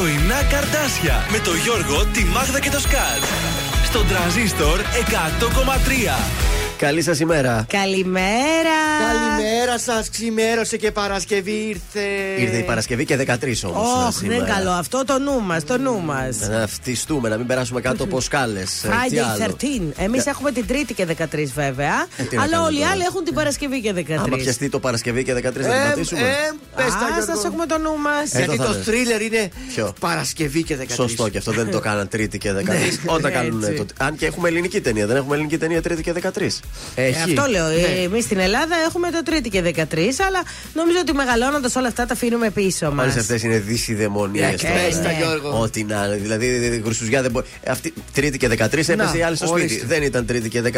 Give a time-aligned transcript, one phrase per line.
[0.00, 3.22] Πρωινά καρδάσια με το Γιώργο, τη Μάγδα και το Σκάτ.
[3.84, 6.49] Στον τραζίστορ 100,3.
[6.80, 7.66] Καλή σας ημέρα.
[7.68, 8.78] Καλημέρα.
[9.12, 10.10] Καλημέρα σας.
[10.10, 12.06] Ξημέρωσε και Παρασκευή ήρθε.
[12.38, 14.06] Ήρθε η Παρασκευή και 13 όμως.
[14.16, 14.70] Όχι, δεν είναι καλό.
[14.70, 15.64] Αυτό το νου μας.
[15.64, 16.36] Το νου μας.
[16.48, 18.84] Να φτιστούμε, να μην περάσουμε κάτω από σκάλες.
[18.84, 19.92] Friday 13.
[19.96, 22.06] Εμείς έχουμε την Τρίτη και 13 βέβαια.
[22.16, 24.24] Ε, αλλά όλοι οι άλλοι έχουν την Παρασκευή και 13.
[24.24, 26.20] Άμα πιαστεί το Παρασκευή και 13 θα Ε, την πατήσουμε.
[26.20, 28.30] Α, σας έχουμε το νου μας.
[28.30, 28.82] Γιατί θα το είναι.
[28.82, 30.84] θρίλερ είναι Ποιο; Παρασκευή και 13.
[30.94, 32.62] Σωστό και αυτό δεν το κάναν Τρίτη και 13.
[33.06, 33.62] Όταν κάνουν.
[33.62, 33.74] Έτσι.
[33.84, 36.60] το- Αν και έχουμε ελληνική ταινία, δεν έχουμε ελληνική ταινία Τρίτη και 13.
[36.94, 37.22] Έχει.
[37.22, 37.66] Αυτό λέω.
[37.68, 38.02] Ναι.
[38.02, 39.72] Εμείς στην Ελλάδα έχουμε το Τρίτη και 13,
[40.26, 40.42] αλλά
[40.74, 43.04] νομίζω ότι μεγαλώνοντας όλα αυτά τα αφήνουμε πίσω μας.
[43.04, 44.62] Όλες αυτές είναι δυσιδαιμονίες.
[44.62, 45.60] Ε, πες τα, Γιώργο.
[45.60, 46.16] Ό,τι να είναι.
[46.16, 47.46] Δηλαδή, χρυσουζιά δεν μπορεί.
[47.66, 49.62] Αυτή Τρίτη και 13 έπεσε η άλλη στο σπίτι.
[49.62, 49.86] ορίστε.
[49.86, 50.68] Δεν ήταν Τρίτη και 13.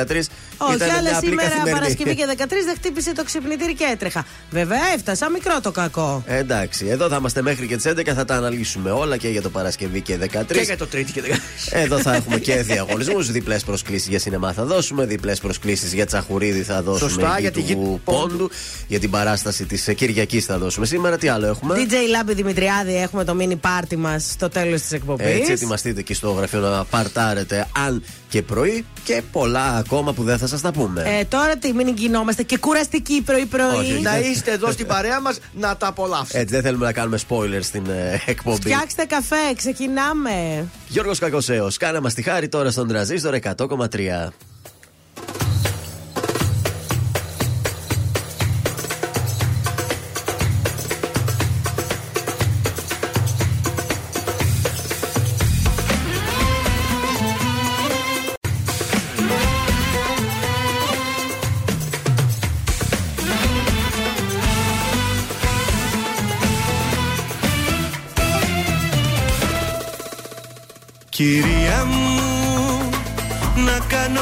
[0.58, 1.80] Όχι, ήταν αλλά μια απλή σήμερα καθημερινή.
[1.80, 4.24] Παρασκευή και 13 δεν χτύπησε το ξυπνητήρι και έτρεχα.
[4.50, 6.22] Βέβαια έφτασα, μικρό το κακό.
[6.26, 9.42] Ε, Εντάξει, εδώ θα είμαστε μέχρι και τις 11 θα τα αναλύσουμε όλα και για
[9.42, 10.44] το Παρασκευή και 13.
[10.46, 11.34] Και για το Τρίτη και 13.
[11.70, 16.62] Εδώ θα έχουμε και διαγωνισμούς, διπλές προσκλήσεις για σινεμά θα δώσουμε, διπλές προσκλήσεις για τσαχουρίδι
[16.62, 17.10] θα δώσουμε.
[17.10, 18.00] Σωστά, εκεί για τη του γη πόντου.
[18.04, 18.50] Πόντου.
[18.86, 20.86] Για την παράσταση της Κυριακής θα δώσουμε.
[20.86, 24.92] Σήμερα τι άλλο έχουμε; DJ Λάμπη Δημητριάδη έχουμε το mini πάρτι μας στο τέλος της
[24.92, 25.26] εκπομπής.
[25.26, 30.38] Έτσι, ετοιμαστείτε εκεί στο γραφείο να παρτάρετε αν και πρωί και πολλά ακόμα που δεν
[30.38, 31.02] θα σας τα πούμε.
[31.18, 33.76] Ε, τώρα τι, μην γινόμαστε και κουραστικοί Όχι, πρωί-πρωί.
[33.78, 34.00] όχι.
[34.00, 36.38] Να είστε εδώ στην παρέα μας να τα απολαύσετε.
[36.38, 38.60] Έτσι, δεν θέλουμε να κάνουμε spoilers στην ε, εκπομπή.
[38.60, 40.66] Φτιάξτε καφέ, ξεκινάμε.
[40.88, 44.28] Γιώργος Κακοσέος, κάνε μας τη χάρη τώρα στον τραζίστορ 100,3.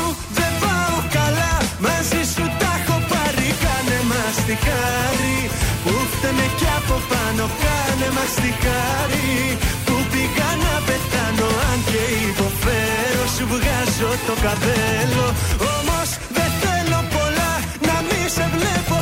[1.85, 5.37] μαζί σου τα έχω πάρει Κάνε μας τη χάρη.
[5.83, 9.31] Που φταίμε κι από πάνω Κάνε μας τη χάρη.
[9.85, 15.25] Που πήγα να πεθάνω Αν και υποφέρω σου βγάζω το καπέλο.
[15.73, 17.51] Όμως δεν θέλω πολλά
[17.87, 18.97] να μη σε βλέπω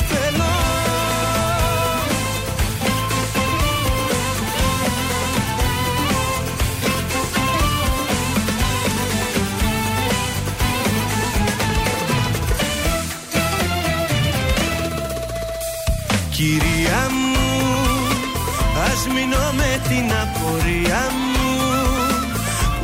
[19.99, 21.01] την απορία
[21.31, 21.51] μου.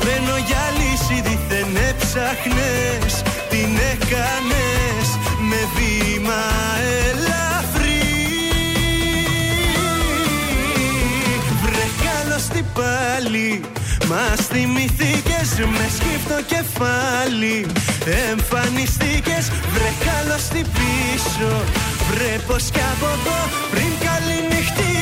[0.04, 3.14] Μένω για λύση δίθεν έψαχνες
[3.50, 5.08] Την έκανες
[5.50, 6.44] με βήμα
[7.08, 8.04] ελαφρύ.
[11.64, 13.62] Βρε καλώς τι πάλι
[14.10, 17.66] Μας θυμηθήκες μες σκύφτο κεφάλι.
[18.30, 21.52] Εμφανιστήκες βρε καλώς τι πίσω
[22.10, 23.40] Βρε πως κι από εδώ
[23.72, 24.95] πριν καληνυχτήσω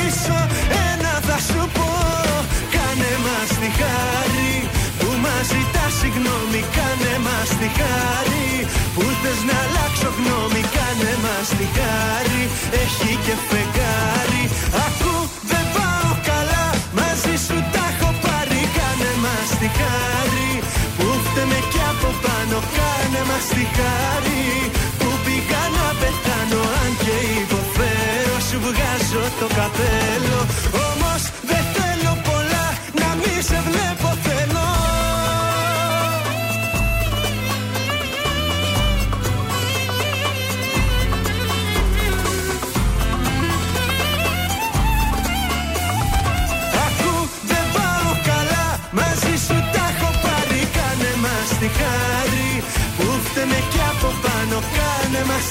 [6.04, 8.48] συγγνώμη Κάνε μας τη χάρη.
[8.94, 12.42] Που θες να αλλάξω γνώμη Κάνε μας τη χάρη.
[12.82, 14.44] Έχει και φεγγάρι.
[14.86, 15.14] Ακού
[15.50, 16.64] δεν πάω καλά
[16.98, 18.60] μαζί σου τα έχω πάρει.
[18.76, 20.50] Κάνε μας τη χάρη.
[20.96, 24.44] Που φταίμε κι από πάνω Κάνε μας τη χάρη.
[24.98, 30.03] Που πήγα να πεθάνω Αν και υποφέρω σου βγάζω το καπέλο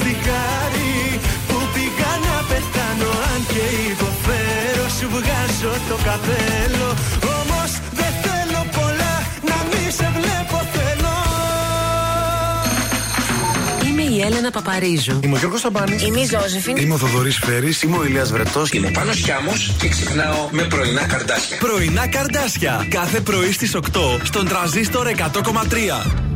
[0.04, 6.90] μαστιγάρι Που πήγα να πεθάνω αν και υποφέρω Σου βγάζω το καπέλο
[7.40, 9.14] Όμως δεν θέλω πολλά
[9.50, 11.12] να μη σε βλέπω θέλω
[13.88, 15.20] Είμαι η Έλενα Παπαρίζου.
[15.24, 16.04] Είμαι ο Γιώργος Σαμπάνης.
[16.04, 16.78] Είμαι η Ζώζεφιν.
[16.78, 17.82] Είμαι ο Θοδωρής Φέρης.
[17.82, 18.72] Είμαι ο Ηλίας Βρετός.
[18.72, 21.58] Είμαι Πάνος Χιάμος και ξυπνάω με πρωινά καρδάσια.
[21.58, 22.88] Πρωινά καρδάσια.
[22.90, 26.33] Κάθε πρωί στις 8 στον τραζίστορ 100,3.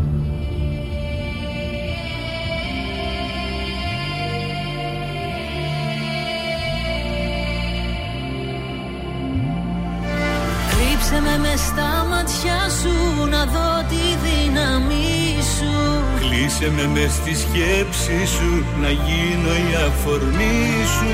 [16.93, 21.13] Κλείσε με μες στη σκέψη σου Να γίνω η αφορμή σου.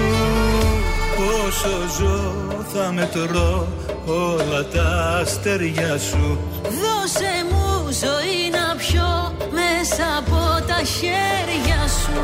[1.45, 2.33] Όσο ζω
[2.73, 3.67] θα μετρώ
[4.05, 6.39] όλα τα αστέρια σου.
[6.63, 12.21] Δώσε μου ζωή να πιω μέσα από τα χέρια σου.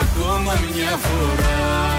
[0.00, 1.90] ακόμα μια φορά.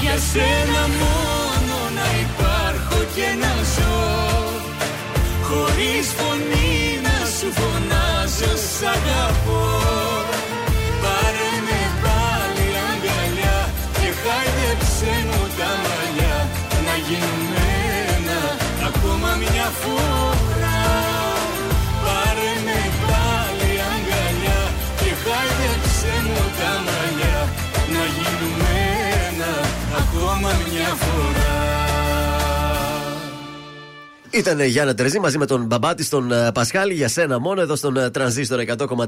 [0.00, 3.51] Για σένα μόνο να υπάρχω και να ζω
[5.54, 9.71] Χωρίς φωνή να σου φωνάζω σ' αγαπώ
[34.34, 37.60] Ήταν η Γιάννα Τερζή μαζί με τον μπαμπά της, τον ε, Πασχάλη, για σένα μόνο
[37.60, 39.06] εδώ στον ε, τρανζίστορ 100,3.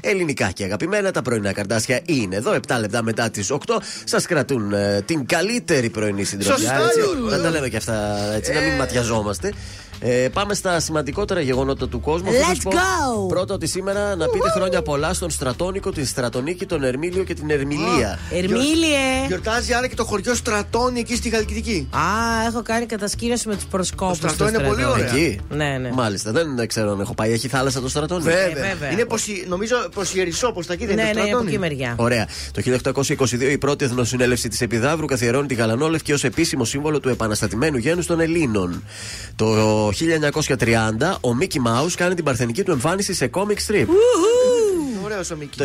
[0.00, 2.52] Ελληνικά και αγαπημένα, τα πρωινά καρτάσια είναι εδώ.
[2.52, 3.58] 7 λεπτά μετά τις 8.
[4.04, 6.56] Σας κρατούν ε, την καλύτερη πρωινή συντροφιά.
[6.56, 7.00] Σωστά, έτσι.
[7.00, 7.30] Λούλου.
[7.30, 9.52] Να τα λέμε και αυτά έτσι, να μην ματιαζόμαστε.
[10.00, 12.30] Ε, πάμε στα σημαντικότερα γεγονότα του κόσμου.
[12.30, 13.28] Let's Θα σας πω go!
[13.28, 17.50] Πρώτα ότι σήμερα να πείτε χρόνια πολλά στον Στρατόνικο, την Στρατονίκη, τον Ερμήλιο και την
[17.50, 18.18] Ερμηλία.
[18.32, 19.26] Ερμήλιε!
[19.26, 21.88] Γιορτάζει άρα και το χωριό Στρατώνη εκεί στη Χαλκιδική.
[21.90, 21.98] Α,
[22.46, 24.18] έχω κάνει κατασκήνωση με τους προσκόπους.
[24.18, 25.10] Το στρατό είναι πολύ ωραία.
[25.10, 25.40] Εκεί.
[25.50, 25.90] Ναι, ναι.
[25.92, 27.32] Μάλιστα, δεν ξέρω αν έχω πάει.
[27.32, 28.30] Έχει θάλασσα το Στρατόνικο.
[28.30, 28.64] Βέβαια.
[28.68, 28.90] βέβαια.
[28.92, 31.26] Είναι πως, η- νομίζω προ η Ερυσό, προ τα εκεί δεν Ναι, είναι ναι, από
[31.28, 31.50] Στρατώνη.
[31.50, 31.94] εκεί μεριά.
[31.98, 32.26] Ωραία.
[32.52, 37.76] Το 1822 η πρώτη εθνοσυνέλευση της Επιδαύρου καθιερώνει τη γαλανόλευκη ως επίσημο σύμβολο του επαναστατημένου
[37.76, 38.82] γένους των Ελλήνων.
[39.36, 39.46] Το
[39.88, 43.86] 1930 ο Μίκη Μάου κάνει την παρθενική του εμφάνιση σε comic strip.
[45.06, 45.56] Ωραίο ο Μίκης.
[45.56, 45.64] Το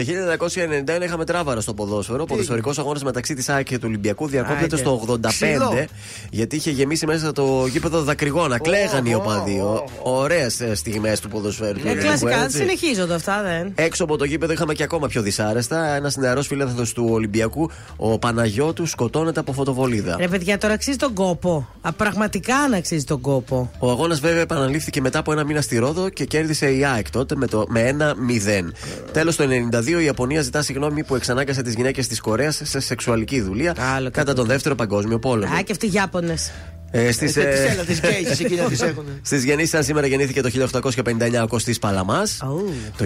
[0.99, 2.21] 1991 είχαμε τράβαρο στο ποδόσφαιρο.
[2.21, 4.75] Ο ποδοσφαιρικός αγώνας μεταξύ της ΑΕΚ και του Ολυμπιακού διακόπτεται Άιντε.
[4.77, 5.85] στο 85 Ξυλό.
[6.29, 8.59] γιατί είχε γεμίσει μέσα το γήπεδο δακρυγόνα.
[8.59, 9.61] Κλαίγαν οι οπαδοί.
[10.03, 11.73] Ωραίες στιγμές του ποδοσφαίρου.
[11.79, 12.57] του Ε, ελληνικού, κλασικά έτσι.
[12.57, 13.71] συνεχίζονται αυτά, δεν.
[13.75, 15.95] Έξω από το γήπεδο είχαμε και ακόμα πιο δυσάρεστα.
[15.95, 20.15] Ένας νεαρός φιλέθατο του Ολυμπιακού, ο Παναγιώτου, σκοτώνεται από φωτοβολίδα.
[20.19, 21.67] Ρε παιδιά, τώρα αξίζει τον κόπο.
[21.81, 23.71] Α, πραγματικά να αξίζει τον κόπο.
[23.79, 27.35] Ο αγώνας βέβαια επαναλήφθηκε μετά από ένα μήνα στη Ρόδο και κέρδισε η ΑΕΚ τότε
[27.35, 28.71] με, το, με 1-0.
[29.11, 33.41] Τέλος το 92 η Ιαπωνία ζητά συγγνώμη που εξανάγκασε τις γυναίκες της Κορέας σε σεξουαλική
[33.41, 34.33] δουλεία Άλλο κατά κακό.
[34.33, 35.53] τον δεύτερο παγκόσμιο πόλεμο.
[35.55, 36.51] Α, και αυτοί οι Ιάπωνες.
[36.93, 39.05] Ε, στις, Τι ε, έλα, τις γκέις, εκεί να τις έχουν.
[39.21, 42.39] Στις γεννήσεις, σήμερα γεννήθηκε το 1859 ο Κωστής Παλαμάς.
[42.43, 42.73] Ου.
[42.97, 43.05] Το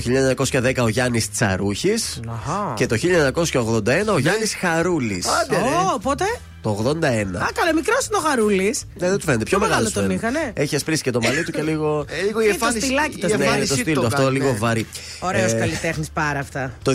[0.52, 2.20] 1910 ο Γιάννης Τσαρούχης.
[2.28, 2.74] Αχα.
[2.76, 5.26] Και το 1981 ο Γιάννης Χαρούλης.
[5.28, 5.70] Άντε, ρε.
[5.96, 6.26] Ω, πότε;
[6.66, 7.04] Το 81.
[7.06, 8.84] Α, καλά, μικρός είναι ο Χαρούλης.
[9.00, 9.44] Ναι, δεν του φαίνεται.
[9.44, 10.52] Πιο Πιο μεγάλος μεγάλο τον είχανε.
[10.54, 12.06] Έχει ασπρίσει και το μαλί του και λίγο.
[12.10, 12.86] Ε, Λίγο η Είναι το εμφάνιση.
[12.86, 13.38] στυλάκι το η στυλ.
[13.40, 14.58] Ναι, είναι το εμφάνισή στυλ το του αυτό, κάνει, λίγο ναι.
[14.58, 14.86] βαρύ.
[15.20, 16.74] Ωραίος Ε, καλλιτέχνης πάρα αυτά.
[16.82, 16.94] Το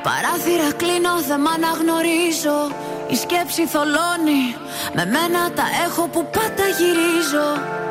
[0.09, 2.61] Παράθυρα κλείνω, δεν μ' αναγνωρίζω.
[3.09, 4.45] Η σκέψη θολώνει.
[4.95, 7.49] Με μένα τα έχω που πάντα γυρίζω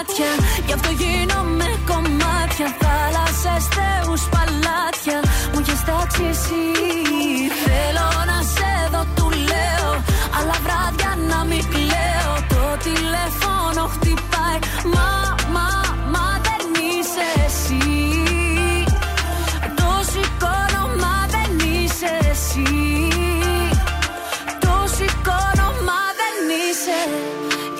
[0.00, 0.32] μάτια.
[0.66, 2.68] Γι' αυτό γίνομαι κομμάτια.
[2.80, 5.18] Θάλασσες, θεούς, παλάτια.
[5.52, 6.64] Μου έχεις τάξει εσύ.
[7.64, 9.90] Θέλω να σε δω, του λέω.
[10.36, 12.32] Αλλά βράδια να μην κλαίω.
[12.52, 14.58] Το τηλέφωνο χτυπάει.
[14.84, 15.19] Μα, μα, μα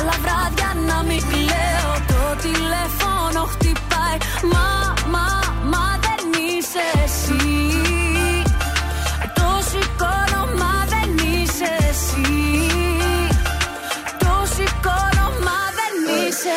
[0.00, 1.92] Αλλά βράδια να μην κλαίω.
[2.06, 4.18] Το τηλέφωνο χτυπάει.
[4.52, 5.26] Μα, μα,
[5.72, 7.42] μα δεν είσαι εσύ.
[9.34, 12.30] Το σηκώνω, μα δεν είσαι εσύ.
[14.18, 15.94] Το σηκώνω, μα δεν
[16.28, 16.56] είσαι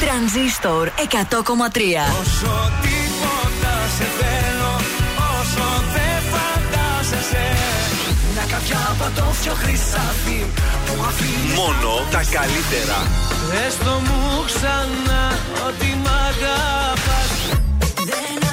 [0.00, 0.92] Τρανζίστορ 100,3
[2.20, 4.74] Όσο τίποτα σε θέλω
[5.38, 7.46] Όσο δεν φαντάζεσαι
[8.32, 10.40] Μια κάποια πατόφιο χρυσάφι
[10.86, 12.98] Που αφήνεις Μόνο τα καλύτερα.
[13.66, 15.24] Έστω μου ξανά
[15.66, 17.32] Ότι μ' αγαπάς.
[18.10, 18.45] Δεν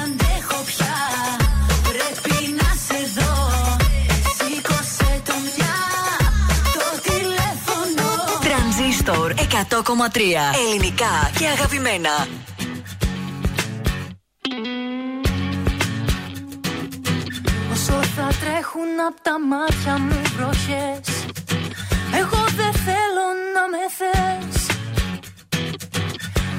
[9.04, 10.18] Τρανζίστορ 100,3
[10.66, 12.26] Ελληνικά και αγαπημένα.
[17.72, 21.26] Όσο θα τρέχουν από τα μάτια μου βροχές
[22.20, 24.66] Εγώ δεν θέλω να με θες.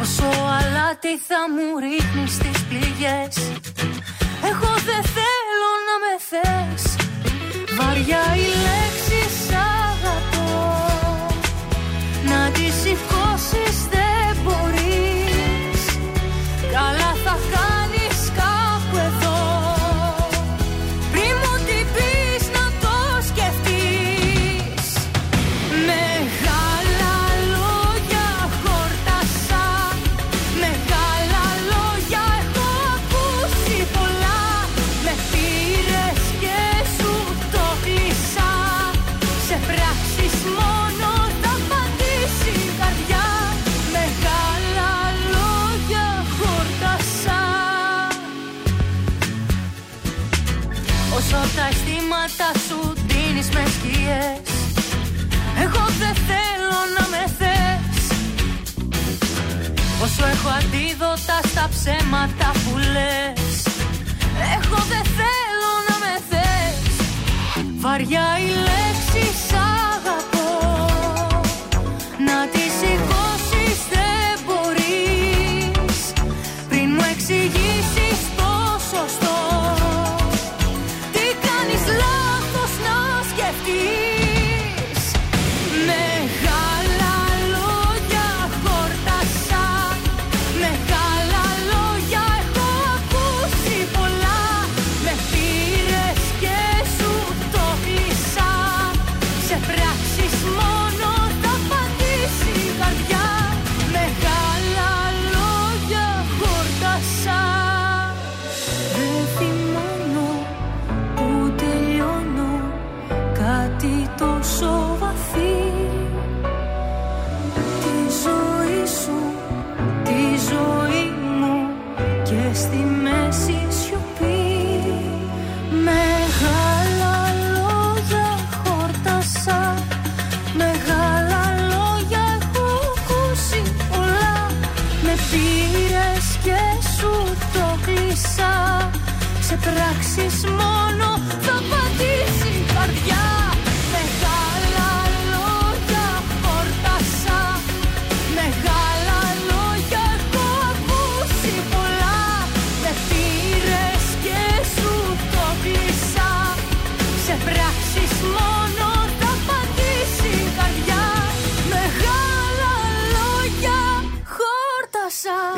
[0.02, 3.36] Όσο αλάτι θα μου ρίχνεις τις πληγές
[4.52, 6.96] Εγώ δεν θέλω να με θες.
[7.78, 8.35] Βαριά
[52.26, 54.50] αισθήματα σου δίνεις μες σκιές.
[55.64, 58.00] Εγώ δεν θέλω να με θες.
[60.04, 63.54] Όσο έχω αντίδοτα στα ψέματα που λες.
[64.56, 66.96] Εγώ δεν θέλω να με θες.
[67.84, 69.26] Βαριά η λέξη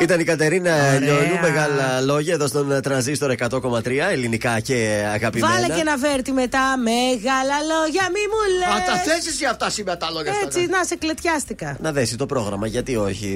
[0.08, 5.52] Ήταν η Κατερίνα Λιόλιου, μεγάλα λόγια εδώ στον ε, τρανζίστορ 100,3 ελληνικά και αγαπημένα.
[5.52, 6.60] Βάλε και ένα βέρτι μετά.
[6.82, 8.68] Μεγάλα λόγια, μη μου λες.
[8.82, 10.44] Α, τα θες εσύ αυτά σήμερα τα λόγια αυτά.
[10.46, 11.76] Έτσι, να σε κλετιάστηκα.
[11.80, 13.30] Να δέσει το πρόγραμμα, γιατί όχι.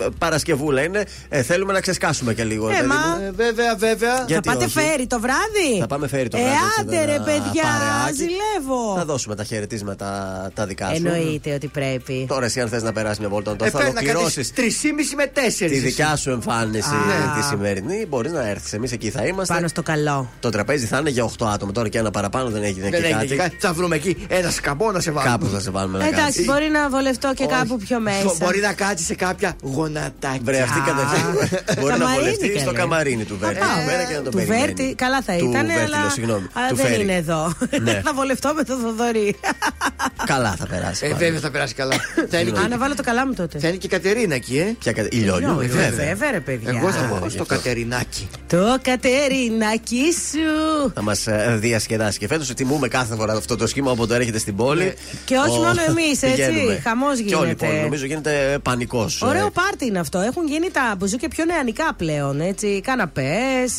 [0.00, 1.04] Ε, Παρασκευούλα είναι.
[1.28, 2.68] Ε, θέλουμε να ξεσκάσουμε και λίγο.
[2.68, 2.94] Ε, παιδί μα.
[2.94, 3.24] μου.
[3.26, 4.16] Ε, βέβαια, βέβαια.
[4.16, 6.56] Θα Γιατί πάτε όχι; φέρει το βράδυ; Θα πάμε φέρει το Ε, βράδυ.
[6.56, 8.16] έτσι, άντε εδώ ρε ένα παιδιά, παρεάκι.
[8.16, 8.94] ζηλεύω.
[8.96, 10.06] Θα δώσουμε τα χαιρετίσματα
[10.54, 10.94] τα δικά σου.
[11.06, 12.24] Εννοείται ότι πρέπει.
[12.28, 14.80] Τώρα εσύ αν θες να περάσει μια βόλτα, τώρα Ε, θα πρέπει να ολοκληρώσει κάνεις
[14.82, 16.01] 3,5 με 4.
[16.02, 17.34] Τη δικιά σου εμφάνιση Α.
[17.36, 18.06] τη σημερινή.
[18.08, 18.72] Μπορείς να έρθεις.
[18.72, 19.54] Εμείς εκεί θα είμαστε.
[19.54, 20.30] Πάνω στο καλό.
[20.40, 21.72] Το τραπέζι θα είναι για 8 άτομα.
[21.72, 23.26] Τώρα και ένα παραπάνω δεν έγινε Δεν και έγινε κάτι.
[23.26, 23.56] και κάτι.
[23.58, 25.30] Θα βρούμε εκεί ένα σκαμπό να σε βάλουμε.
[25.32, 26.44] Κάπου θα σε βάλουμε να Εντάξει, κάνεις.
[26.46, 27.54] μπορεί να βολευτώ και Όχι.
[27.56, 28.34] κάπου πιο μέσα.
[28.40, 30.40] Μπορεί να κάτσεις σε κάποια γονατάκια.
[30.42, 31.32] Βρε, αυτή κατευθείαν.
[31.80, 32.58] Μπορεί να Καμαρίνι, βολευτείς καλέ.
[32.60, 33.58] στο καμαρίνι του Βέρτη.
[33.58, 34.60] Α, Εκεί πέρα και να τον του περιμένει.
[34.64, 36.46] Βέρτη, καλά θα Του ήταν, Βέρτη, αλλά, λέω, συγγνώμη.
[36.52, 37.02] αλλά Του δεν Φέρη.
[37.02, 37.52] είναι εδώ.
[37.86, 38.00] Ναι.
[38.06, 39.36] θα βολευτώ με τον Θοδωρή.
[40.32, 41.06] Καλά θα περάσει.
[41.06, 41.24] Ε, πάλι.
[41.24, 41.94] βέβαια θα περάσει καλά.
[42.30, 43.58] θα, είναι Α, να και, βάλω το καλά μου τότε.
[43.58, 44.74] θα είναι και η Κατερίνα εκεί, ε.
[44.78, 46.06] Ποια κα- Η Λιόλιου, Ε, ε, βέβαια.
[46.14, 46.72] Βέβαια, ρε παιδιά.
[46.76, 47.54] Εγώ θα πω γι' στο αυτό.
[47.54, 48.28] Κατερινάκι.
[48.46, 50.90] Το Κατερινάκι σου.
[50.94, 51.26] Θα μας
[51.58, 52.18] διασκεδάσει.
[52.18, 54.94] Και φέτος τιμούμε κάθε φορά αυτό το σχήμα όποτε έρχεται στην πόλη.
[55.24, 56.36] Και όχι μόνο εμείς, έτσι.
[56.46, 56.80] πηγαίνουμε.
[56.84, 57.66] Χαμός Και όλη η γίνεται.
[57.66, 57.80] πόλη.
[57.80, 59.22] Νομίζω γίνεται πανικός.
[59.22, 60.18] Ωραίο πάρτι είναι αυτό.
[60.18, 62.40] Έχουν γίνει τα μπουζούκια πιο νεανικά πλέον.
[62.40, 62.80] Έτσι.
[62.84, 63.72] Καναπές,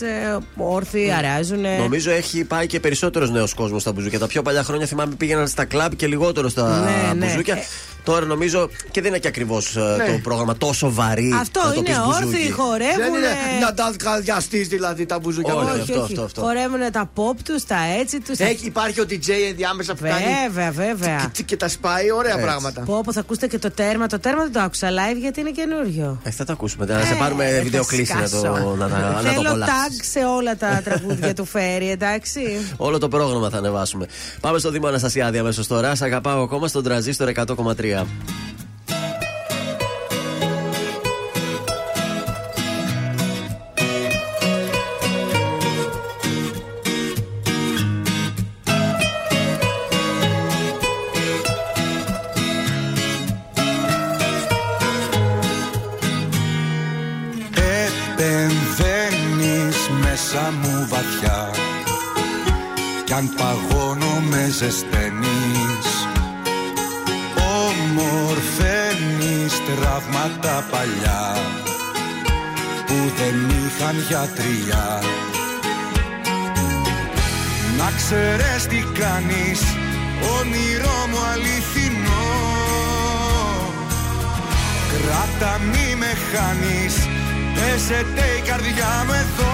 [0.58, 1.62] όρθιοι, αράζουν.
[1.80, 4.20] Νομίζω έχει πάει και περισσότερος νέος κόσμος στα μπουζούκια.
[4.20, 7.26] Τα πιο παλιά χρόνια θυμάμαι πήγαιναν στα κλαμπ και λιγότερο στα Ναι, ναι.
[7.26, 7.58] μπουζούκια.
[8.06, 10.06] Ε, Τώρα νομίζω και δεν είναι και ακριβώς Ναι.
[10.06, 11.34] το πρόγραμμα τόσο βαρύ.
[11.42, 12.26] Αυτό να το είναι πεις μπουζούκι.
[12.26, 13.06] όρθιοι, Δεν χορεύουν.
[13.18, 13.28] είναι
[13.62, 15.82] να τα καλδιαστεί δηλαδή τα μπουζούκια Όχι, όλα.
[15.82, 16.42] αυτό, αυτό, αυτό.
[16.42, 18.38] Χορεύουν τα pop τους, τα έτσι τους.
[18.40, 21.18] Έχει, υπάρχει ο DJ ενδιάμεσα που κάνει Βέβαια, βέβαια.
[21.18, 22.44] τσικ, τσικ και τα σπάει, ωραία Έτσι.
[22.46, 22.82] πράγματα.
[22.82, 24.08] Πω, πω, θα ακούσετε και το τέρμα.
[24.08, 26.20] Το τέρμα δεν το άκουσα live γιατί είναι καινούριο.
[26.24, 26.86] Ε, θα τα ακούσουμε.
[26.86, 28.76] Να σε Ε, πάρουμε θα βιντεοκλήση να το, σκάσω.
[28.78, 29.74] να, τα- να το Θέλω απολαύσεις.
[29.74, 32.42] tag σε όλα τα τραγούδια του Φέρι, εντάξει.
[32.78, 34.06] Όλο το πρόγραμμα θα ανεβάσουμε.
[34.42, 35.96] Πάμε στο Δήμο Αναστασιάδη αμέσως τώρα.
[35.96, 37.93] Σ' αγαπάω ακόμα στον τραζίστορ 100,3.
[58.24, 61.50] Επεμβαίνεις μέσα μου βαθιά.
[63.06, 65.33] Κι αν παγώνω με ζεσταίνεις
[69.94, 71.36] Ομορφαίνεις τραύματα παλιά
[72.86, 75.02] Που δεν είχαν γιατριά
[77.78, 79.62] Να ξέρεις τι κάνεις
[80.40, 82.32] Όνειρό μου αληθινό.
[84.92, 86.96] Κράτα μη με χάνεις
[87.56, 89.53] Παίζεται η καρδιά μου εδώ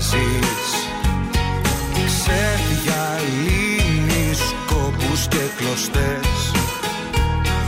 [0.00, 0.68] διαβάζεις
[2.06, 6.52] Ξεδιαλύνεις κόπους και κλωστές.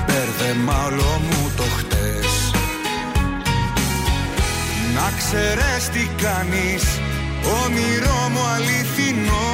[0.06, 2.50] Μπέρδεμα όλο μου το χτες.
[4.94, 6.84] Να ξέρεις τι κάνεις
[7.62, 9.50] Όνειρό μου αληθινό.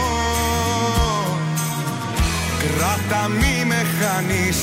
[2.59, 4.59] Κράτα μη με χάνεις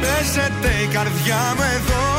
[0.00, 2.17] Παίζεται η καρδιά μου εδώ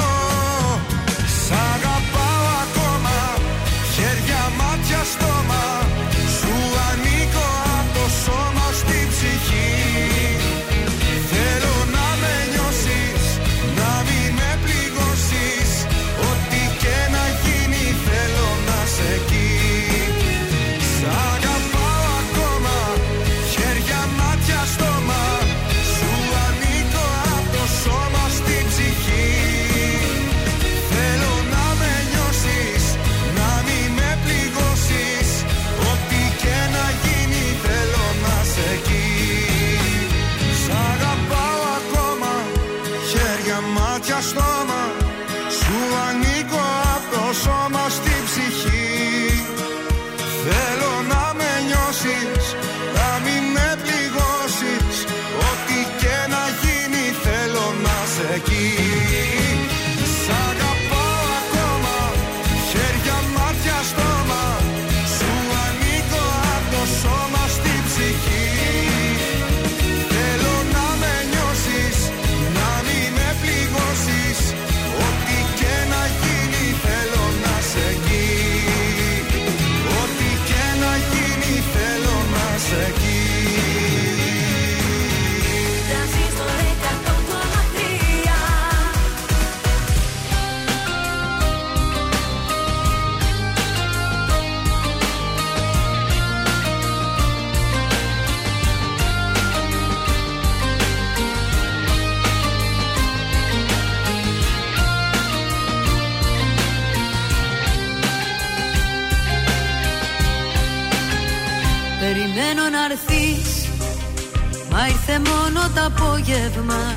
[115.99, 116.95] απόγευμα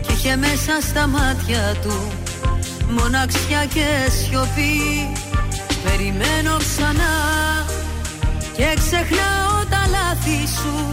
[0.00, 2.10] Και είχε μέσα στα μάτια του
[2.88, 5.12] Μοναξιά και σιωπή.
[5.84, 7.14] Περιμένω ξανά
[8.56, 9.78] Και ξεχνάω τα
[10.56, 10.90] σου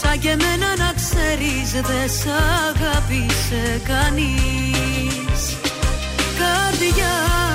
[0.00, 5.56] Σαν και εμένα να ξέρεις δεν σ' αγάπησε κανείς.
[6.38, 7.47] Καρδιά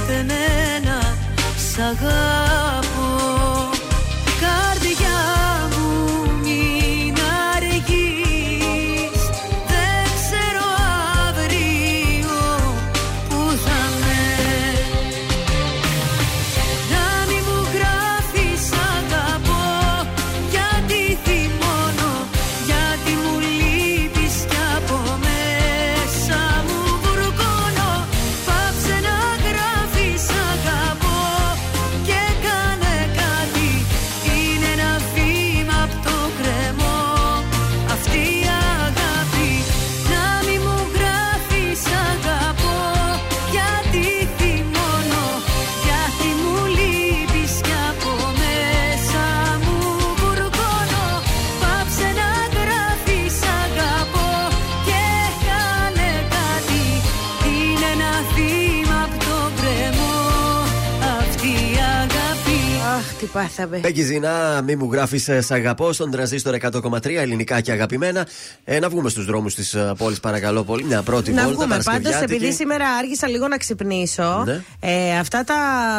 [0.00, 0.34] συγκρίνεται με
[0.76, 1.16] ένα
[1.56, 3.19] Σ' αγαπώ
[63.62, 63.78] τι πάθαμε.
[63.78, 68.26] Μπέκη Ζηνά, μη μου γράφεις Σ' αγαπώ στον τραζίστορ 100,3 ελληνικά και αγαπημένα.
[68.64, 70.84] Ε, να βγούμε στους δρόμους της πόλης, παρακαλώ πολύ.
[70.84, 71.54] Μια πρώτη Να βόλτα.
[71.56, 72.34] βγούμε πάντως, Παρασκευιάτικη.
[72.34, 74.42] επειδή σήμερα άργησα λίγο να ξυπνήσω.
[74.46, 74.60] Ναι.
[74.80, 75.56] Ε, αυτά τα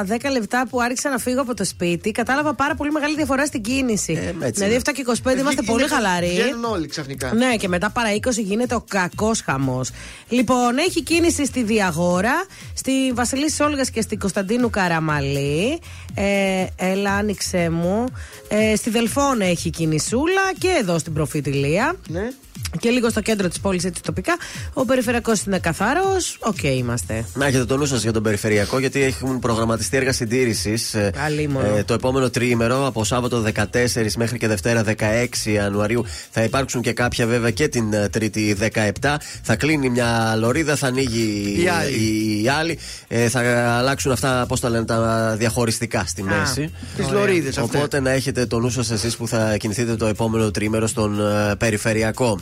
[0.08, 3.62] 10 λεπτά που άρχισα να φύγω από το σπίτι, κατάλαβα πάρα πολύ μεγάλη διαφορά στην
[3.62, 4.12] κίνηση.
[4.12, 4.82] έτσι δηλαδή, είναι.
[4.86, 6.28] 7 και 25 είμαστε πολύ χαλαροί.
[6.28, 7.34] Βγαίνουν όλοι ξαφνικά.
[7.34, 9.90] Ναι, και μετά παρά 20 γίνεται ο κακός χαμός.
[10.30, 15.80] Λοιπόν, έχει κίνηση στη Διαγόρα, στη Βασιλίσσης Όλγας και στην Κωνσταντίνου Καραμανλή.
[16.14, 18.06] Ε, έλα, άνοιξε μου.
[18.48, 21.96] Ε, στη Δελφών έχει κινησούλα και εδώ στην Προφήτη Ηλία.
[22.08, 22.30] Ναι.
[22.80, 24.34] Και λίγο στο κέντρο της πόλης, έτσι τοπικά.
[24.74, 26.38] Ο περιφερειακός είναι καθαρός.
[26.40, 27.26] Οκ, είμαστε.
[27.34, 30.96] Να έχετε το νου σας για τον περιφερειακό, γιατί έχουν προγραμματιστεί έργα συντήρησης
[31.50, 31.84] μόνο.
[31.86, 34.96] το επόμενο τριήμερο, από Σάββατο 14 μέχρι και Δευτέρα 16
[35.44, 36.06] Ιανουαρίου.
[36.32, 38.58] Θα υπάρξουν και κάποια βέβαια και την ε, Τρίτη
[39.02, 39.16] 17.
[39.44, 41.92] Θα κλείνει μια λωρίδα, θα ανοίγει Η άλλη.
[41.94, 42.80] η, η άλλη.
[43.08, 43.40] Ε, θα
[43.78, 46.74] αλλάξουν αυτά, πώς τα λένε, τα διαχωριστικά στη μέση.
[46.98, 47.76] Τις λωρίδες αυτές.
[47.76, 51.56] Οπότε να έχετε το νου σας εσείς που θα κινηθείτε το επόμενο τρίμερο στον ε,
[51.56, 52.40] περιφερειακό.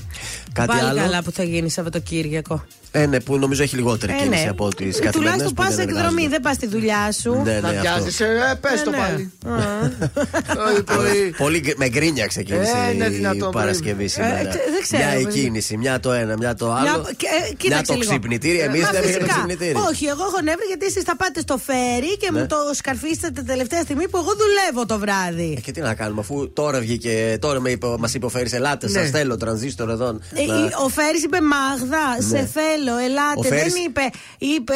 [0.54, 2.64] Κάτι Πάλι άλλο; καλά που θα γίνει Σαββατοκύριακο.
[2.92, 4.50] Ε, ναι, που νομίζω έχει λιγότερη Ε, κίνηση ναι.
[4.50, 5.14] από τις Ε, καθημερινές.
[5.52, 7.32] Τουλάχιστον πας εκδρομή, δεν πας στη δουλειά σου.
[7.44, 7.82] Ναι, ναι, Να αυτό.
[7.82, 8.98] βιάζεσαι, ε, πες το ναι.
[8.98, 9.32] πάλι.
[9.46, 9.58] Α.
[10.56, 11.34] Πρωί, πρωί.
[11.38, 14.08] Πολύ γκ- με γκρίνια ξεκίνησε Ε, είναι η δυνατόν, Παρασκευή πρωί.
[14.08, 14.38] σήμερα.
[14.40, 15.40] Ε, τε- δεν ξέρω, μια η παιδί.
[15.40, 16.82] κίνηση, μια το ένα, μια το άλλο.
[16.82, 18.10] Μια- και- ε, μια κοίταξε το λίγο.
[18.10, 18.60] ξυπνητήρι.
[18.60, 19.34] Εμείς Μα δεν πήγαμε φυσικά.
[19.34, 19.76] ξυπνητήρι.
[19.90, 22.40] Όχι, εγώ έχω νεύρα γιατί εσείς θα πάτε στο φέρι και Ναι.
[22.40, 25.54] μου το σκαρφίσετε την τελευταία στιγμή που εγώ δουλεύω το βράδυ.
[25.58, 28.54] Ε, Και τι να κάνουμε, αφού τώρα βγήκε, τώρα με είπε, μας είπε ο Φέρης,
[28.54, 29.00] ελάτε, Ναι.
[29.00, 30.08] σας θέλω, τρανζίστορ εδώ.
[30.08, 32.46] Ε, να- η- Ο Φέρι είπε Μάγδα, σε Ναι.
[32.84, 33.36] Θέλω, ελάτε.
[33.40, 34.02] Ο Φέρης- Δεν είπε,
[34.38, 34.74] είπε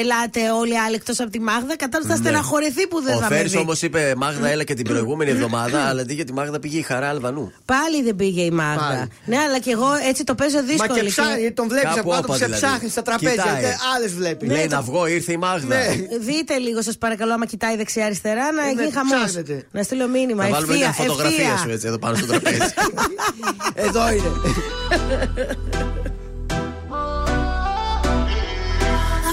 [0.00, 1.76] ελάτε όλοι οι άλλοι εκτός από τη Μάγδα.
[1.76, 2.24] Κατάλαβα θα Ναι.
[2.28, 3.58] στεναχωρεθεί που δεν Ο θα με Φέρης δει.
[3.58, 6.82] όμως είπε Μάγδα έλα και την προηγούμενη εβδομάδα, αλλά αντί για τη Μάγδα πήγε η
[6.82, 7.52] Χαρά Αλβανού.
[7.64, 8.86] Πάλι δεν πήγε η Μάγδα.
[8.88, 9.08] Πάλι.
[9.24, 10.94] Ναι, αλλά και εγώ έτσι το παίζω Μα δύσκολο.
[11.00, 12.64] και ψάχνει, τον βλέπεις Κάπου από κάτω που όπα σε δηλαδή.
[12.66, 13.42] ψάχνει στα τραπέζια.
[13.42, 13.62] Κοιτάει.
[13.96, 14.46] Άλλες βλέπει.
[14.46, 15.66] Λέει να βγω, ήρθε η Μάγδα.
[15.76, 15.86] Ναι.
[16.20, 19.18] Δείτε λίγο, σας παρακαλώ, άμα κοιτάει δεξιά-αριστερά, να Ε, γίνει ναι, χαμός.
[19.24, 19.66] ψάχνετε.
[19.70, 20.42] Να στείλω μήνυμα.
[20.44, 21.56] Θα βάλουμε ευθεία, μια φωτογραφία ευθεία.
[21.56, 22.58] σου έτσι εδώ πάνω στο τραπέζι.
[23.86, 24.30] Εδώ είναι.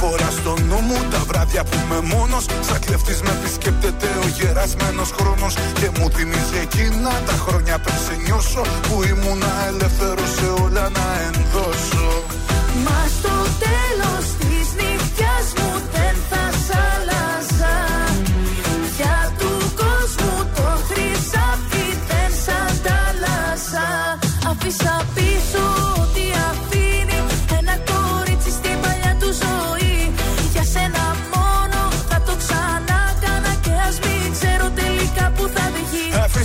[0.00, 2.44] φορά στο νου μου τα βράδια που είμαι μόνος.
[2.60, 5.54] Σαν κλεφτής με επισκέπτεται ο γερασμένος χρόνος.
[5.80, 11.06] Και μου θυμίζει εκείνα τα χρόνια πριν σε νιώσω Που ήμουνα ελεύθερος σε όλα να
[11.26, 12.06] ενδώσω.
[12.84, 13.77] Μα στο τέλος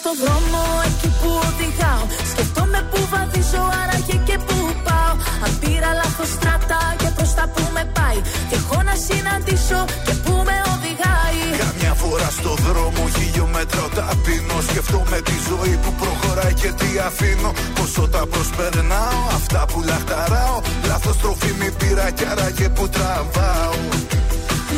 [0.00, 5.12] στο δρόμο εκεί που οδηγάω Σκεφτόμαι που βαδίζω άραγε και που πάω.
[5.44, 8.18] Αν πήρα λάθος στράτα και προς τα που με πάει.
[8.48, 11.42] Και έχω να συναντήσω και που με οδηγάει.
[11.64, 17.50] Καμιά φορά στο δρόμο χιλιόμετρα ταπεινώ Σκεφτόμαι τη ζωή που προχωράει και τι αφήνω.
[17.76, 20.58] Πόσο τα προσπερνάω, αυτά που λαχταράω.
[20.88, 23.76] Λάθος τροφή μη πήρα κι άραγε που τραβάω.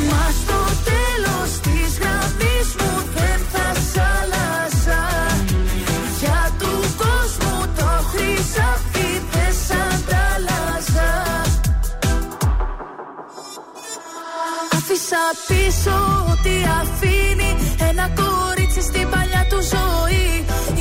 [0.08, 2.07] Μα στο τέλος της γραμμής
[16.38, 17.50] ό,τι αφήνει.
[17.88, 20.26] Ένα κορίτσι στην παλιά του ζωή.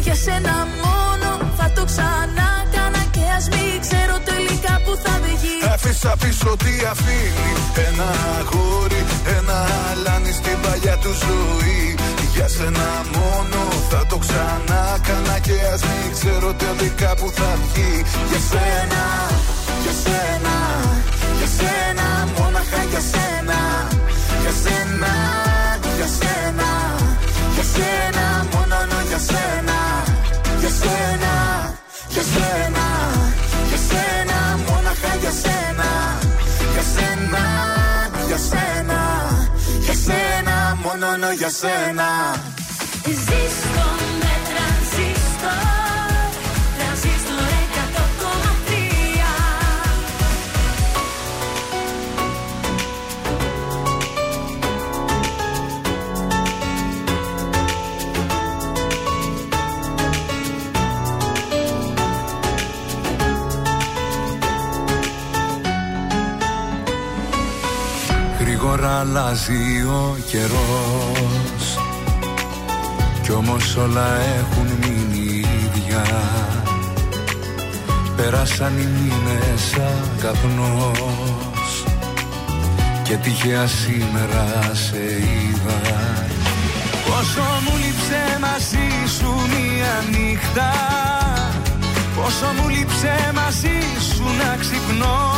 [0.05, 5.55] Για σένα μόνο θα το ξανά κάνα και ας μην ξέρω τελικά που θα βγει.
[5.73, 7.51] Άφησα πίσω τι αφήνει.
[7.87, 9.01] Ένα αγόρι,
[9.37, 9.57] ένα
[9.89, 11.81] αλάνι στην παλιά του ζωή.
[12.33, 17.93] Για σένα μόνο θα το ξανά κάνα Και ας μην ξέρω τελικά που θα βγει.
[18.29, 19.03] Για σένα,
[19.83, 20.55] για σένα,
[21.37, 23.56] για σένα Μόναχα για σένα Για σένα,
[26.07, 26.69] για σένα,
[27.53, 29.77] για σένα Μόνο για σένα.
[30.59, 31.33] Για σένα,
[32.09, 32.85] για σένα,
[33.69, 35.89] για σένα Μόναχα για σένα.
[36.73, 37.43] Για σένα,
[38.27, 38.99] για σένα.
[39.85, 42.09] Για σένα, μόνο για σένα.
[43.05, 43.85] Ζήστο
[44.19, 45.07] με τρανζίστορ
[45.39, 45.86] Τρανζίστορ
[68.77, 71.77] Γρήγορα αλλάζει ο καιρός.
[73.23, 74.07] Κι όμως όλα
[74.39, 76.03] έχουν μείνει ίδια.
[78.15, 81.83] Πέρασαν οι μήνες σαν καπνός
[83.03, 85.79] Και τυχαία σήμερα σε είδα.
[87.05, 90.71] Πόσο μου λείψε μαζί σου μία νύχτα.
[92.15, 93.79] Πόσο μου λείψε μαζί
[94.13, 95.37] σου να ξυπνώ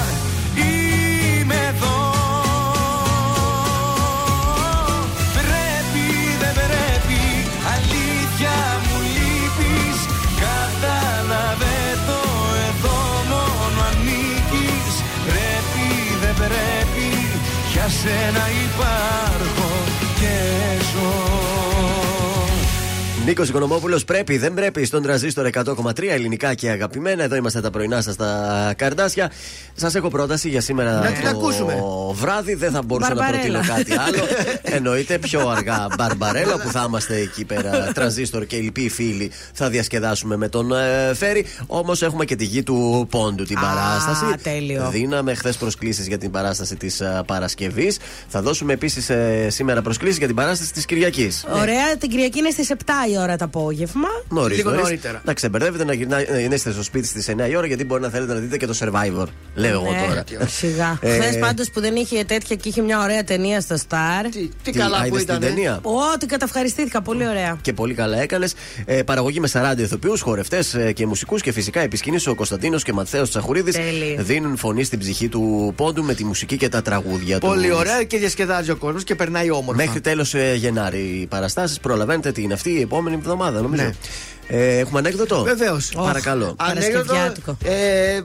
[17.99, 19.60] σένα υπάρχω
[23.25, 27.23] Νίκος Οικονομόπουλος, πρέπει, δεν πρέπει στον τραζίστορ 100,3 ελληνικά και αγαπημένα.
[27.23, 29.31] Εδώ είμαστε τα πρωινά σας στα καρδάσια.
[29.75, 31.83] Σας έχω πρόταση για σήμερα Να την το ακούσουμε.
[32.13, 32.53] βράδυ.
[32.55, 33.59] Δεν θα μπορούσα να Μπαρμπαρέλα.
[33.59, 34.23] προτείνω κάτι άλλο.
[34.77, 37.91] Εννοείται πιο αργά μπαρμπαρέλα που θα είμαστε εκεί πέρα.
[37.93, 41.45] Τραζίστορ και οι λοιποί φίλοι θα διασκεδάσουμε με τον ε, Φέρι.
[41.67, 44.35] Όμως έχουμε και τη γη του Πόντου την Α, παράσταση.
[44.43, 44.89] τέλειο.
[44.91, 47.97] Δίναμε χθες προσκλήσεις για την παράσταση της Παρασκευής.
[48.27, 49.11] Θα δώσουμε επίσης
[49.47, 51.45] σήμερα προσκλήσεις για την παράσταση της Κυριακής.
[51.51, 52.73] Ωραία, την Κυριακή είναι στις 7
[53.11, 54.07] η ώρα το απόγευμα.
[54.29, 54.83] Νωρίς, Λίγο νωρίς.
[54.83, 55.21] νωρίτερα.
[55.25, 56.17] Να ξεμπερδεύετε να, γυρνά,
[56.49, 58.65] να είστε στο σπίτι στις 9 η ώρα γιατί μπορεί να θέλετε να δείτε και
[58.67, 59.25] το survivor.
[59.55, 60.47] Λέω εγώ Ναι, τώρα.
[60.47, 60.97] Σιγά.
[61.01, 64.25] Ε, Χθες πάντως που δεν είχε τέτοια και είχε μια ωραία ταινία στο Star.
[64.31, 65.39] Τι, τι Τι, καλά που άιδες την ήταν.
[65.39, 67.01] ταινία; Ω, την καταυχαριστήθηκα.
[67.01, 67.57] Πολύ ωραία.
[67.61, 68.53] Και πολύ καλά έκανες.
[68.85, 72.93] Ε, παραγωγή με 40 ηθοποιούς, χορευτές ε, και μουσικούς και φυσικά επισκηνής ο Κωνσταντίνος και
[72.93, 74.17] Ματθαίος Τσαχουρίδης Τέλειοι.
[74.19, 77.47] δίνουν φωνή στην ψυχή του πόντου με τη μουσική και τα τραγούδια του.
[77.47, 79.83] Πολύ ωραία και διασκεδάζει ο κόσμος και περνάει όμορφα.
[79.83, 81.79] Μέχρι τέλος Γενάρη οι παραστάσεις.
[81.79, 83.83] Προλαβαίνετε την αυτή η επόμενη εβδομάδα, νομίζω.
[83.83, 83.91] Ναι.
[84.47, 85.91] Ε, έχουμε ανέκδοτο; Βεβαίως.
[85.95, 86.55] Παρακαλώ.
[86.57, 87.57] Παρασκευιάτικο.
[87.63, 88.21] Ε,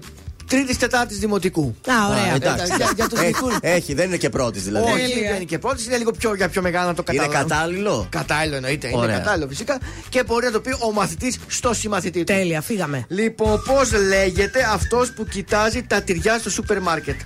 [0.48, 1.74] Τρίτης Τετάρτης Δημοτικού.
[1.86, 2.32] Α, ωραία.
[2.32, 2.72] Α, εντάξει.
[2.76, 3.56] Για- για τους έχει, δικούς.
[3.60, 4.92] έχει, δεν είναι και πρώτης δηλαδή.
[4.92, 7.48] Όχι, δεν είναι και πρώτης, είναι λίγο πιο, για πιο μεγάλο να το Είναι καταλάβω.
[7.48, 8.88] κατάλληλο; Κατάλληλο εννοείται.
[8.88, 9.18] Είναι Ωραία.
[9.18, 9.78] κατάλληλο φυσικά.
[10.08, 12.24] Και μπορεί να το πει ο μαθητής στο συμμαθητή του.
[12.24, 13.04] Τέλεια, φύγαμε.
[13.08, 17.20] Λοιπόν, πώς λέγεται αυτός που κοιτάζει τα τυριά στο σούπερ μάρκετ;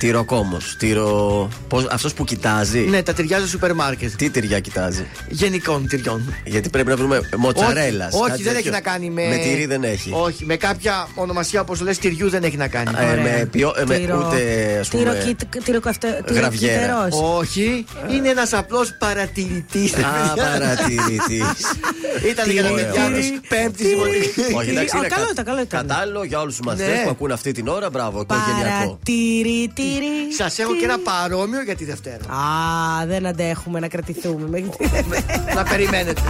[0.00, 0.74] Τυροκόμος.
[0.78, 1.48] Τυρο...
[1.68, 1.86] Πώς...
[1.90, 4.10] Αυτός που κοιτάζει; Ναι, τα τυριά στο σούπερ μάρκετ.
[4.16, 6.34] Τι τυριά κοιτάζει; Γενικών τυριών.
[6.44, 8.08] Γιατί πρέπει να βρούμε μοτσαρέλα.
[8.12, 9.28] Όχι, όχι, δεν έχει να κάνει με.
[9.28, 10.10] Με τυρί δεν έχει.
[10.12, 12.90] Όχι, με κάποια ονομασία όπως λες τυριού δεν έχει να κάνει.
[12.98, 13.22] Ε, Ωραία.
[13.22, 16.50] με ποιο- ε, με- Τυρο- ούτε, ας πούμε, τυροκυ- τυροκαυτε- γραβιέρα.
[16.50, 17.38] τυροκυτερός.
[17.38, 19.94] Όχι, είναι ένας απλός παρατηρητής.
[19.94, 21.52] Α, παρατηρητής.
[22.30, 22.90] Ήταν για να με Ωραία.
[22.92, 24.54] διάβει πέμπτη δημοτική.
[24.56, 25.86] Όχι, εντάξει, Α, είναι καλό κα- ήταν, καλό ήταν.
[25.86, 27.02] Κατάλληλο για όλους του μαθητέ Ναι.
[27.04, 27.90] που ακούν αυτή την ώρα.
[27.90, 28.68] Μπράβο, οικογενειακό.
[28.70, 29.89] Παρατηρητήρι.
[30.36, 32.24] Σας έχω και ένα παρόμοιο για τη Δευτέρα.
[32.34, 35.54] Α, δεν αντέχουμε να κρατηθούμε μέχρι τη Δευτέρα.
[35.54, 36.20] να περιμένετε.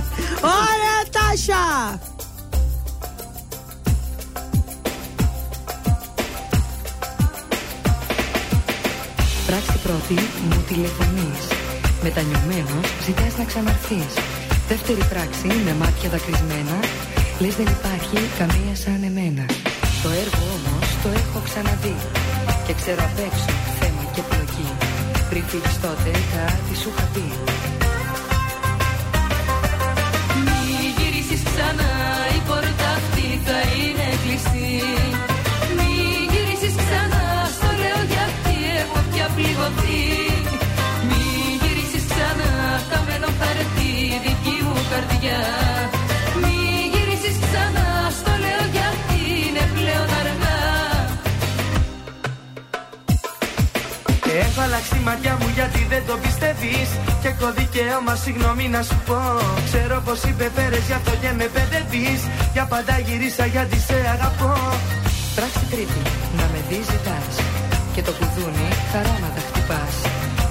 [0.41, 1.57] Ωραία, Τάσια!
[9.47, 10.15] Πράξη πρώτη,
[10.49, 11.43] μου τηλεφωνείς
[12.03, 14.13] Μετανιωμένος, ζητάς να ξαναρθείς
[14.69, 16.77] Δεύτερη πράξη, με μάτια δακρυσμένα
[17.41, 19.45] Λες δεν υπάρχει καμία σαν εμένα
[20.03, 21.97] Το έργο όμως το έχω ξαναδεί
[22.71, 23.51] Και ξέρω απ' έξω
[23.81, 24.69] θέμα και πλοκή.
[25.31, 27.25] Πριν φύγεις τότε κάτι σου είχα πει.
[30.45, 30.61] Μη
[30.97, 32.00] γυρίσεις ξανά,
[54.61, 56.89] Έχω αλλάξει τη ματιά μου γιατί δεν το πιστεύεις.
[57.21, 59.21] Και έχω δικαίωμα συγγνώμη να σου πω.
[59.69, 62.21] Ξέρω πως υπεφέρες γι' αυτό και με παιδεύεις
[62.55, 64.55] Για πάντα γυρίσα γιατί σε αγαπώ.
[65.37, 66.03] Πράξη τρίτη,
[66.39, 67.35] να με δεις ζητάς.
[67.95, 69.95] Και το κουδούνι χαράματα χτυπάς.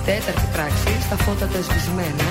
[0.05, 2.27] Τέταρτη πράξη, στα φώτα τα σβησμένα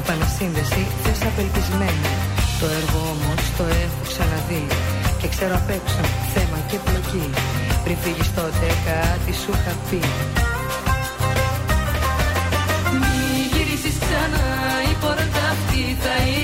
[0.00, 2.12] Επανασύνδεση, θες απελπισμένα.
[2.60, 4.64] Το έργο όμως το έχω ξαναδεί.
[5.20, 6.02] Και ξέρω απ' έξω
[6.34, 7.26] θέμα και πλοκή.
[7.84, 10.02] Πριν φύγεις τότε κάτι σου είχα πει
[13.80, 14.46] γυρίσεις ξανά,
[14.90, 16.37] η πόρτα αυτή θα είναι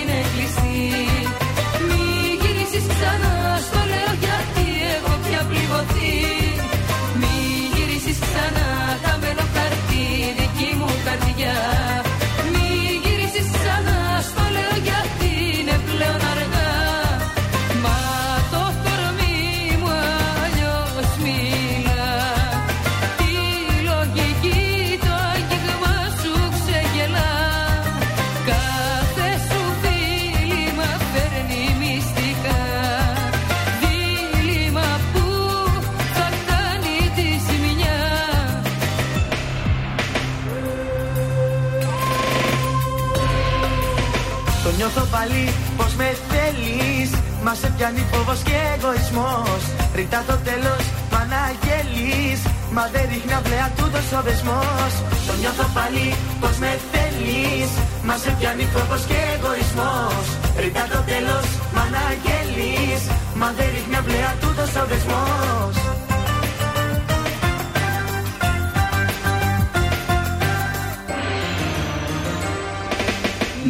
[47.65, 49.63] σε πιάνει φόβος και εγωισμός.
[49.99, 52.41] Ρητά το τέλος μ' αναγγέλεις
[52.75, 54.93] Μα δεν ρίχνει αυλαία τούτος ο δεσμός.
[55.27, 56.07] Το νιώθω πάλι
[56.41, 57.71] πως με θέλεις.
[58.07, 60.27] Μα σε πιάνει φόβος και εγωισμός.
[60.63, 63.03] Ρητά το τέλος μ' αναγγέλεις
[63.41, 65.77] Μα δεν ρίχνει αυλαία τούτος ο δεσμός.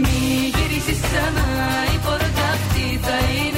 [0.03, 0.21] Μη
[0.55, 1.49] γυρίσεις ξανά,
[1.95, 3.54] η πόρτα αυτή θα είναι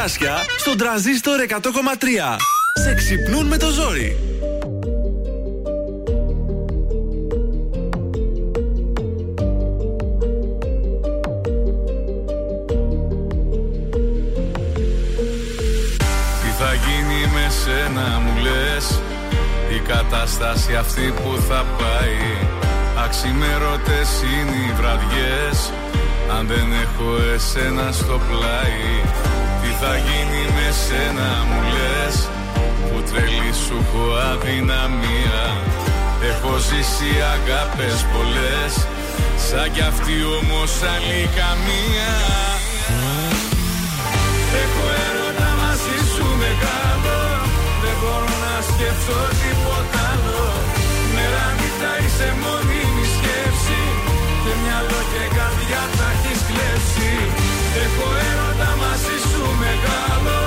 [0.00, 2.36] καρδάσια στον τραζίστορ 100,3.
[2.82, 4.16] Σε ξυπνούν με το ζόρι.
[16.42, 19.00] Τι θα γίνει με σένα μου λες;
[19.76, 22.48] Η κατάσταση αυτή που θα πάει
[23.04, 25.72] Αξιμερώτες είναι οι βραδιές
[26.38, 29.00] Αν δεν έχω εσένα στο πλάι
[29.62, 32.16] Τι θα γίνει με σένα μου λες
[32.88, 35.42] Που τρελή σου έχω αδυναμία.
[36.30, 38.72] Έχω ζήσει αγάπες πολλές
[39.46, 42.12] Σαν κι αυτή όμως άλλη καμία.
[44.62, 47.18] Έχω έρωτα μαζί σου μεγάλο
[47.82, 50.42] Δεν μπορώ να σκεφτώ τίποτα άλλο.
[51.14, 53.82] Μέρα νύχτα είσαι μόνιμη σκέψη
[54.42, 57.10] Και μυαλό και καρδιά τα έχεις κλέψει
[57.84, 60.38] Έχω έρωτα μαζί σου μεγάλο.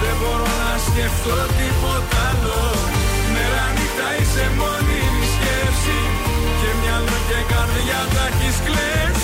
[0.00, 2.60] Δεν μπορώ να σκεφτώ τίποτα άλλο.
[3.32, 5.98] Μέρα νύχτα είσαι μόνιμη σκέψη.
[6.60, 9.23] Και μυαλό και καρδιά τα έχεις κλέψει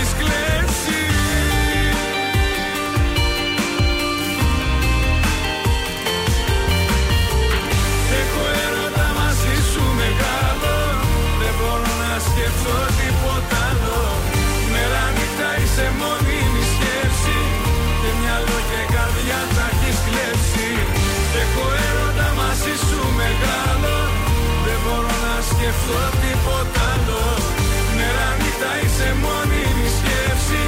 [25.71, 27.23] έχω τίποτα άλλο
[27.97, 30.63] Μέρα νύχτα είσαι μόνιμη σκέψη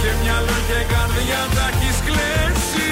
[0.00, 2.86] Και μυαλό και καρδιά τα έχεις κλέψει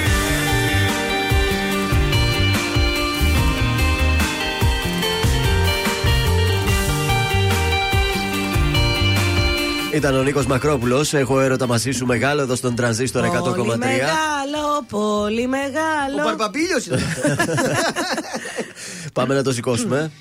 [9.93, 11.13] Ήταν ο Νίκος Μακρόπουλος.
[11.13, 13.29] Έχω έρωτα μαζί σου μεγάλο εδώ στον τρανζίστορ 100,3.
[13.55, 16.21] Πολύ μεγάλο, πολύ μεγάλο.
[16.21, 17.01] Ο Παρπαπίλιος είναι.
[19.13, 20.11] Πάμε να το σηκώσουμε.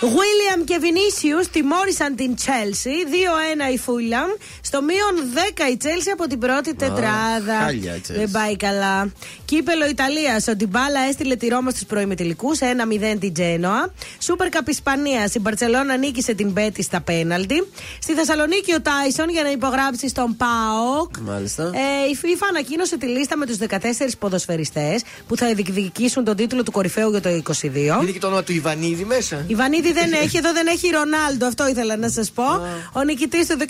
[0.00, 4.28] Βίλιαμ και Βινίσιου τιμώρησαν την Chelsea 2-1 η Φούλαμ.
[4.60, 7.58] Στο μείον 10 η Chelsea από την πρώτη τετράδα.
[7.64, 8.14] χάλια η Chelsea.
[8.14, 9.12] Δεν πάει καλά.
[9.44, 10.48] Κύπελο Ιταλίας.
[10.48, 13.92] Ο Ντιμπάλα έστειλε τη Ρώμα στους προημιτελικού 1-0 την Τζένοα.
[14.18, 15.34] Σούπερ Καπ Ισπανίας.
[15.34, 17.66] Η Μπαρσελόνα νίκησε την Πέτη στα πέναλτι.
[17.98, 21.16] Στη Θεσσαλονίκη ο Τάισον για να υπογράψει στον ΠΑΟΚ.
[21.18, 21.62] Μάλιστα.
[21.62, 26.62] Ε, η FIFA ανακοίνωσε τη λίστα με τους 14 ποδοσφαιριστές που θα διεκδικήσουν τον τίτλο
[26.62, 27.66] του κορυφαίου για το 22.
[28.02, 29.44] Είναι και το όνομα του Ιβανίδη μέσα.
[29.46, 29.54] Η
[29.92, 32.44] Βανίδη δεν έχει, εδώ δεν έχει Ρονάλντο, αυτό ήθελα να σας πω.
[32.92, 33.66] Ο νικητής του 16-17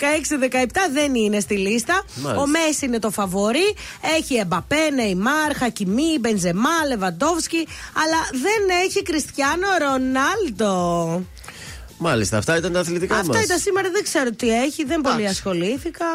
[0.92, 2.04] δεν είναι στη λίστα.
[2.14, 2.42] Μάλιστα.
[2.42, 3.74] Ο Μέση είναι το φαβορή.
[4.18, 7.66] Έχει Εμπαπέ, Νεϊμάρ, Χακιμί, Μπενζεμά, Λεβαντόφσκι.
[7.92, 11.24] Αλλά δεν έχει Κριστιανό Ρονάλντο.
[12.02, 13.28] Μάλιστα, αυτά ήταν τα αθλητικά μας.
[13.28, 16.06] Αυτά ήταν σήμερα, δεν ξέρω τι έχει, δεν πολύ ασχολήθηκα.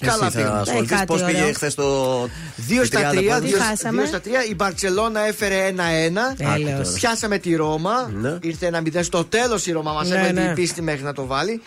[0.00, 1.52] Καλά, θα ασχοληθείς; Ε, κάτι Πώ πήγε ωραίο.
[1.52, 2.22] χθες το.
[2.68, 4.28] 2 στα 3, 2 Τι χάσαμε; στα 3.
[4.50, 6.34] Η Μπαρσελόνα έφερε 1-1.
[6.36, 6.92] Τέλος.
[6.92, 8.10] Πιάσαμε τη Ρώμα.
[8.20, 8.38] Ναι.
[8.42, 9.92] Ήρθε ένα 0 στο τέλος η Ρώμα.
[9.92, 10.46] Μας Ναι, έβαλε ναι.
[10.46, 11.62] την πίστη μέχρι να το βάλει.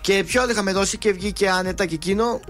[0.00, 2.40] Και ποιο άλλο είχαμε δώσει και βγήκε άνετα και εκείνο.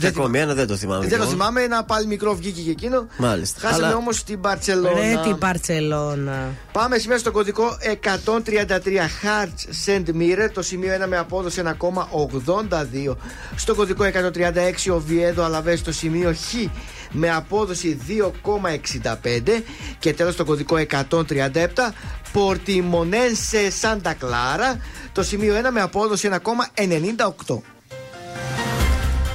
[0.00, 1.00] Και ακόμη ένα δεν το θυμάμαι.
[1.00, 1.30] Δεν κι το εγώ.
[1.30, 3.06] θυμάμαι, ένα πάλι μικρό βγήκε και εκείνο.
[3.16, 3.60] Μάλιστα.
[3.60, 5.00] Χάσαμε Αλλά- όμως την Μπαρσελόνα.
[5.00, 6.48] Ρε την Παρσελώνα.
[6.72, 13.16] Πάμε σήμερα στο κωδικό 133 Hearts Send Mirror, το σημείο 1 με απόδοση 1,82.
[13.56, 16.54] Στο κωδικό 136 ο Βιέδο Αλαβές στο σημείο Χ
[17.10, 19.62] με απόδοση 2,65
[19.98, 21.92] και τέλος στο κωδικό 137
[22.32, 24.78] Πορτιμονένσε Σάντα Κλάρα
[25.18, 27.58] το σημείο 1 με απόδοση 1,98.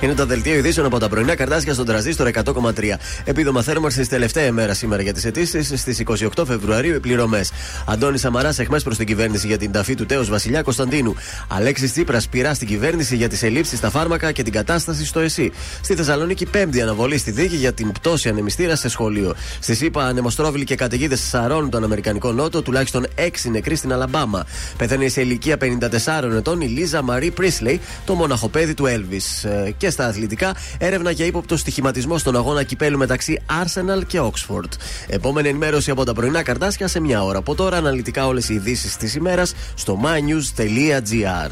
[0.04, 2.72] Είναι το δελτίο ειδήσεων από τα πρωινά καρτάσια στον τραζίστορ 100,3.
[3.24, 6.02] Επίδομα θέρμανσης τελευταία ημέρα σήμερα για τις αιτήσεις στις
[6.36, 7.52] 28 Φεβρουαρίου οι πληρωμές.
[7.88, 11.16] Αντώνη Σαμαράς εχμές προς την κυβέρνηση για την ταφή του τέος Βασιλιά Κωνσταντίνου.
[11.48, 15.52] Αλέξης Τσίπρας πειράς στην κυβέρνηση για τις ελλείψεις στα φάρμακα και την κατάσταση στο ΕΣΥ.
[15.82, 19.36] Στη Θεσσαλονίκη πέμπτη αναβολή στη δίκη για την πτώση ανεμιστήρα σε σχολείο.
[19.60, 24.46] Στη ΣΥΠΑ ανεμοστρόβιλοι και καταιγίδες σαρώνουν τον Αμερικανικό Νότο, τουλάχιστον 6 νεκροί στην Αλαμπάμα.
[24.78, 29.22] Πεθαίνει σε ηλικία 54 ετών η Λίζα Μαρή Πρίσλεϊ, το μοναχοπέδι του Έλβη.
[29.78, 34.70] Και στα αθλητικά, έρευνα για ύποπτος στοιχηματισμός στον αγώνα κυπέλου μεταξύ Arsenal και Oxford.
[35.08, 37.38] Επόμενη ενημέρωση από τα πρωινά καρτάσια σε μια ώρα.
[37.38, 41.52] Από τώρα, αναλυτικά όλες οι ειδήσεις της ημέρας στο mynews.gr.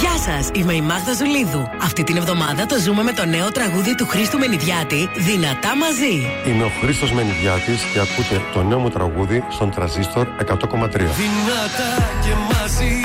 [0.00, 1.68] Γεια σας, είμαι η Μάγδα Ζουλίδου.
[1.82, 6.14] Αυτή την εβδομάδα το ζούμε με το νέο τραγούδι του Χρήστου Μενιδιάτη, Δυνατά μαζί.
[6.46, 11.12] Είμαι ο Χρήστος Μενιδιάτης και ακούτε το νέο μου τραγούδι στον Τραζίστορ 100,3.
[11.22, 11.90] Δυνατά
[12.24, 13.00] και μαζί,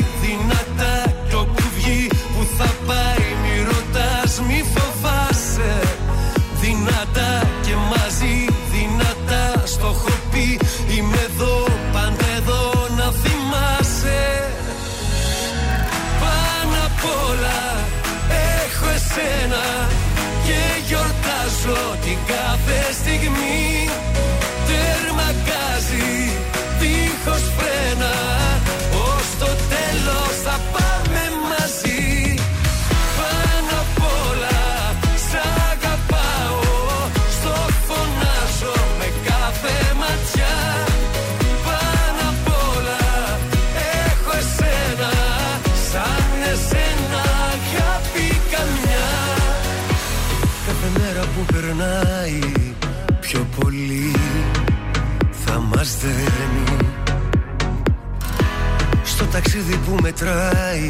[59.86, 60.90] που μετράει.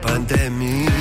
[0.00, 0.95] Πάντα εμείς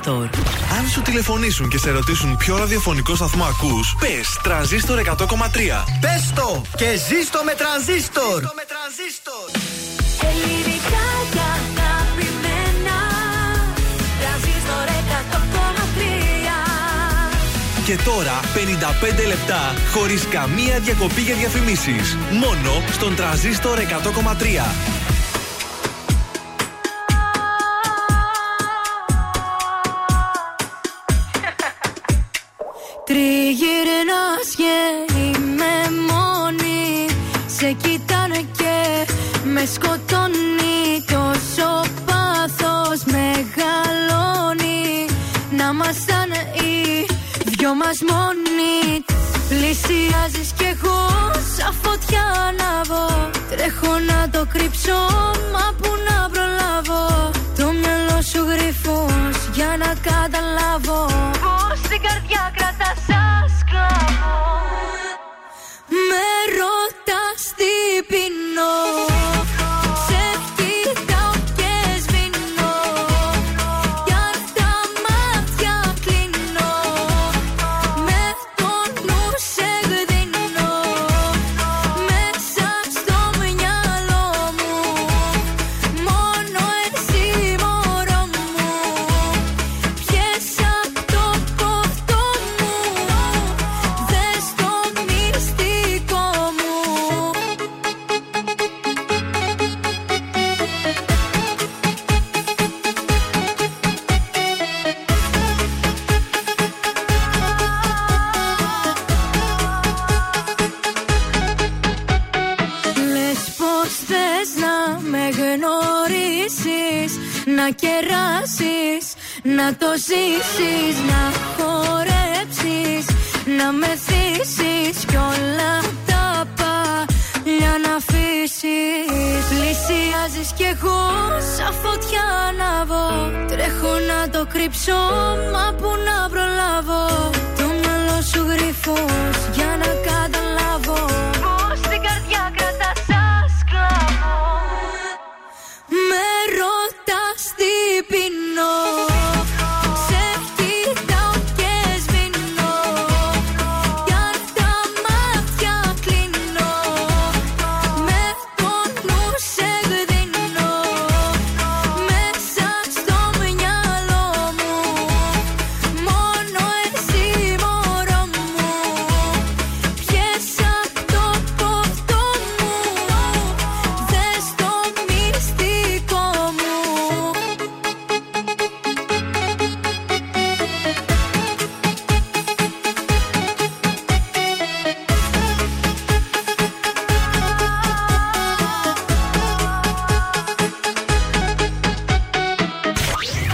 [0.00, 0.28] Τρανζίστορ.
[0.78, 5.84] Αν σου τηλεφωνήσουν και σε ρωτήσουν ποιο ραδιοφωνικό σταθμό ακούς, πες Τρανζίστορ 100,3.
[6.00, 8.40] Πες το και ζήστο με Τρανζίστορ.
[8.60, 9.46] με τρανζίστορ.
[10.30, 12.98] Ελληνικά και αγαπημένα.
[14.20, 16.52] Τρανζίστορ 100,3.
[17.84, 22.16] Και τώρα 55 λεπτά χωρίς καμία διακοπή για διαφημίσεις.
[22.30, 24.91] Μόνο στον τραζίστορ 100,3.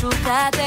[0.00, 0.57] machucada.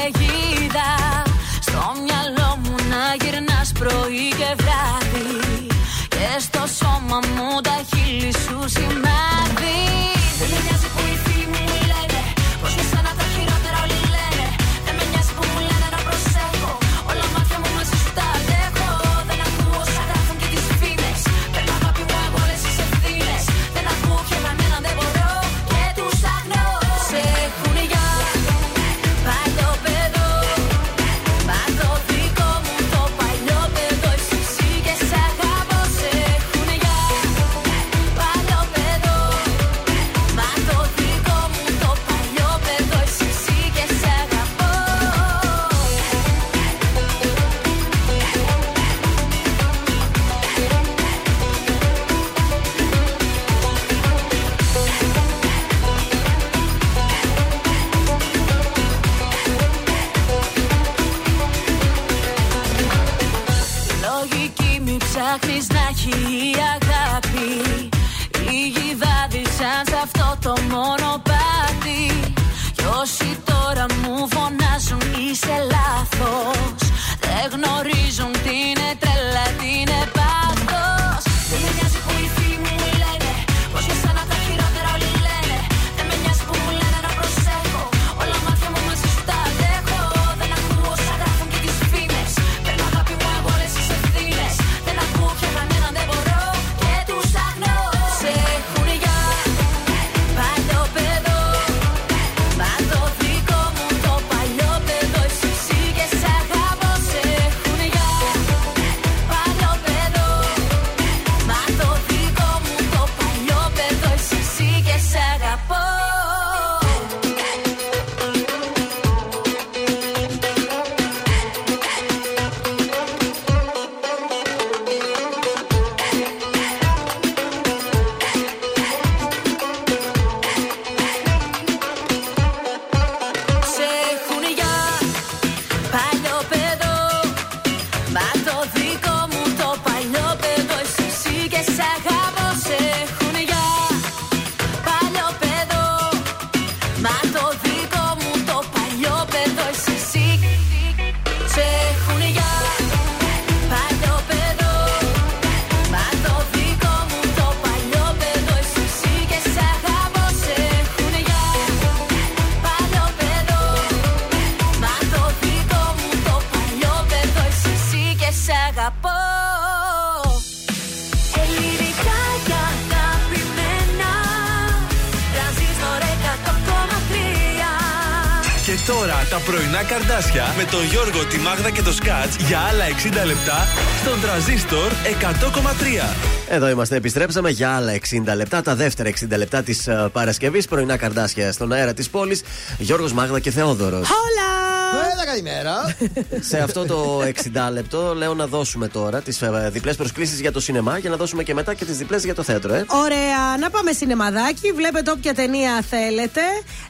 [179.98, 182.84] Καρδάσια με τον Γιώργο, τη Μάγδα και το Σκάτς για άλλα
[183.22, 183.66] 60 λεπτά
[184.00, 186.14] στον τραζίστορ 100,3.
[186.48, 190.66] Εδώ είμαστε, επιστρέψαμε για άλλα 60 λεπτά, τα δεύτερα 60 λεπτά της Παρασκευής.
[190.66, 192.42] Πρωινά καρδάσια στον αέρα της πόλης.
[192.78, 194.08] Γιώργος Μάγδα και Θεόδωρος.
[194.08, 194.72] Hola!
[195.12, 195.96] Έλα, καλημέρα.
[196.40, 200.98] Σε αυτό το 60 λεπτό λέω να δώσουμε τώρα τις διπλές προσκλήσεις για το σινεμά
[200.98, 202.84] για να δώσουμε και μετά και τις διπλές για το θέατρο, ε.
[202.88, 204.72] Ωραία, να πάμε σινεμαδάκι.
[204.72, 206.40] Βλέπετε όποια ταινία θέλετε.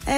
[0.07, 0.13] Ε,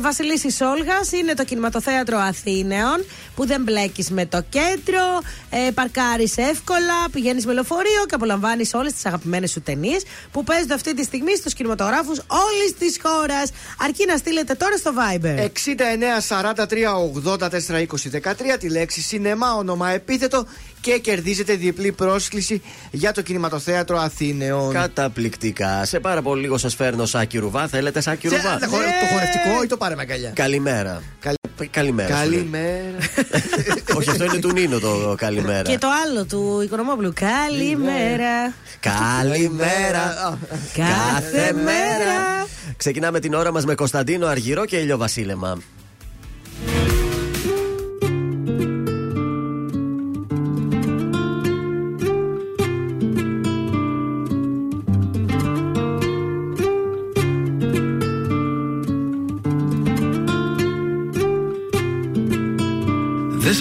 [0.00, 5.01] Βασιλίση Σόλγα είναι το κινηματοθέατρο Αθήνεων που δεν μπλέκεις με το κέντρο.
[5.50, 10.02] Ε, Παρκάρεις εύκολα, πηγαίνεις με λεωφορείο και απολαμβάνεις όλες τις αγαπημένες σου ταινίες
[10.32, 13.50] που παίζονται αυτή τη στιγμή στους κινηματογράφους όλης της χώρας.
[13.78, 15.38] Αρκεί να στείλετε τώρα στο Viber.
[15.44, 20.46] 69 43 84 20 13 τη λέξη σινεμά, όνομα επίθετο
[20.80, 24.72] και κερδίζετε διπλή πρόσκληση για το κινηματοθέατρο Αθήνεων.
[24.72, 25.84] Καταπληκτικά.
[25.84, 27.68] Σε πάρα πολύ λίγο σας φέρνω Σάκη Ρουβά.
[27.68, 30.30] Θέλετε Σάκη Σε- Ρουβά; το χορε- Το χορευτικό ή το πάρε με αγκαλιά.
[30.34, 31.02] Καλημέρα.
[31.70, 32.16] Καλημέρα.
[32.16, 32.38] σου λέει.
[32.38, 32.98] Καλημέρα.
[33.96, 35.62] Όχι, αυτό είναι του Νίνο το καλημέρα.
[35.62, 37.12] Και το άλλο του Οικονομόπουλου.
[37.14, 38.54] Καλημέρα.
[38.80, 40.38] Καλημέρα.
[40.74, 42.46] Κάθε μέρα.
[42.76, 45.58] Ξεκινάμε την ώρα μας με Κωνσταντίνο Αργυρό και ηλιοβασίλεμα.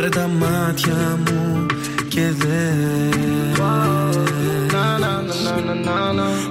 [0.00, 1.66] Πάρε τα μάτια μου
[2.08, 3.58] και δες.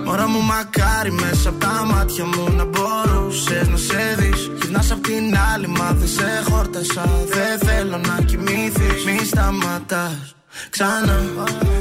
[0.05, 4.51] Μωρά μου μακάρι μέσα από τα μάτια μου να μπορούσες να σε δεις.
[4.61, 7.09] Γυρνάς απ' την άλλη μα δεν σε χόρτασα.
[7.27, 10.35] Δεν θέλω να κοιμήθεις Μη σταματάς.
[10.69, 11.19] Ξανά.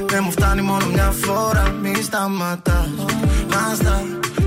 [0.06, 1.74] Δεν μου φτάνει μόνο μια φορά.
[1.82, 2.88] Μη σταματάς.
[3.50, 4.02] Μάστα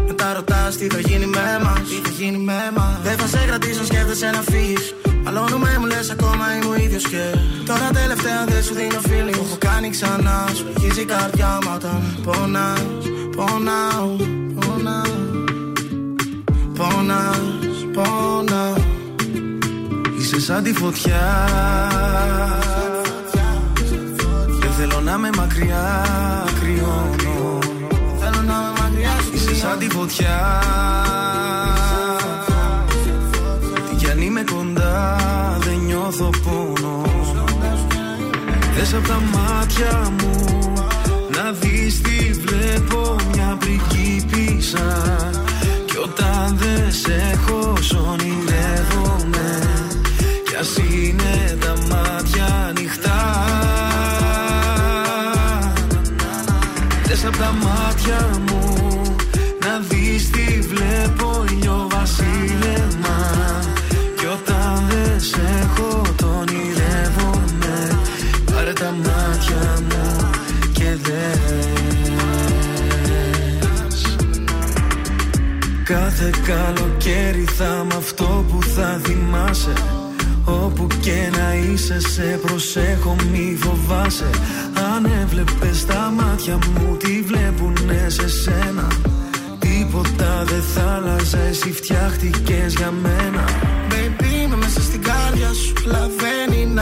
[0.08, 1.80] μετά ρωτάς τι θα γίνει με μας.
[1.90, 3.00] Τι θα γίνει με μας.
[3.04, 4.94] Δεν θα σε κρατήσω σκέφτεσαι να φύγεις
[5.34, 9.32] Μαλώνουμε μου λες ακόμα είμαι ο ίδιος και Τώρα τελευταία δεν σου δίνω feeling.
[9.32, 12.82] Το έχω κάνει ξανά Σου αρχίζει η καρδιά μου όταν πονάς.
[13.36, 14.16] Πονάω,
[14.60, 15.20] πονάω
[16.78, 17.40] Πονάς,
[17.94, 18.74] πονάω.
[20.20, 21.48] Είσαι σαν τη φωτιά.
[24.60, 26.06] Δεν θέλω να με μακριά
[26.60, 27.60] κρυώνω.
[28.20, 29.32] Θέλω να με μακριά σου.
[29.34, 30.62] Είσαι σαν τη φωτιά
[36.12, 37.02] νιώθω πόνο.
[38.76, 40.46] Δες απ' τα μάτια μου
[41.36, 45.18] να δεις τι βλέπω μια πριγκίπισσα
[45.86, 49.60] Κι όταν δεν σε έχω σ' ονειρεύομαι
[50.50, 53.46] Κι ας είναι τα μάτια ανοιχτά.
[57.04, 58.51] Δες απ' τα μάτια μου
[75.92, 79.74] Κάθε καλοκαίρι θα είμαι αυτό που θα θυμάσαι.
[80.46, 84.30] Όπου και να είσαι σε προσέχω μη φοβάσαι.
[84.94, 88.88] Αν έβλεπες τα μάτια μου τι βλέπουνε σε σένα;
[89.60, 93.46] Τίποτα δεν θα άλλαζε εσύ φτιάχτηκες για μένα.
[93.90, 96.82] Baby είμαι μέσα στην καρδιά σου Αλλά δεν είναι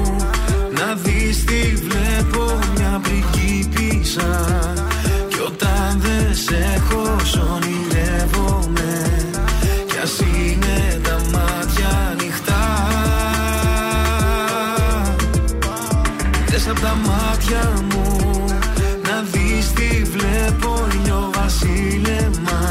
[0.91, 4.45] να δεις τι βλέπω μια πριγκίπισσα
[5.27, 9.05] Κι όταν δεν σε έχω σ' ονειρεύομαι.
[9.87, 12.63] Κι ας είναι τα μάτια ανοιχτά.
[16.47, 18.45] Δες απ' τα μάτια μου
[19.03, 20.87] να δεις τι βλέπω
[21.33, 22.61] βασίλεμα.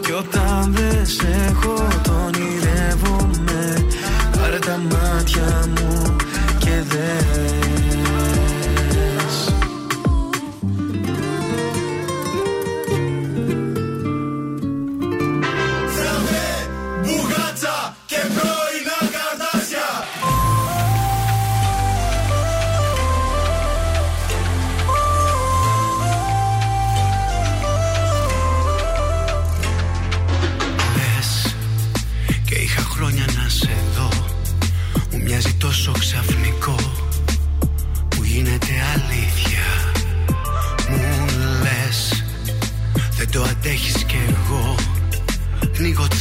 [0.00, 3.86] Κι όταν δεν σε έχω το ονειρεύομαι.
[4.38, 5.73] Πάρε τα μάτια μου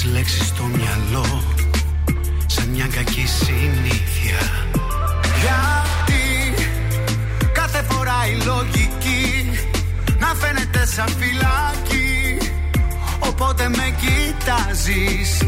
[0.03, 1.43] τις λέξεις στο μυαλό
[2.45, 4.39] Σαν μια κακή συνήθεια.
[5.41, 6.63] Γιατί
[7.53, 9.51] κάθε φορά η λογική
[10.19, 12.37] να φαίνεται σαν φυλάκι
[13.19, 15.41] Οπότε με κοιτάζεις.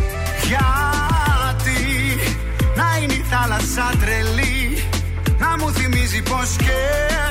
[0.47, 1.81] Γιατί
[2.75, 4.83] να είναι η θάλασσα τρελή
[5.39, 6.77] Να μου θυμίζει πως και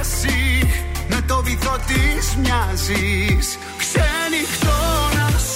[0.01, 0.69] εσύ
[1.09, 3.59] Με το βυθό της μοιάζεις.
[3.79, 4.79] Ξενυχτώ
[5.15, 5.54] να σου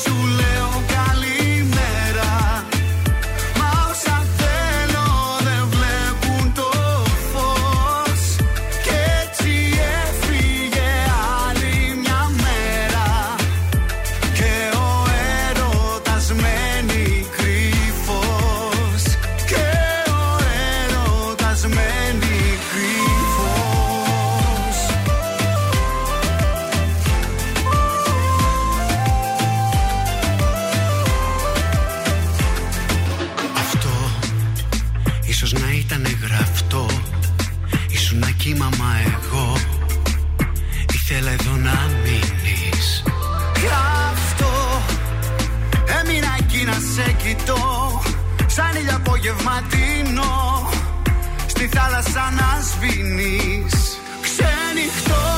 [51.58, 53.98] Στη θάλασσα να σβήνεις.
[54.22, 55.37] Ξενυχτώ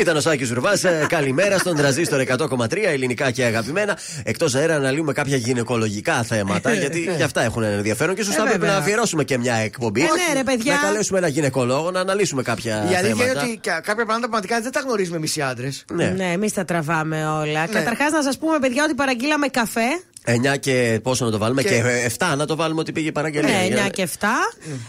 [0.00, 0.72] Ήταν ο Σάκης Ρουβά.
[1.08, 3.98] Καλημέρα στον τραζίστορ 100,3 ελληνικά και αγαπημένα.
[4.22, 8.58] Εκτός αέρα αναλύουμε κάποια γυναικολογικά θέματα, γιατί και αυτά έχουν ενδιαφέρον και σωστά Ε, πρέπει
[8.60, 8.74] βέβαια.
[8.74, 10.00] να αφιερώσουμε και μια εκπομπή.
[10.00, 10.72] Ε, ναι, ρε, παιδιά.
[10.74, 13.40] Να καλέσουμε ένα γυναικολόγο να αναλύσουμε κάποια Η αλήθεια είναι θέματα.
[13.42, 15.84] ότι κα- κάποια πράγματα πραγματικά δεν τα γνωρίζουμε εμείς οι άντρες.
[15.92, 16.06] Ναι.
[16.16, 17.66] Ναι, εμείς τα τραβάμε όλα.
[17.66, 19.86] Καταρχάς, να σας πούμε, παιδιά, ότι παραγγείλαμε καφέ.
[20.24, 23.12] 9 και πόσο να το βάλουμε, Και- και, 7 να το βάλουμε ότι πήγε η
[23.12, 23.48] παραγγελία.
[23.58, 24.28] Ναι, Για- 9 και 7.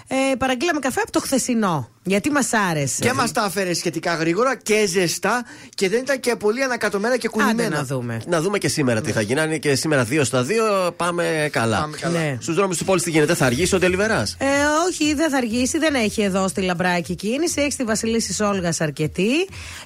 [0.07, 1.89] Ε, παραγγείλαμε καφέ από το χθεσινό.
[2.03, 3.01] Γιατί μας άρεσε.
[3.01, 5.45] Και μας τα έφερε σχετικά γρήγορα και ζεστά
[5.75, 7.75] και δεν ήταν και πολύ ανακατωμένα και κουνημένα.
[7.75, 8.21] να δούμε.
[8.27, 9.39] Να δούμε και σήμερα τι θα γίνει.
[9.39, 10.45] Αν είναι και σήμερα 2 στα
[10.87, 11.79] 2, πάμε καλά.
[11.79, 12.19] Πάμε καλά.
[12.19, 12.37] Ναι.
[12.41, 14.45] Στους δρόμους τη πόλης τι γίνεται, θα αργήσει ο Ντελιβεράς; Ε,
[14.87, 17.61] όχι, δεν θα αργήσει, δεν έχει εδώ στη Λαμπράκη κίνηση.
[17.61, 19.31] Έχει στη Βασιλίση Όλγας αρκετή.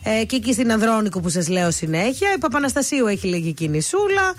[0.04, 2.34] Ε, και εκεί στην Ανδρώνικο που σας λέω συνέχεια.
[2.36, 4.34] Η Παπαναστασίου έχει λίγη κινησούλα.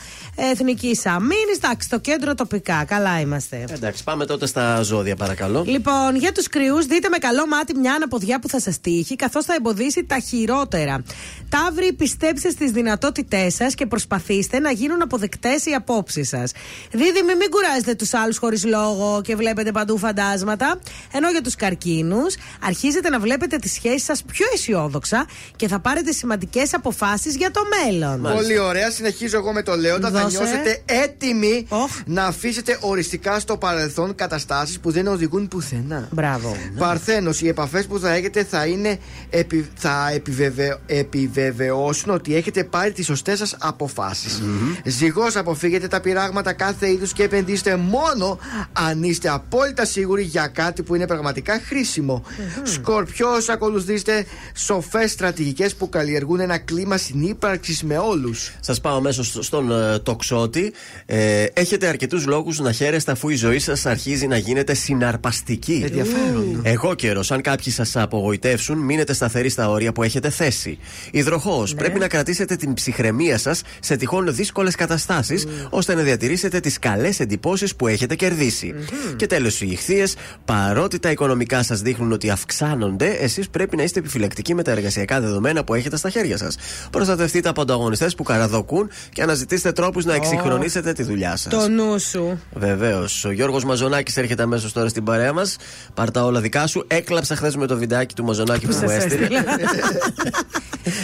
[0.52, 1.52] Εθνική Αμήνη.
[1.56, 2.84] Εντάξει, στο κέντρο τοπικά.
[2.84, 3.64] Καλά είμαστε.
[3.70, 5.64] Εντάξει, πάμε τότε στα ζώδια, παρακαλώ.
[5.66, 9.44] Λοιπόν, για τους κρυούς, δείτε με καλό μάτι μια αναποδιά που θα σας τύχει, καθώς
[9.44, 11.02] θα εμποδίσει τα χειρότερα.
[11.48, 16.52] Ταύροι, πιστέψτε στις δυνατότητές σας και προσπαθήστε να γίνουν αποδεκτές οι απόψεις σας.
[16.90, 20.78] Δίδυμοι, μην κουράζετε τους άλλους χωρίς λόγο και βλέπετε παντού φαντάσματα.
[21.12, 26.12] Ενώ για τους καρκίνους, αρχίζετε να βλέπετε τις σχέσεις σας πιο αισιόδοξα και θα πάρετε
[26.12, 28.22] σημαντικές αποφάσεις για το μέλλον.
[28.34, 28.90] Πολύ ωραία.
[28.90, 30.10] Συνεχίζω εγώ με το Λέοντα.
[30.10, 30.36] Θα Δώσε.
[30.38, 31.66] νιώσετε έτοιμοι
[32.04, 36.08] να αφήσετε οριστικά στο παρελθόν καταστάσεις που δεν οδηγούν πουθενά.
[36.10, 36.56] Μπράβο.
[36.78, 38.98] Παρθένος, οι επαφές που θα έχετε θα, είναι,
[39.30, 44.42] επι- θα επιβεβαι- επιβεβαιώσουν ότι έχετε πάρει τις σωστές σας αποφάσεις.
[44.84, 48.38] Ζυγός, αποφύγετε τα πειράγματα κάθε είδους και επενδύστε μόνο
[48.72, 52.22] αν είστε απόλυτα σίγουροι για κάτι που είναι πραγματικά χρήσιμο.
[52.62, 54.24] Σκορπιός, ακολουθήστε
[54.56, 58.52] σοφές στρατηγικές που καλλιεργούν ένα κλίμα συνύπαρξης με όλους.
[58.60, 60.72] Σας πάω αμέσως στον ε, τοξότη.
[61.06, 65.82] Ε, έχετε αρκετούς λόγους να χαίρεστε αφού η ζωή σας αρχίζει να γίνεται συναρπαστική.
[65.86, 66.60] Ενδιαφέρον.
[66.62, 70.78] Εγώ καιρό, αν κάποιοι σας απογοητεύσουν, μείνετε σταθεροί στα όρια που έχετε θέσει.
[71.10, 76.78] Υδροχό, πρέπει να κρατήσετε την ψυχραιμία σας σε τυχόν δύσκολες καταστάσεις, ώστε να διατηρήσετε τις
[76.78, 78.74] καλές εντυπώσεις που έχετε κερδίσει.
[79.16, 83.98] Και τέλος, οι ηχθείες, παρότι τα οικονομικά σας δείχνουν ότι αυξάνονται, εσείς πρέπει να είστε
[83.98, 86.56] επιφυλακτικοί με τα εργασιακά δεδομένα που έχετε στα χέρια σας.
[86.90, 91.52] Προστατευτείτε από ανταγωνιστές που καραδοκούν και αναζητήστε τρόπους να εξυγχρονίσετε τη δουλειά σας.
[91.52, 92.40] Το νου σου.
[92.52, 93.24] Βεβαίως.
[93.24, 95.56] Ο Γιώργος Μαζονάκης έρχεται αμέσως τώρα στην παρέα μας.
[95.94, 96.84] Πάρτα όλα δικά σου.
[96.86, 99.24] Έκλαψα χθες με το βιντεάκι του Μαζονάκη που μου σας έστειλε.
[99.24, 99.44] έστειλα.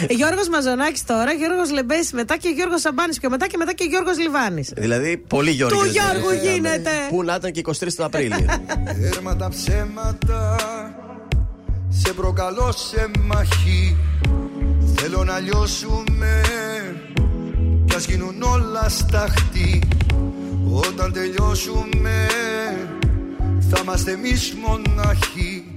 [0.17, 4.17] Γιώργος Μαζονάκης τώρα, Γιώργος Λεμπέση μετά και Γιώργος Σαμπάνης πιο μετά και μετά και Γιώργος
[4.17, 4.71] Λιβάνης.
[4.77, 5.79] δηλαδή, πολύ Γιώργο.
[5.79, 6.89] Του Γιώργου γίνεται.
[7.09, 8.45] Πού να ήταν και 23 του Απρίλιο.
[9.15, 10.57] Έρμα τα ψέματα
[11.89, 13.97] Σε προκαλώ σε μαχή
[14.95, 16.41] Θέλω να λιώσουμε
[17.85, 19.81] Κι ας γίνουν όλα σταχτή
[20.87, 22.27] Όταν τελειώσουμε
[23.69, 25.72] Θα είμαστε εμείς μοναχοί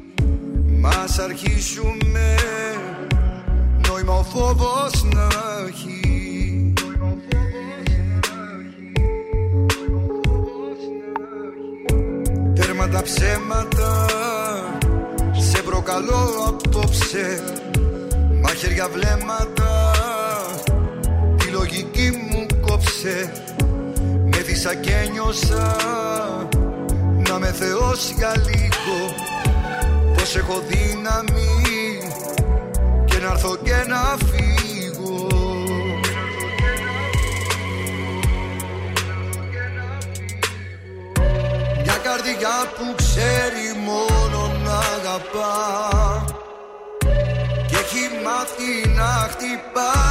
[0.86, 2.34] Μας αρχίσουμε.
[3.88, 5.28] Νόημα ο φόβος να
[5.68, 6.72] έχει.
[12.54, 14.06] Τέρμα τα ψέματα.
[15.38, 17.42] Σε προκαλώ απόψε.
[18.42, 19.90] Μαχαίρια βλέμματα.
[21.36, 23.32] Τη λογική μου κόψε.
[24.24, 25.76] Με φύσα και νιώσα.
[27.28, 29.35] Να με θεώσει για λίγο
[30.26, 31.98] Πως έχω δύναμη
[33.04, 35.26] Και να έρθω και να φύγω.
[41.82, 46.24] Μια καρδιά που ξέρει μόνο να αγαπά
[47.68, 50.05] Και έχει μάθει να χτυπάει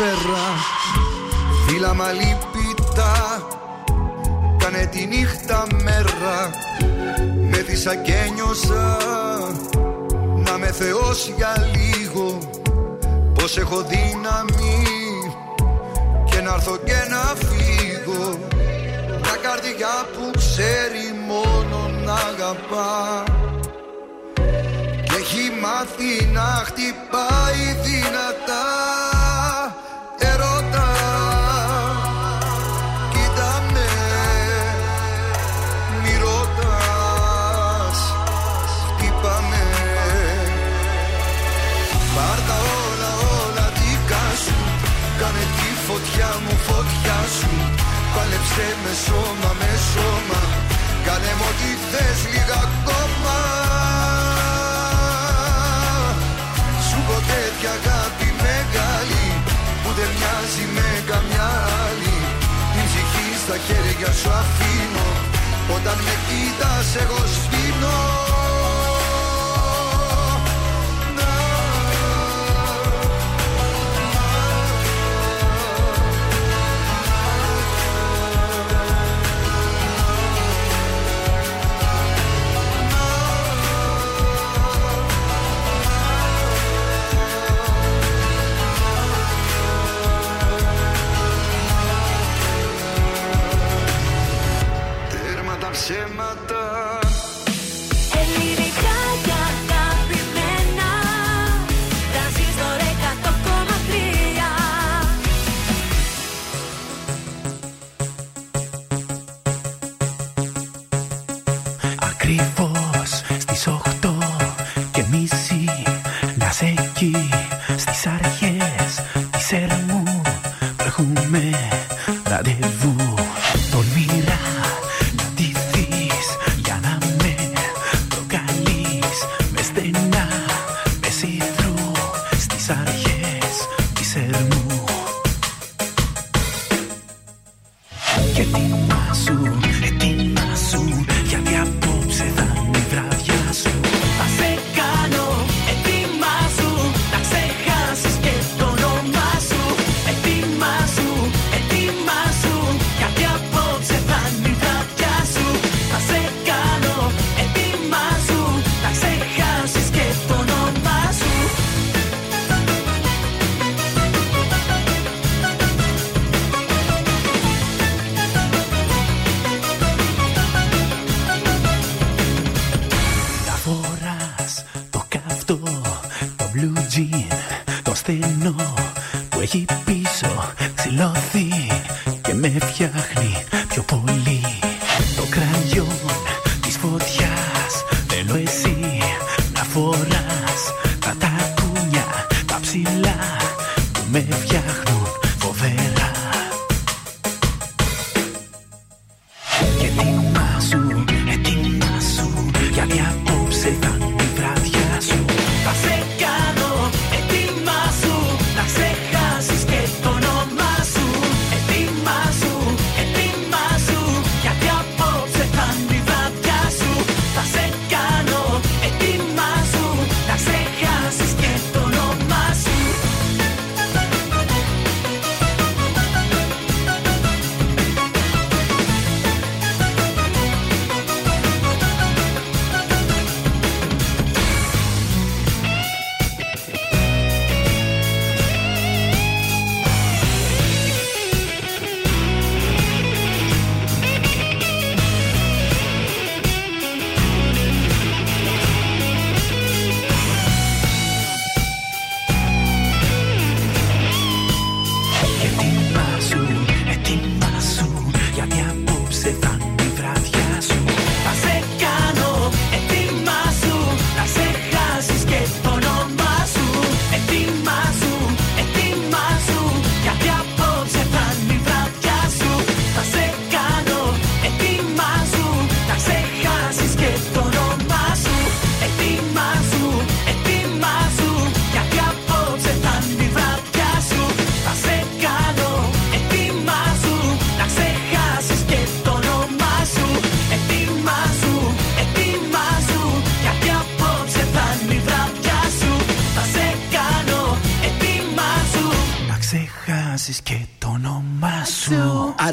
[0.00, 0.49] Ferrari.
[66.96, 67.39] Εγώ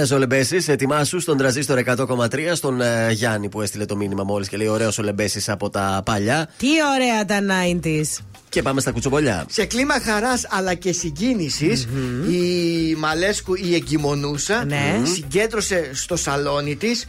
[0.07, 4.67] Ζολεμπέση, ετοιμάσου στον τραζίστορ 100,3 στον ε, Γιάννη που έστειλε το μήνυμα μόλις και λέει:
[4.67, 6.49] Ωραίος Ζολεμπέση από τα παλιά.
[6.57, 8.23] Τι ωραία τα 90s.
[8.49, 9.45] Και πάμε στα κουτσομπολιά.
[9.49, 11.87] Σε κλίμα χαράς αλλά και συγκίνησης,
[12.29, 15.01] η Μαλέσκου η εγκυμονούσα Ναι.
[15.13, 17.05] συγκέντρωσε στο σαλόνι της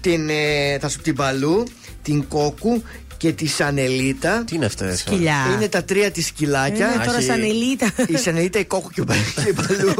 [0.00, 1.64] την, ε, θα σου την Παλού,
[2.02, 2.82] την Κόκου
[3.18, 4.42] και τη Σανελίτα.
[4.46, 4.96] Τι είναι αυτέ.
[4.96, 5.34] Σκυλιά.
[5.54, 6.94] Είναι τα τρία της σκυλάκια.
[6.94, 7.90] Είναι τώρα σαν ελίτα.
[8.06, 9.94] Η Σανελίτα, η Κόκου και ο Πα- και η Παλού.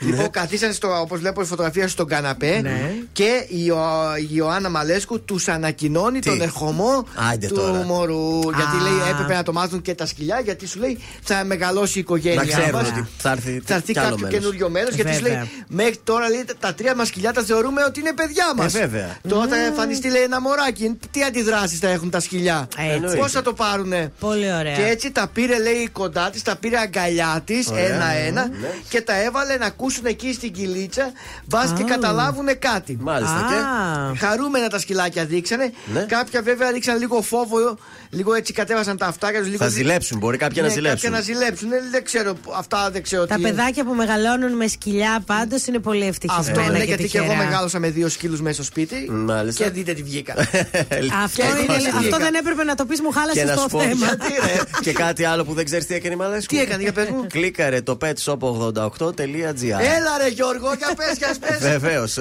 [0.00, 2.92] λοιπόν, καθίσανε στο, όπως βλέπω η φωτογραφία στον καναπέ Ναι.
[3.12, 7.82] και η, Ιω- η Ιωάννα Μαλέσκου τους ανακοινώνει Τι; τον ερχομό Άιντε του τώρα.
[7.82, 8.38] μωρού.
[8.56, 8.82] Γιατί Α.
[8.82, 12.42] λέει έπρεπε να το μάθουν και τα σκυλιά, γιατί σου λέει θα μεγαλώσει η οικογένεια.
[12.42, 12.88] Να ξέρουν μας.
[12.88, 14.38] ότι θα έρθει, Θα έρθει κι άλλο κάποιο μέλος.
[14.40, 15.48] καινούριο μέρος, γιατί σου λέει Βέβαια.
[15.68, 18.74] μέχρι τώρα λέει, τα τρία μας σκυλιά τα θεωρούμε ότι είναι παιδιά μας.
[18.74, 19.16] Ε, βέβαια.
[19.28, 20.96] Τώρα θα εμφανιστεί λέει ένα μωράκι.
[21.10, 22.68] Τι αντιδράσεις θα έχουν τα σκυλιά.
[22.76, 23.16] Έτσι.
[23.16, 24.74] Πώς θα το πάρουνε; Πολύ ωραία.
[24.76, 27.94] Και έτσι τα πήρε, λέει, κοντά της, τα πήρε αγκαλιά της, Ωραία.
[27.94, 28.68] ένα-ένα, Ναι.
[28.88, 31.12] και τα έβαλε να ακούσουν εκεί στην κυλίτσα,
[31.44, 31.86] μπα και Α.
[31.86, 32.96] καταλάβουν κάτι.
[33.00, 34.14] Μάλιστα Α.
[34.18, 35.72] Χαρούμενα τα σκυλάκια δείξανε.
[35.92, 36.00] Ναι.
[36.00, 37.78] Κάποια βέβαια ρίξαν λίγο φόβο,
[38.14, 39.56] λίγο έτσι κατέβασαν τα αυτάκια τους.
[39.56, 41.10] Θα ζηλέψουν, μπορεί κάποια να ναι, ζηλέψουν.
[41.10, 41.72] Κάποια να ζηλέψουν.
[41.72, 43.42] Ε, Δεν ξέρω, αυτά δεν ξέρω Τα τι.
[43.42, 47.26] παιδάκια που μεγαλώνουν με σκυλιά πάντως είναι πολύ ευτυχισμένα Αυτό είναι και γιατί και εγώ
[47.26, 47.44] τυχερά.
[47.44, 49.10] μεγάλωσα με δύο σκύλους μέσα στο σπίτι.
[49.10, 49.64] Μάλιστα.
[49.64, 50.34] Και δείτε τι βγήκα.
[51.24, 52.18] Αυτό, Και είναι, δείτε τι αυτό βγήκα.
[52.18, 54.06] δεν έπρεπε να το πεις, μου Και χάλασε να το σου πω θέμα.
[54.06, 54.60] γιατί, ρε.
[54.84, 56.54] και κάτι άλλο που δεν ξέρεις τι έκανε η Μαλέσκου.
[56.54, 57.26] Τι έκανε, για πες μου.
[57.26, 59.80] Κλίκαρε το petshop88.gr.
[59.96, 61.58] Έλα ρε Γιώργο, για πες, για πες.
[61.60, 62.18] Βεβαίως.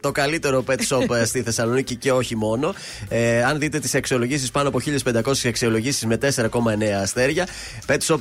[0.00, 2.74] το καλύτερο pet shop ε, στη Θεσσαλονίκη και όχι μόνο.
[3.08, 5.07] Ε, αν δείτε τις αξιολογήσει, πάνω από 1500
[5.48, 6.30] αξιολογήσεις με 4,9
[7.02, 7.46] αστέρια.
[7.86, 8.18] Pet Shop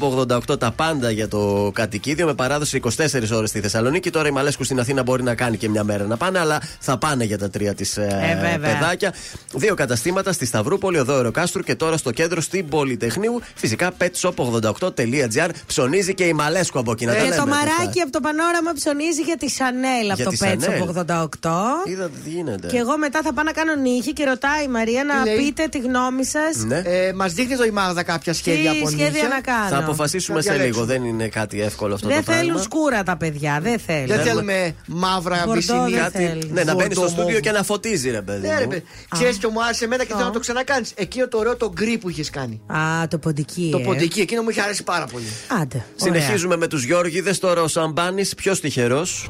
[0.49, 2.89] 88 τα πάντα για το κατοικίδιο με παράδοση 24
[3.33, 4.09] ώρες στη Θεσσαλονίκη.
[4.09, 6.97] Τώρα η Μαλέσκου στην Αθήνα μπορεί να κάνει και μια μέρα να πάνε, αλλά θα
[6.97, 8.59] πάνε για τα τρία της Ε, βέβαια.
[8.79, 9.13] παιδάκια.
[9.53, 13.41] Δύο καταστήματα στη Σταυρούπολη, οδό Αεροκάστρου και τώρα στο κέντρο στην Πολυτεχνείου.
[13.55, 17.35] Φυσικά petshop88.gr ψωνίζει και η Μαλέσκου από εκεί να τα Και λέμε.
[17.35, 20.53] Ε, το μαράκι από το πανόραμα ψωνίζει για τη Σανέλ από Για το τη Pet
[20.53, 20.81] Chanel.
[20.81, 21.49] Shop 88.
[21.85, 22.67] Είδατε τι γίνεται.
[22.67, 25.67] Και εγώ μετά θα πάω να κάνω νύχη και ρωτάει η Μαρία να λέει; πείτε
[25.67, 26.55] τη γνώμη σας.
[26.65, 26.76] Ναι.
[26.85, 29.27] Ε, Μας δείχνει το η Μάγδα κάποια σχέδια Τι από σχέδια νύχια.
[29.27, 29.67] να κάνω.
[29.69, 30.63] Θα αποφασίσουμε Θα σε λίγο.
[30.63, 30.93] διαλέξουμε.
[30.93, 32.41] Δεν είναι κάτι εύκολο αυτό Δεν το πράγμα.
[32.43, 34.07] θέλουν σκούρα τα παιδιά, δεν θέλουν.
[34.07, 35.89] Δεν θέλουμε μαύρα Μπορντό βυσινή.
[35.91, 36.49] δεν Κάτι- θέλει.
[36.53, 37.09] Ναι, να μπαίνει στο Βορτομόβ.
[37.23, 38.47] στούντιο και να φωτίζει, ρε παιδί.
[38.47, 38.69] Ναι, ρε μου.
[38.69, 38.83] παιδί.
[39.09, 40.91] Ξέρεις και μου άρεσε εμένα και θέλω να το ξανακάνεις.
[40.95, 42.61] Εκείνο το ωραίο το γκρι που είχες κάνει.
[42.67, 43.69] Α, το ποντική.
[43.71, 43.83] Το ε.
[43.83, 45.25] ποντική, εκείνο μου είχε αρέσει πάρα πολύ.
[45.61, 45.83] Άντε.
[45.99, 46.21] ωραία.
[46.21, 47.33] Συνεχίζουμε με τους Γιώργιδε.
[47.33, 49.29] Τώρα ο Σαμπάνης, πιο τυχερός;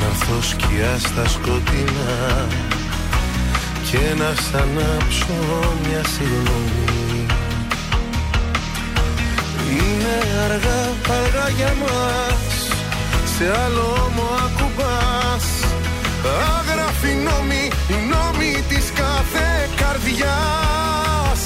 [0.00, 2.46] να έρθω σκιά στα σκοτεινά
[3.90, 5.38] και να σ' ανάψω
[5.82, 7.26] μια συγγνώμη.
[9.70, 10.82] Είναι αργά,
[11.18, 12.50] αργά για μας
[13.36, 15.46] σε άλλο μου ακουμπάς.
[16.58, 19.48] Άγραφη νόμη, οι νόμοι της κάθε
[19.80, 21.42] καρδιάς.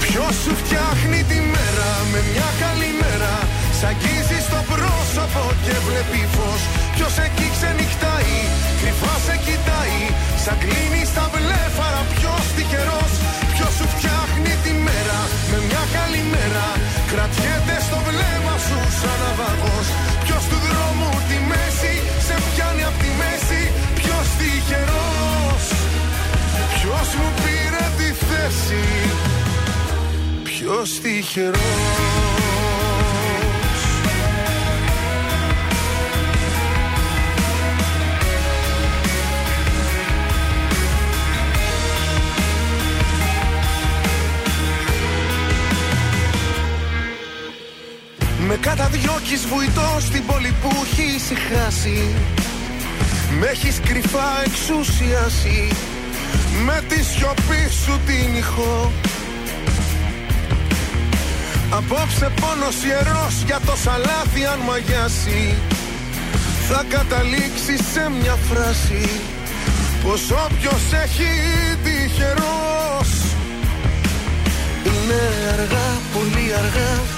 [0.00, 3.47] Ποιος σου φτιάχνει τη μέρα με μια καλή μέρα
[3.78, 6.62] Σ' αγγίζει στο πρόσωπο και βλέπει φως.
[6.94, 8.36] Ποιος εκεί ξενυχτάει,
[8.80, 10.00] κρυφά σε κοιτάει.
[10.44, 13.12] Σαν κλείνει στα βλέφαρα ποιος τυχερός.
[13.52, 16.66] Ποιος σου φτιάχνει τη μέρα με μια καλή μέρα.
[17.10, 19.86] Κρατιέται στο βλέμμα σου σαν ναυαγός.
[20.24, 21.94] Ποιος του δρόμου τη μέση
[22.26, 23.62] σε πιάνει απ' τη μέση.
[23.98, 25.64] Ποιος τυχερός.
[26.74, 28.82] Ποιος μου πήρε τη θέση.
[30.48, 32.27] Ποιος τυχερός
[48.60, 52.14] καταδιώκεις βουητό στην πόλη που έχει ησυχάσει
[53.40, 55.68] Με έχεις κρυφά εξουσιάσει.
[56.64, 58.92] Με τη σιωπή σου την ηχό
[61.70, 65.54] Απόψε πόνος ιερός για το σαλάθι αν μαγιάσει.
[66.68, 69.08] Θα καταλήξει σε μια φράση.
[70.02, 71.30] Πως όποιος έχει
[71.84, 73.10] τυχερός
[74.84, 75.20] Είναι
[75.52, 77.17] αργά, πολύ αργά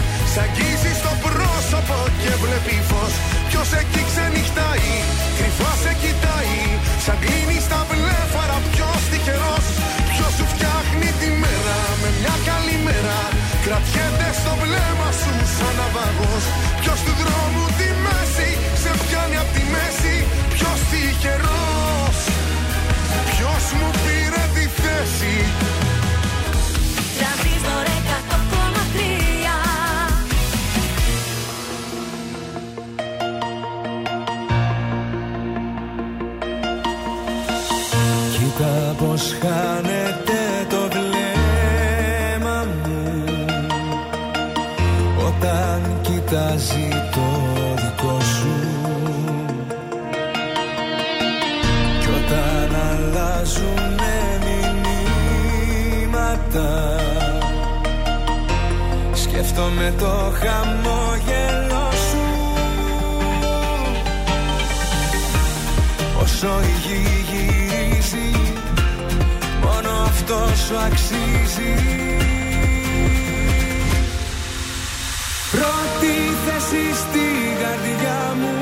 [0.33, 3.13] Σ' αγγίζει στο πρόσωπο και βλέπει φως.
[3.49, 4.91] Ποιος εκεί ξενυχτάει,
[5.37, 6.59] κρυφάς σε κοιτάει.
[7.05, 9.65] Σαν κλείνει στα βλέφαρα ποιος τυχερός.
[10.11, 13.19] Ποιος σου φτιάχνει τη μέρα με μια καλή μέρα.
[13.65, 16.45] Κρατιέται στο βλέμμα σου σαν ναυαγός.
[16.81, 18.49] Ποιος του δρόμου τη μέση
[18.81, 20.15] σε πιάνει απ' τη μέση.
[20.55, 22.17] Ποιος τυχερός.
[23.31, 25.35] Ποιος μου πήρε τη θέση
[39.21, 40.39] πως χάνεται
[40.69, 43.03] το βλέμμα μου
[45.27, 47.27] Όταν κοιτάζει το
[47.75, 48.55] δικό σου;
[51.99, 54.17] Κι όταν αλλάζουνε
[55.93, 56.69] μηνύματα
[59.13, 62.25] Σκέφτομαι το χαμόγελο σου.
[66.21, 67.20] Όσο η γη
[70.31, 71.73] Μόνο αυτό σου αξίζει.
[75.51, 76.13] Πρώτη
[76.45, 77.27] θέση στη
[77.61, 78.55] καρδιά μου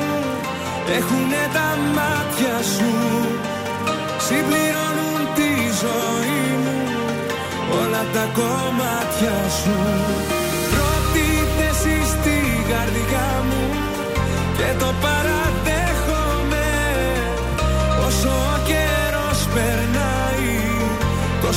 [0.98, 2.92] Έχουνε τα μάτια σου.
[4.26, 5.52] Συμπληρώνουν τη
[5.84, 6.78] ζωή μου
[7.80, 9.78] Όλα τα κομμάτια σου.
[10.74, 11.26] Πρώτη
[11.58, 12.38] θέση στη
[12.72, 13.64] καρδιά μου
[14.58, 14.90] Και το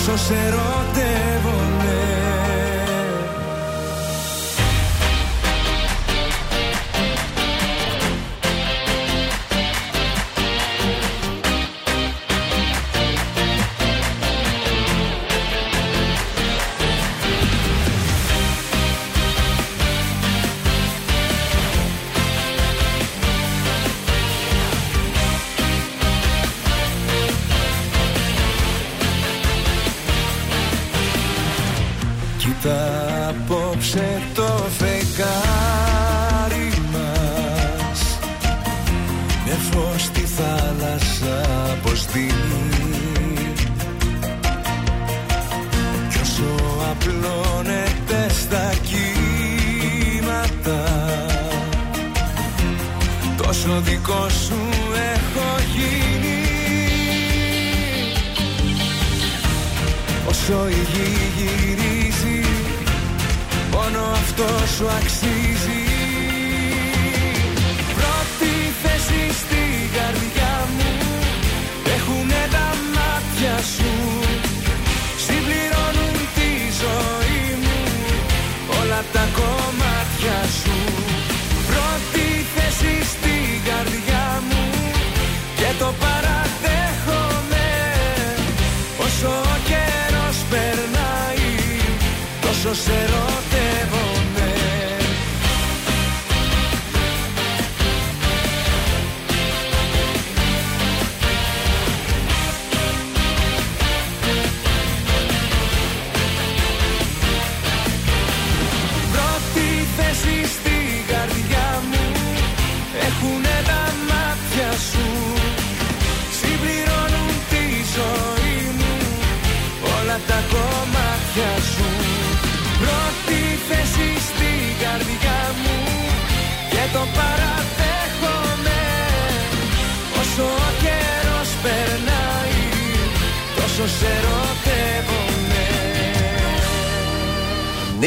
[0.05, 0.35] Τόσο σε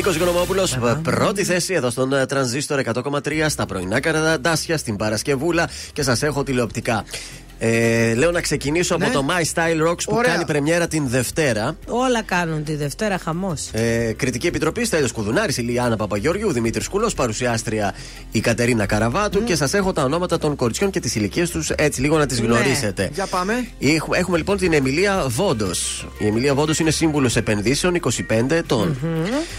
[0.06, 0.68] Νίκος Γνωμόπουλο,
[1.02, 5.70] πρώτη θέση εδώ στον ε, Τρανζίστορ 100,3 στα πρωινά καραντάσια στην Παρασκευούλα.
[5.94, 7.04] Και σας έχω τηλεοπτικά.
[7.68, 9.06] Ε, λέω να ξεκινήσω Ναι.
[9.06, 10.32] από το My Style Rocks που Ωραία.
[10.32, 11.76] κάνει πρεμιέρα την Δευτέρα.
[11.88, 13.70] Όλα κάνουν τη Δευτέρα χαμός.
[13.72, 17.94] Ε, κριτική επιτροπή Στέλιος Κουδουνάρης, η Λιάννα Παπαγεωργιού, Δημήτρης Κουλό, παρουσιάστρια
[18.32, 22.02] η Κατερίνα Καραβάτου και σας έχω τα ονόματα των κοριτσιών και τις ηλικίες τους έτσι
[22.02, 22.46] λίγο να τις Ναι.
[22.46, 23.10] γνωρίσετε.
[23.14, 23.68] Για πάμε.
[23.80, 26.08] Έχουμε, έχουμε λοιπόν την Εμιλία Βόντος.
[26.20, 28.98] Η Εμιλία Βόντος είναι σύμβουλος επενδύσεων 25 ετων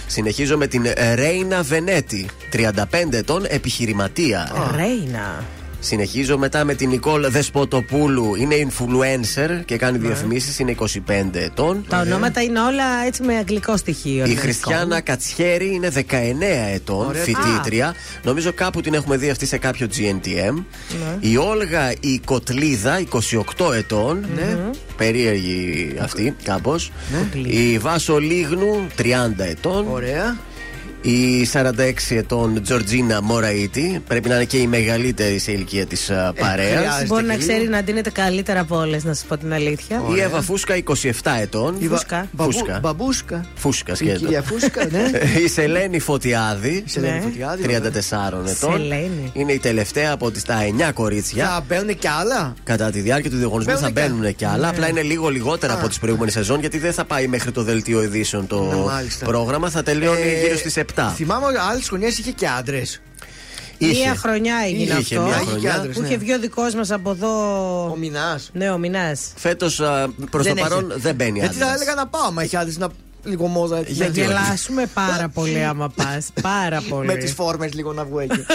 [0.06, 0.82] Συνεχίζω με την
[1.14, 4.50] Ρέινα Βενέτη, 35 ετών, επιχειρηματία.
[4.76, 5.44] Ρέινα.
[5.86, 8.34] Συνεχίζω μετά με την Νικόλ Δεσποτοπούλου.
[8.34, 10.06] Είναι influencer και κάνει Ναι.
[10.06, 10.58] διαφημίσεις.
[10.58, 11.84] Είναι 25 ετών.
[11.88, 14.24] Τα ονόματα είναι όλα έτσι με αγγλικό στοιχείο.
[14.26, 14.40] Η ναι.
[14.40, 17.22] Χριστιανά Κατσιέρη είναι 19 ετών, Ωραία.
[17.22, 17.94] φοιτήτρια.
[18.22, 20.54] Νομίζω κάπου την έχουμε δει αυτή σε κάποιο GNTM.
[20.54, 21.28] Ναι.
[21.28, 24.26] Η Όλγα η Κοτλίδα, 28 ετών.
[24.34, 24.56] Ναι.
[24.96, 26.92] Περίεργη αυτή, κάπως.
[27.32, 27.48] Ναι.
[27.48, 29.86] Η Βάσο Λίγνου, 30 ετών.
[29.90, 30.36] Ωραία.
[31.02, 31.70] Η 46
[32.08, 34.02] ετών Τζορτζίνα Μωραήτη.
[34.08, 36.10] Πρέπει να είναι και η μεγαλύτερη σε ηλικία της
[36.40, 37.04] παρέας.
[37.06, 40.02] Μπορεί να ξέρει να ντύνεται καλύτερα από όλες, να σας πω την αλήθεια.
[40.16, 41.10] Η Εύα Φούσκα, 27
[41.40, 41.74] ετών.
[41.78, 42.26] Η Φούσκα.
[42.32, 42.78] Μπαμπού- Φούσκα.
[42.82, 43.46] Μπαμπούσκα.
[43.54, 44.18] Φούσκα, Η σκέτο.
[44.18, 45.10] κυρία Φούσκα, ναι.
[45.44, 46.82] η Σελένη Φωτιάδη.
[46.86, 47.20] Σελένη Ναι.
[47.20, 48.72] Φωτιάδη, 34 ετών.
[48.72, 49.30] Σελένη.
[49.32, 50.58] Είναι η τελευταία από τις τα
[50.88, 51.46] 9 κορίτσια.
[51.46, 54.56] Θα μπαίνουν και άλλα; Κατά τη διάρκεια του διαγωνισμού θα Μπαίνουν και μπαίνουν και άλλα.
[54.58, 54.68] Ναι.
[54.68, 58.02] Απλά είναι λίγο λιγότερα από τις προηγούμενες σεζόν γιατί δεν θα πάει μέχρι το δελτίο
[58.02, 59.24] ειδήσεων το Ναι, μάλιστα.
[59.26, 59.70] πρόγραμμα.
[59.70, 60.95] Θα τελειώνει Ε, γύρω στις 7.
[61.14, 63.00] Θυμάμαι ότι άλλε χρονιέ είχε και άντρες.
[63.78, 64.00] Είχε.
[64.04, 65.20] Μία χρονιά έγινε Είχε αυτό.
[65.28, 65.74] μία Είχε χρονιά.
[65.74, 66.06] άντρες, Που ναι.
[66.06, 67.30] είχε βγει ο δικός μας από εδώ.
[67.90, 68.50] Ο Μινάς.
[68.52, 69.20] Ναι, ο Μινάς.
[69.36, 69.76] Φέτος
[70.30, 71.00] προς το Δεν παρόν έχει.
[71.00, 71.80] δεν μπαίνει Γιατί θα άντρας.
[71.80, 72.88] έλεγα να πάω, μα έχει άντρες να
[73.26, 73.94] λίγο μόδα έτσι.
[73.94, 74.28] Θα Γιατί όχι.
[74.28, 76.28] γελάσουμε πάρα πολύ άμα πας.
[76.42, 77.06] Πάρα πολύ.
[77.06, 78.44] Με τις φόρμες λίγο να βγω εκεί.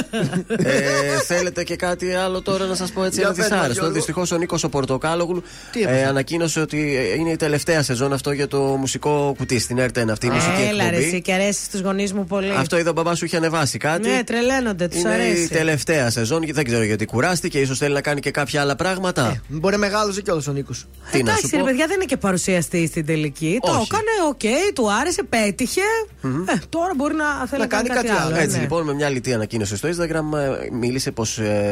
[0.63, 3.73] Ε, θέλετε και κάτι άλλο τώρα να σας πω έτσι Για ένα πες μας, δυσάρεστο;
[3.79, 3.93] Γιώργο.
[3.95, 8.31] Δυστυχώς ο Νίκος ο Πορτοκάλογλου Τι έπαθε; ε, ανακοίνωσε ότι είναι η τελευταία σεζόν αυτό
[8.31, 11.03] για το μουσικό κουτί στην RTN αυτή η μουσική Έλα ρε, εκπομπή.
[11.05, 12.51] εσύ και αρέσεις στου γονείς μου πολύ.
[12.51, 14.09] Αυτό είδα ο μπαμπάς σου είχε ανεβάσει κάτι.
[14.09, 15.47] Ναι, τρελαίνονται, τους είναι η αρέσει.
[15.49, 17.59] τελευταία σεζόν και δεν ξέρω γιατί κουράστηκε.
[17.59, 19.41] ίσως θέλει να κάνει και κάποια άλλα πράγματα.
[19.47, 20.85] Μπορεί μεγάλωσε κιόλας ο Νίκος.
[21.11, 21.65] Τι να σου Εντάξει, ρε πω.
[21.65, 23.57] παιδιά, δεν είναι και παρουσιαστή στην τελική.
[23.61, 23.87] Το Όχι.
[23.91, 24.43] έκανε, οκ,
[24.73, 25.81] του άρεσε, πέτυχε.
[26.23, 28.35] Ε, τώρα μπορεί να θέλει να, κάνει κάτι, άλλο.
[28.35, 28.61] Έτσι ναι.
[28.61, 31.25] λοιπόν, με μια λιτή ανακοίνωση στο Instagram, ε, μίλησε πως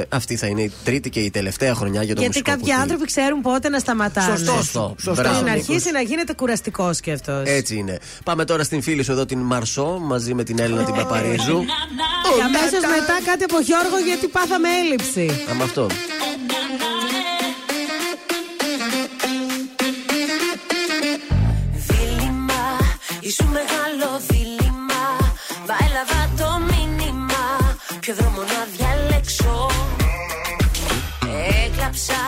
[0.09, 2.81] αυτή θα είναι η τρίτη και η τελευταία χρονιά για το Γιατί μουσικό κάποιοι κουτί.
[2.81, 4.37] άνθρωποι ξέρουν πότε να σταματάνε.
[4.37, 4.51] Σωστό.
[4.51, 4.95] Σωστό.
[5.01, 5.21] Σωστό.
[5.21, 5.69] Μπράβο, Πριν Νίκος.
[5.69, 7.41] αρχίσει να γίνεται κουραστικό και αυτό.
[7.45, 7.97] Έτσι είναι.
[8.23, 11.65] Πάμε τώρα στην φίλη σου εδώ την Μαρσό μαζί με την Έλληνα την Παπαρίζου.
[12.35, 15.45] Και αμέσω μετά κάτι από Γιώργο γιατί πάθαμε έλλειψη.
[15.49, 15.87] Άμα αυτό.
[23.29, 25.05] Ήσου μεγάλο δίλημα.
[25.67, 27.43] Βαέλαβα το μήνυμα.
[27.99, 29.69] Ποιο δρόμο να διαλέξω.
[31.65, 32.21] Έκλαψα,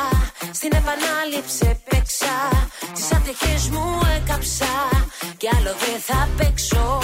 [0.52, 2.36] στην επανάληψη παίξα
[2.94, 3.86] Τις άτυχες μου
[4.18, 4.74] έκαψα.
[5.38, 7.00] Κι άλλο δεν θα παίξω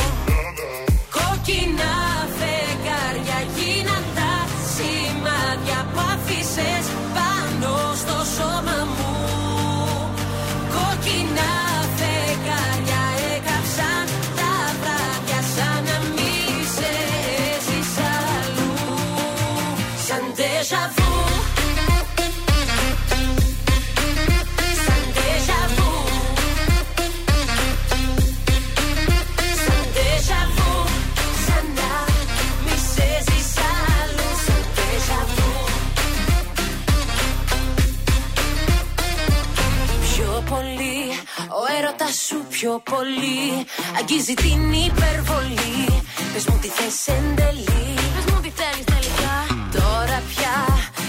[41.77, 43.65] ο έρωτας σου πιο πολύ.
[43.99, 46.03] Αγγίζει την υπερβολή.
[46.33, 47.95] Πες μου τι θες εν τέλει.
[48.15, 49.35] Πες μου τι θέλεις τελικά.
[49.71, 50.55] Τώρα πια,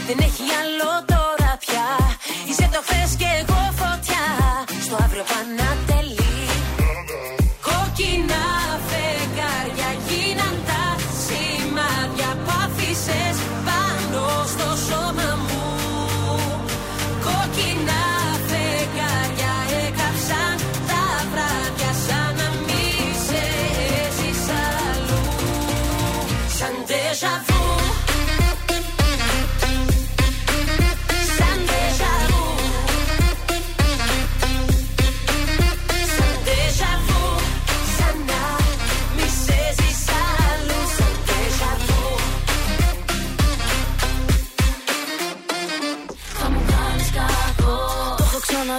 [0.06, 1.07] δεν έχει άλλο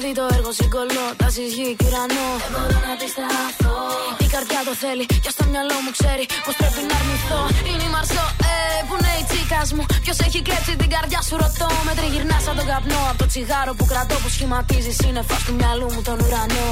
[0.09, 2.27] έχω ξαναδεί το έργο συγκολώ Τάσεις γη και ουρανό.
[2.41, 3.77] Δεν μπορώ να αντισταθώ
[4.25, 7.41] Η καρδιά το θέλει και στο μυαλό μου ξέρει Πως πρέπει να αρνηθώ.
[7.69, 8.55] Είναι η Μαρσό, ε,
[8.87, 9.83] που είναι η τσίκας μου.
[10.05, 11.69] Ποιος έχει κλέψει την καρδιά σου ρωτώ.
[11.87, 15.87] Με τριγυρνάς σαν τον καπνό Από το τσιγάρο που κρατώ που σχηματίζει σύννεφα του μυαλού
[15.93, 16.67] μου τον ουρανό.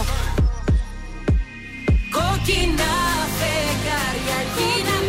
[2.16, 2.94] Κόκκινα
[3.38, 5.08] φεγγάρια γίναν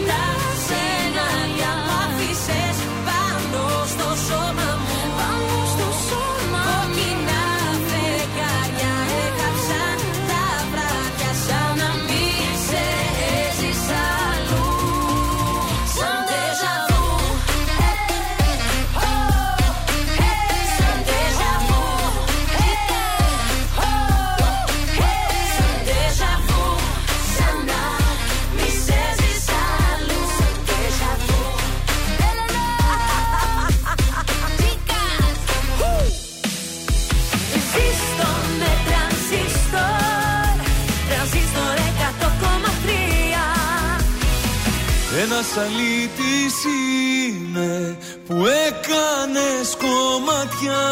[45.23, 50.83] Ένας αλήτης είναι που έκανες κομμάτια.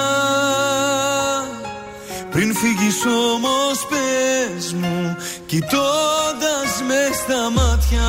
[2.31, 5.17] Πριν φύγεις όμως πες μου
[5.47, 8.09] κοιτώντας μες στα μάτια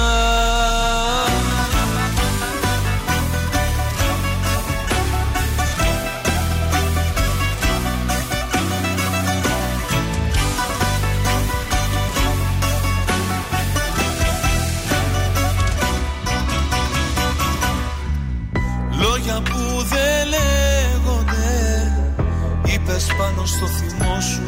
[23.47, 24.41] στο θυμό σου.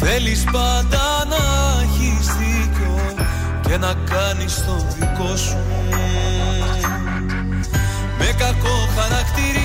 [0.00, 1.42] Θέλεις πάντα να
[1.82, 3.14] έχεις δίκιο
[3.60, 5.58] Και να κάνεις το δικό σου.
[8.40, 9.58] Κακό χαρακτηρίζεις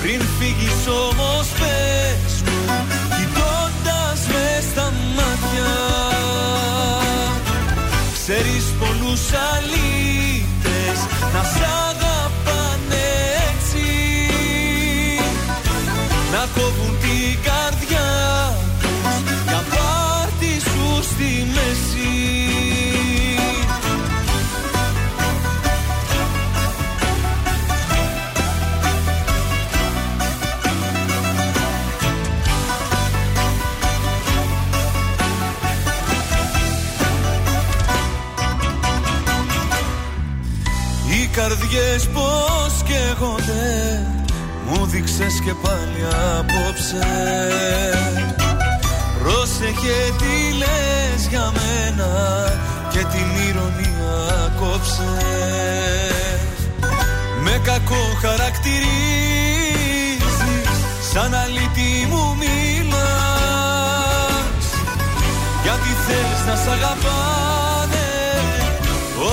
[0.00, 2.74] Πριν φύγεις όμως πες μου
[3.16, 5.74] Κοιτώντας μες στα μάτια.
[8.12, 9.22] Ξέρεις πολλούς
[9.52, 9.75] αλήτες
[41.76, 44.06] Οι καρδιές πως καίγονται
[44.66, 46.00] Μου δείξες και πάλι
[46.38, 47.06] απόψε.
[49.22, 52.10] Πρόσεχε τι λες για μένα
[52.90, 55.14] Και την ηρωνία κόψε.
[57.42, 58.86] Με κακό χαρακτηρίζεις
[61.12, 62.96] Σαν αλήτη μου μιλάς.
[65.62, 68.08] Γιατί θες να σ' αγαπάνε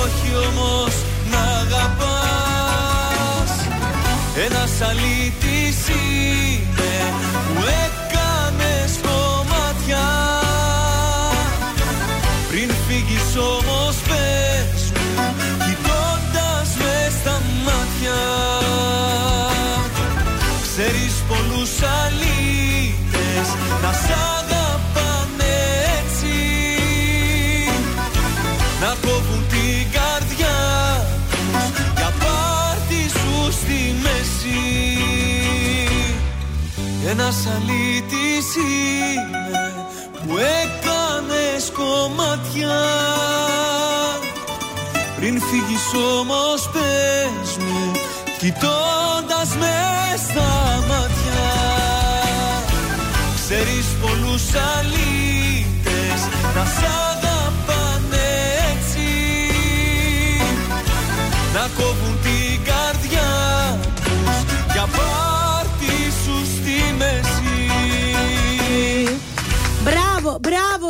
[0.02, 0.93] Όχι όμως
[4.82, 6.73] Ένας
[37.16, 39.74] Ένας αλήτης είναι
[40.12, 42.82] που έκανες κομμάτια
[45.16, 47.92] Πριν φύγεις όμως πες μου
[48.40, 49.76] Κοιτώντας με
[50.18, 51.52] στα μάτια.
[53.36, 54.44] Ξέρεις πολλούς
[54.78, 56.22] αλήτες
[56.56, 57.13] να σ'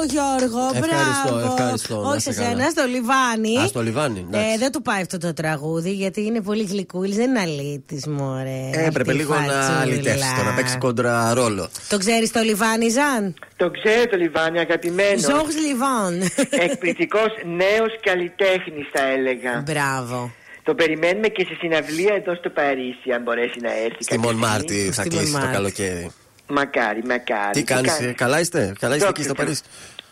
[0.10, 1.54] Γιώργο, Ευχαριστώ, μπράβο.
[1.54, 2.50] ευχαριστώ, να Όχι είσαι σε καλά.
[2.58, 3.58] σένα, στο Λιβάνι.
[3.60, 4.50] Α, στο Λιβάνι, εντάξει.
[4.54, 8.70] Ε, δεν του πάει αυτό το τραγούδι γιατί είναι πολύ γλυκούλης, δεν είναι αλήτης, μωρέ.
[8.72, 9.80] Έπρεπε Αυτή η λίγο να φατσούλα.
[9.80, 11.70] αλυτεύσει το, να παίξεις κόντρα ρόλο.
[11.88, 15.18] Το ξέρεις το Λιβάνι, Ζαν; Το ξέρω το Λιβάνι, αγαπημένο.
[15.20, 16.22] Ζόρζ Λιβάν.
[16.70, 19.64] Εκπληκτικός νέος καλλιτέχνης, θα έλεγα.
[19.66, 20.32] Μπράβο.
[20.64, 24.04] Το περιμένουμε και στη συναυλία εδώ στο Παρίσι, αν μπορέσει να έρθει.
[24.04, 24.92] Στη κάποια Μονμάρτη στιγμή.
[24.92, 26.12] θα κλείσει το καλοκαίρι.
[26.48, 27.52] Μακάρι, μακάρι.
[27.52, 29.62] Τι κάνεις, καλά είστε, καλά είστε εκεί στο Παρίσι;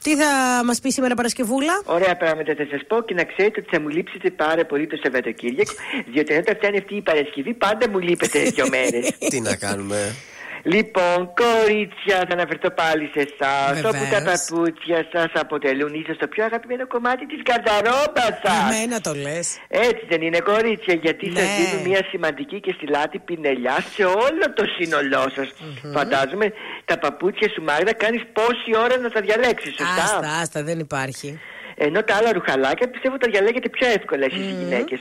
[0.04, 3.70] Τι θα μας πει σήμερα Παρασκευούλα; Ωραία πράγματα θα σας πω και να ξέρετε ότι
[3.76, 5.72] θα μου λείψετε πάρα πολύ το Σαββατοκύριακο,
[6.12, 9.18] διότι όταν φτάνει αυτή η Παρασκευή πάντα μου λείπετε δύο μέρες.
[9.30, 10.16] Τι να κάνουμε;
[10.64, 13.74] Λοιπόν, κορίτσια, θα αναφερθώ πάλι σε εσάς.
[13.82, 13.94] Βεβαίως.
[13.94, 18.60] Όπου τα παπούτσια σας αποτελούν ίσω το πιο αγαπημένο κομμάτι της καρδαρόμπα σας.
[18.76, 19.48] Εμένα το λες.
[19.68, 21.40] Έτσι δεν είναι, κορίτσια, γιατί Ναι.
[21.40, 25.48] σας δίνουν μια σημαντική και στυλάτη πινελιά σε όλο το σύνολό σας.
[25.94, 26.48] Φαντάζομαι
[26.86, 31.40] τα παπούτσια σου, Μάγδα, κάνεις πόση ώρα να τα διαλέξεις, σωστά; Άστα, άστα, δεν υπάρχει.
[31.76, 35.00] Ενώ τα άλλα ρουχαλάκια πιστεύω τα διαλέγετε πιο εύκολα εσείς οι γυναίκες.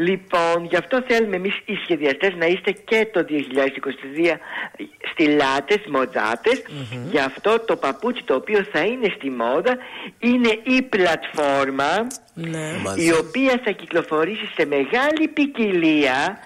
[0.00, 4.38] Λοιπόν, γι' αυτό θέλουμε εμείς οι σχεδιαστές να είστε και το 2023
[5.12, 6.62] στυλάτες, μοδάτες.
[7.10, 9.76] Γι' αυτό το παπούτσι το οποίο θα είναι στη μόδα
[10.18, 12.72] είναι η πλατφόρμα Ναι.
[12.96, 16.38] η οποία θα κυκλοφορήσει σε μεγάλη ποικιλία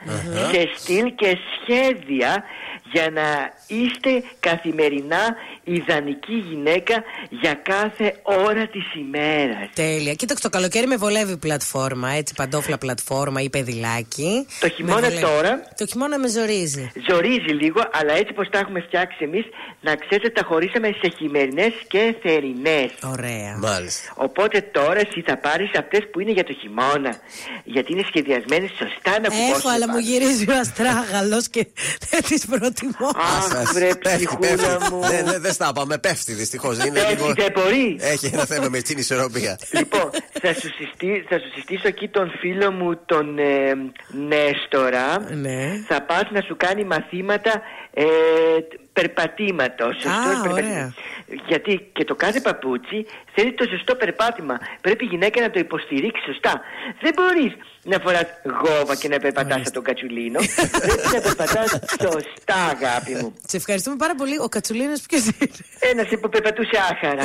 [0.53, 2.43] σε στυλ και σχέδια
[2.93, 5.35] για να είστε καθημερινά
[5.65, 9.69] ιδανική γυναίκα για κάθε ώρα της ημέρας.
[9.75, 10.15] Τέλεια.
[10.15, 14.47] Κοίταξε, το καλοκαίρι με βολεύει η πλατφόρμα, έτσι, παντόφλα πλατφόρμα ή παιδιλάκι.
[14.61, 15.21] Το Με χειμώνα βολεύει.
[15.21, 16.91] τώρα Το χειμώνα με ζορίζει.
[17.11, 19.45] Ζορίζει λίγο, αλλά έτσι πως τα έχουμε φτιάξει εμείς,
[19.81, 22.91] να ξέρετε τα χωρίσαμε σε χειμερινές και θερινές.
[23.05, 23.57] Ωραία.
[23.59, 24.13] Μάλιστα.
[24.17, 27.17] Οπότε τώρα εσύ θα πάρεις αυτές που είναι για το χειμώνα.
[27.65, 30.07] Γιατί είναι σχεδιασμένες σωστά να κουμπώσουν Έχω, αλλά μου πάνω.
[30.09, 31.67] γυρίζει ο αστράγαλος και
[32.11, 33.09] δεν τις προτιμώ.
[33.63, 35.01] Αχ, βρε ψυχούλα μου.
[35.01, 36.77] Δεν δεν- δεν στα είπαμε, πέφτει δυστυχώς.
[36.77, 37.97] Πέφτει, δεν μπορεί.
[38.01, 39.59] Έχει ένα θέμα με την ισορροπία.
[39.73, 40.11] Λοιπόν,
[40.43, 43.73] θα σου, συστή- θα σου συστήσω εκεί τον φίλο μου τον ε,
[44.29, 45.19] Νέστορα.
[45.35, 45.85] Ναι.
[45.89, 47.63] Θα πας να σου κάνει μαθήματα
[47.95, 48.05] ε,
[48.93, 49.97] περπατήματος.
[51.49, 54.59] Γιατί και το κάθε παπούτσι θέλει το σωστό περπάτημα.
[54.81, 56.61] Πρέπει η γυναίκα να το υποστηρίξει σωστά.
[57.01, 57.53] Δεν μπορείς
[57.83, 58.27] να φοράς
[58.63, 60.41] γόβα και να περπατάς από τον Κατσουλίνο.
[60.81, 61.71] Πρέπει να περπατάς
[62.03, 63.35] σωστά, αγάπη μου.
[63.47, 64.39] Σε ευχαριστούμε πάρα πολύ.
[64.41, 67.25] Ο Κατσουλίνος ποιος είναι; Ένας που περπατούσε άχαρα.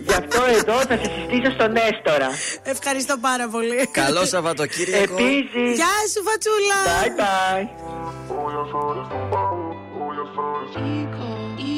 [0.00, 2.28] Γι' αυτό εδώ θα σε συστήσω στον Έστορα.
[2.62, 3.88] Ευχαριστώ πάρα πολύ.
[3.92, 5.14] Καλό Σαββατοκύριακο.
[5.14, 5.76] Επίσης.
[5.76, 6.78] Γεια σου, Φατσούλα.
[7.00, 7.64] Bye bye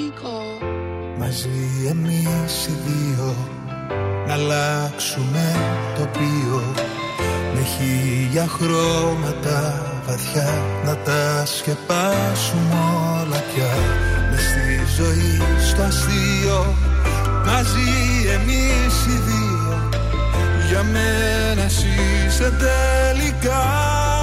[0.07, 0.69] ύπος
[1.19, 3.35] Μαζί εμείς οι δύο
[4.27, 5.57] Να αλλάξουμε
[5.99, 6.63] τοπίο
[7.55, 12.77] Με χίλια χρώματα βαθιά Να τα σκεπάσουμε
[13.21, 13.73] όλα πια.
[14.31, 16.75] Μες στη ζωή στο αστείο.
[17.47, 19.89] Μαζί εμείς οι δύο.
[20.69, 21.89] Για μένα εσύ
[22.27, 24.22] είσαι τελικά.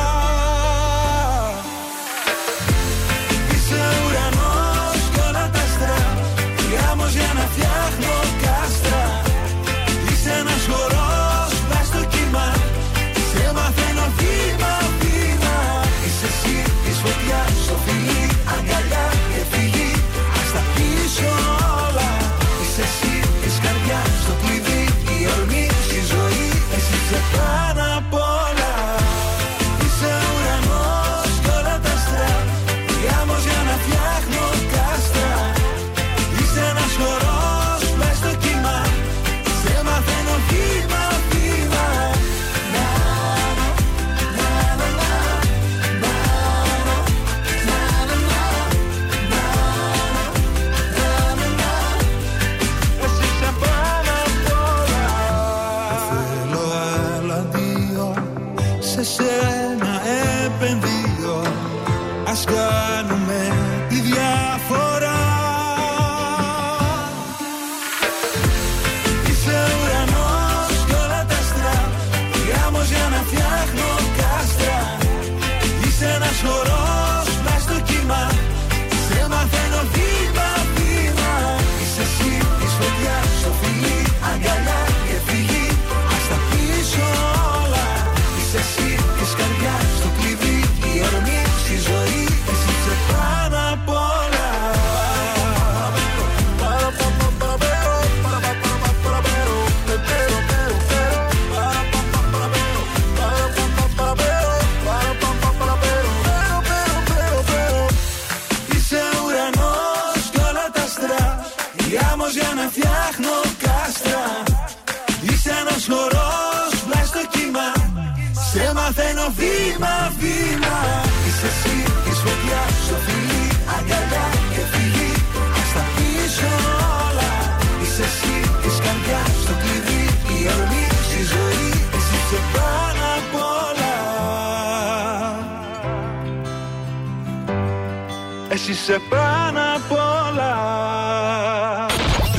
[138.90, 140.56] σε πάνω απ' όλα.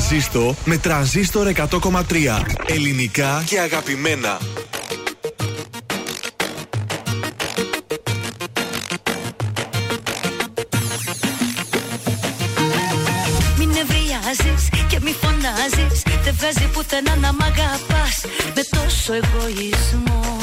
[0.09, 2.43] Ζήστο με τραζίστορ 100,3.
[2.67, 4.39] Ελληνικά και αγαπημένα.
[13.59, 18.25] Μην νευριάζεις και μη φωνάζεις Δεν βγάζει πουθενά να μ' αγαπάς
[18.55, 20.37] Με τόσο εγωισμό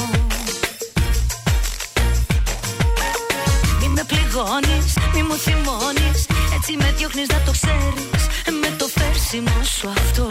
[3.79, 4.76] Μην με πληγώνεις
[6.69, 8.27] έτσι με διώχνεις να το ξέρεις.
[8.61, 10.27] Με το φέρσιμο σου αυτό.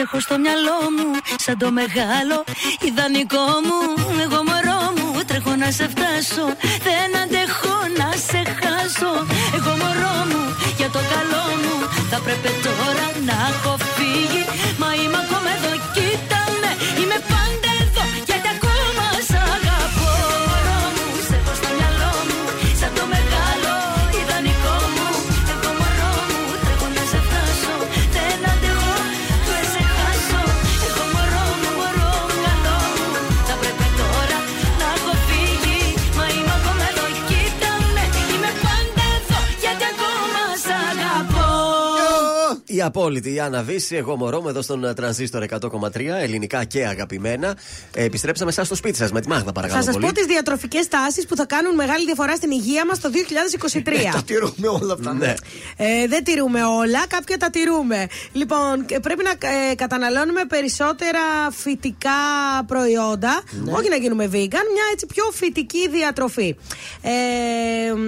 [0.00, 1.08] Έχω στο μυαλό μου
[1.44, 2.36] Σαν το μεγάλο
[2.88, 3.78] ιδανικό μου.
[4.24, 6.46] Εγώ μωρό μου, τρέχω να σε φτάσω
[6.86, 9.12] Δεν αντέχω να σε χάσω.
[9.56, 10.42] Εγώ μωρό μου,
[10.78, 11.76] για το καλό μου
[12.10, 13.72] Θα πρέπει τώρα να έχω
[42.80, 45.60] Η απόλυτη η Άννα Βύση, εγώ μωρό μου εδώ στον ε, τρανζίστορ 100,3,
[46.20, 47.56] ελληνικά και αγαπημένα.
[47.94, 49.78] Ε, επιστρέψαμε εσά στο σπίτι σας με τη Μάγδα, παρακαλώ.
[49.78, 50.06] Θα σας πολύ.
[50.06, 53.10] πω τις διατροφικές τάσεις που θα κάνουν μεγάλη διαφορά στην υγεία μας το
[53.72, 53.82] 2023.
[54.12, 55.12] Τα τηρούμε όλα αυτά.
[55.12, 55.34] Ναι.
[55.82, 58.06] Ε, δεν τηρούμε όλα, κάποια τα τηρούμε.
[58.32, 61.20] Λοιπόν, και πρέπει να ε, καταναλώνουμε περισσότερα
[61.50, 62.10] φυτικά
[62.66, 63.42] προϊόντα.
[63.50, 63.72] Ναι.
[63.72, 66.56] Όχι να γίνουμε vegan, μια έτσι πιο φυτική διατροφή.
[67.02, 67.10] Ε,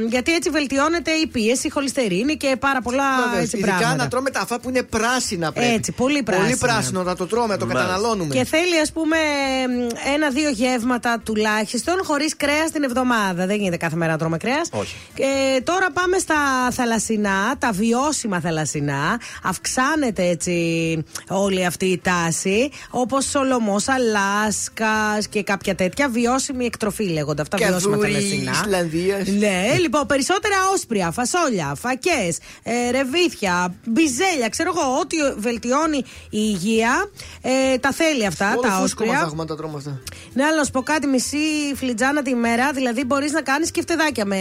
[0.09, 4.03] γιατί έτσι βελτιώνεται η πίεση, η χολυστερίνη και πάρα πολλά Βέβαια, έτσι, Ειδικά πράγματα.
[4.03, 5.73] να τρώμε τα αφά που είναι πράσινα πρέπει.
[5.75, 6.47] Έτσι, πολύ πράσινα.
[6.47, 7.87] Πολύ πράσινο να το τρώμε, να το Μάλιστα.
[7.89, 8.35] καταναλώνουμε.
[8.35, 9.17] Και θέλει, ας πούμε,
[10.15, 13.47] ένα-δύο γεύματα τουλάχιστον χωρίς κρέας την εβδομάδα.
[13.47, 14.69] Δεν γίνεται κάθε μέρα να τρώμε κρέας.
[14.73, 14.97] Όχι.
[15.15, 16.37] Και τώρα πάμε στα
[16.71, 19.21] θαλασσινά, τα βιώσιμα θαλασσινά.
[19.43, 20.55] Αυξάνεται έτσι
[21.29, 22.71] όλη αυτή η τάση.
[22.91, 26.09] Όπως σολομός, Αλάσκας και κάποια τέτοια.
[26.09, 27.57] Βιώσιμη εκτροφή λέγονται αυτά.
[27.57, 28.51] βιώσιμα Καδούρι θαλασσινά.
[28.51, 29.27] Ισλανδίας.
[29.27, 37.11] Ναι, λοιπόν, περισσότερα όσπρια, φασόλια, φακές, ε, ρεβίθια, μπιζέλια, ξέρω εγώ, ό,τι βελτιώνει η υγεία.
[37.43, 39.19] Ε, τα θέλει αυτά, Όλο τα φούσκωμα θα όσπρια.
[39.27, 40.01] έχουμε να τα τρώμε αυτά.
[40.33, 41.37] Ναι, αλλά να σου πω κάτι, μισή
[41.75, 44.37] φλιτζάνα τη μέρα, δηλαδή μπορείς να κάνεις και φτεδάκια με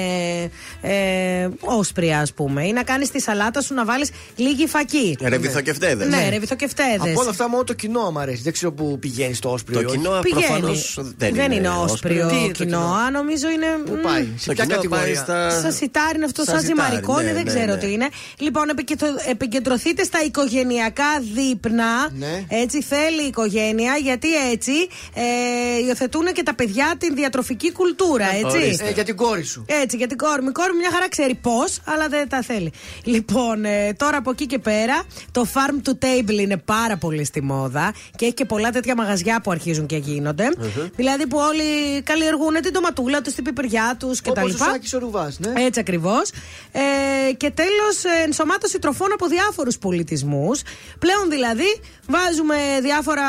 [0.82, 2.68] ε, όσπρια, ας πούμε.
[2.68, 5.18] Ή να κάνεις τη σαλάτα σου να βάλεις λίγη φακή.
[5.22, 6.06] Ρεβιθοκευτέδε.
[6.06, 7.10] Ναι, ρεβιθοκευτέδε.
[7.12, 8.42] Από όλα αυτά μόνο το κοινό μου αρέσει.
[8.42, 9.76] Δεν ξέρω που πηγαίνεις στο όσπριο.
[9.76, 9.98] Το ή όχι.
[9.98, 10.46] κοινό Πηγαίνεις.
[10.48, 13.66] προφανώς δεν, δεν είναι όσπριο Τι είναι το κοινό, κοινό; α, νομίζω είναι.
[13.86, 15.50] Πού μ, πάει, σε Το ποια κοινό πάει κατηγορία; στα.
[15.62, 17.78] Σας σιτάρι είναι αυτό, Σαν σαν σιτάρι, ζυμαρικό, ναι, δεν ναι, ξέρω ναι.
[17.78, 18.08] τι είναι.
[18.38, 22.10] Λοιπόν, επικεντρο- επικεντρωθείτε στα οικογενειακά δείπνα.
[22.18, 22.44] Ναι.
[22.50, 24.72] Έτσι θέλει η οικογένεια, γιατί έτσι
[25.14, 28.58] ε, υιοθετούν και τα παιδιά την διατροφική κουλτούρα, έτσι.
[28.58, 28.88] Ορίστε.
[28.88, 29.66] Ε, για την κόρη σου.
[29.84, 30.50] Έτσι, για την κόρη μου.
[30.50, 32.72] Η κόρη μου μια χαρά ξέρει πώς, αλλά δεν τα θέλει.
[33.04, 37.42] Λοιπόν, ε, τώρα από εκεί και πέρα, το farm to table είναι πάρα πολύ στη
[37.42, 40.50] μόδα και έχει και πολλά τέτοια μαγαζιά που αρχίζουν και γινονται
[40.96, 44.30] Δηλαδή που όλοι καλλιεργούν την ντοματούλα τους, την πιπεριά τους κτλ.
[44.30, 45.64] Όπως ο Σάκης ο Ρουβάς, ναι.
[45.64, 46.32] Έτσι ακριβώς.
[46.72, 50.62] Ε, και τέλος, ενσωμάτωση τροφών από διάφορους πολιτισμούς.
[51.00, 53.24] Πλέον δηλαδή βάζουμε διάφορα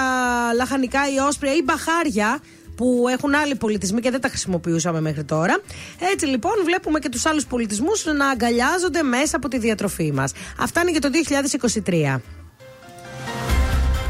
[0.54, 2.40] λαχανικά ή όσπρια ή μπαχάρια
[2.82, 5.60] που έχουν άλλοι πολιτισμοί και δεν τα χρησιμοποιούσαμε μέχρι τώρα.
[6.12, 10.32] Έτσι λοιπόν βλέπουμε και τους άλλους πολιτισμούς να αγκαλιάζονται μέσα από τη διατροφή μας.
[10.58, 11.08] Αυτά είναι για το
[11.84, 12.41] 2023.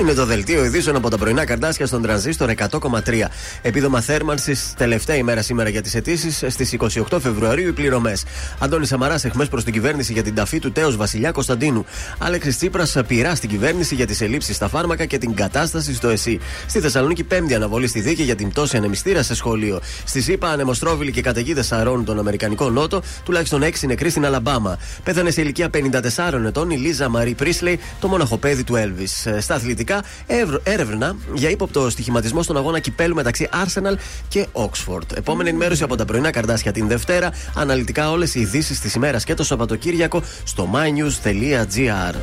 [0.03, 3.29] Είναι το δελτίο ειδήσεων από τα πρωινά καρτάσια στον τρανζίστορ 100,3.
[3.63, 6.77] Επίδομα θέρμανσης τελευταία ημέρα σήμερα για τις αιτήσεις στις
[7.11, 8.25] 28 Φεβρουαρίου οι πληρωμές.
[8.59, 11.85] Αντώνη Σαμαρά εχμές προς την κυβέρνηση για την ταφή του τέος Βασιλιά Κωνσταντίνου.
[12.19, 16.41] Άλεξη Τσίπρας πειρά στην κυβέρνηση για τις ελλείψεις στα φάρμακα και την κατάσταση στο ΕΣΥ.
[16.67, 19.81] Στη Θεσσαλονίκη πέμπτη αναβολή στη δίκη για την πτώση ανεμιστήρα σε σχολείο.
[20.05, 24.79] Στη ΣΥΠΑ ανεμοστρόβιλοι και καταιγίδες σαρώνουν τον Αμερικανικό Νότο, τουλάχιστον 6 νεκροί στην Αλαμπάμα.
[25.03, 29.07] Πέθανε σε ηλικία 54 ετών η Λίζα Μαρή Πρίσλεϊ, το μοναχοπέδι του Έλβη.
[29.41, 29.92] Στα αθλητικά,
[30.27, 33.95] εύρ- έρευνα για ύποπτο στοιχηματισμό στον αγώνα κυπέλου μεταξύ Arsenal
[34.29, 35.17] και Oxford.
[35.17, 37.31] Επόμενη ενημέρωση από τα πρωινά καρτάσια την Δευτέρα.
[37.55, 42.15] Αναλυτικά όλες οι ειδήσεις της ημέρας και το Σαββατοκύριακο στο mynews.gr.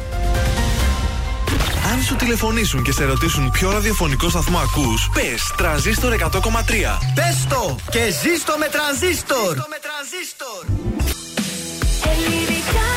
[1.91, 7.00] Αν σου τηλεφωνήσουν και σε ρωτήσουν ποιο ραδιοφωνικό σταθμό ακούς, πες τρανζίστορ 100,3.
[7.16, 9.58] Πες το και ζήστο με τρανζίστορ.
[12.12, 12.90] Ελληνικά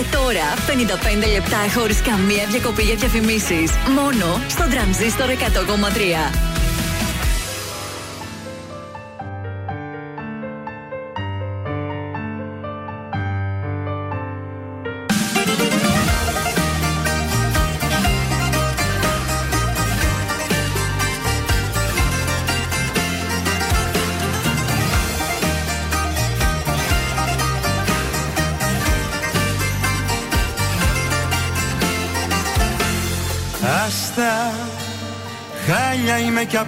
[0.00, 3.70] Και τώρα 55 λεπτά χωρίς καμία διακοπή για διαφημίσεις.
[3.94, 6.59] Μόνο στο τρανζίστορ 100,3.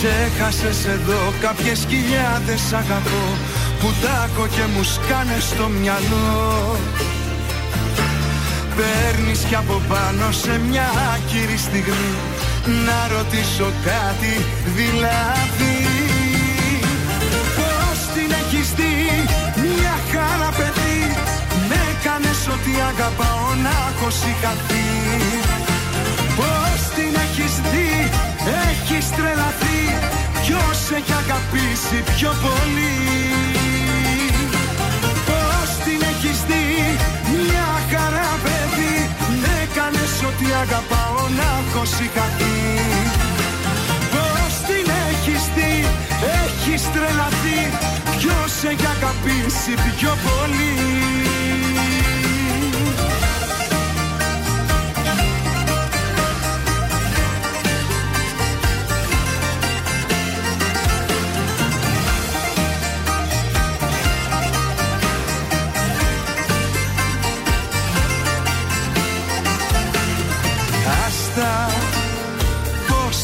[0.00, 3.24] Ξέχασες εδώ κάποιες χιλιάδες αγαπώ
[3.80, 6.76] Που τάκω και μου σκάνε στο μυαλό.
[8.76, 12.14] Παίρνεις κι από πάνω σε μια άκυρη στιγμή
[12.86, 14.34] Να ρωτήσω κάτι
[14.78, 15.76] δηλαδή.
[17.58, 18.94] Πώς την έχεις δει
[19.64, 21.00] μια χαρά παιδί
[21.70, 24.88] Με κάνες ότι αγαπάω να έχω συγχαθεί.
[26.38, 27.92] Πώς την έχεις δει
[28.68, 29.77] έχεις τρελαθεί
[30.48, 32.96] Ποιος έχει αγαπήσει πιο πολύ;
[35.28, 36.66] Πώς την έχεις δει;
[37.34, 38.96] Μια χαρά παιδί.
[39.42, 42.58] Με κάνες ότι αγαπάω να έχω συγχαθεί.
[44.14, 45.74] Πώς την έχεις δει;
[46.42, 47.60] Έχεις τρελαθεί.
[48.18, 50.74] Ποιος έχει αγαπήσει πιο πολύ;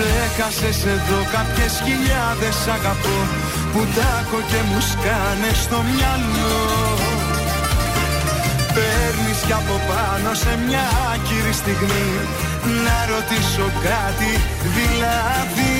[0.00, 3.18] Ξέχασες εδώ κάποιες χιλιάδες αγαπώ
[3.72, 6.58] Που τάκω και μου σκάνε στο μυαλό.
[8.74, 12.08] Παίρνεις κι από πάνω σε μια άκυρη στιγμή
[12.84, 14.32] Να ρωτήσω κάτι
[14.76, 15.76] δηλαδή.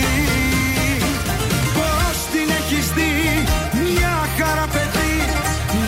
[1.77, 3.15] Πώς την έχεις δει
[3.87, 5.17] μια χαρά παιδί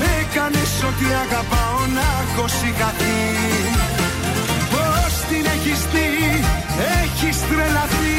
[0.00, 3.20] Με κάνεις ότι αγαπάω να έχω συγχαθεί.
[3.72, 4.01] Πώς την
[5.72, 6.44] έχεις δει
[7.00, 8.16] έχεις τρελαθεί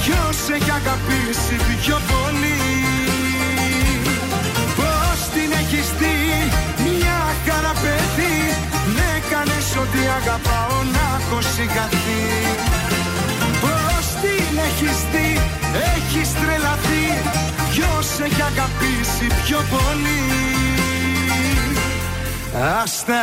[0.00, 2.60] Ποιος έχει αγαπήσει πιο πολύ.
[4.78, 6.18] Πώς την έχεις δει
[6.86, 8.36] μια χαρά παιδί
[8.96, 12.24] Με κάνεις ότι αγαπάω να έχω συγχαθεί.
[13.62, 15.30] Πώς την έχεις δει
[15.94, 17.06] έχεις τρελαθεί
[17.72, 20.22] Ποιος έχει αγαπήσει πιο πολύ.
[22.82, 23.22] Άστα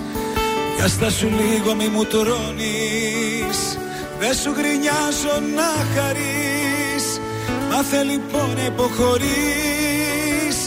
[0.81, 3.77] για στα σου λίγο μη μου τρώνεις.
[4.19, 7.19] Δεν σου γρινιάζω να χαρείς.
[7.69, 10.57] Μάθε λοιπόν να υποχωρείς.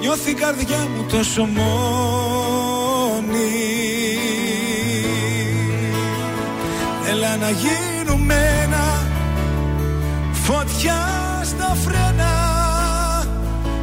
[0.00, 1.68] Νιώθει η καρδιά μου τόσο μόνη.
[7.10, 9.06] Έλα να γίνουμε ένα
[10.32, 11.00] Φωτιά
[11.44, 12.34] στα φρένα.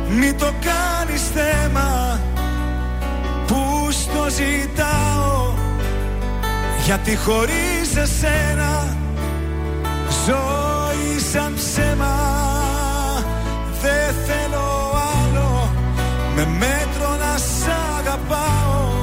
[0.10, 2.20] Μη το κάνεις θέμα
[3.48, 4.97] Που στο ζητάω
[6.88, 8.98] γιατί χωρίς εσένα
[10.26, 12.16] ζωή σαν ψέμα
[13.82, 14.92] Δεν θέλω
[15.24, 15.70] άλλο.
[16.36, 18.96] Με μέτρο να σ' αγαπάω.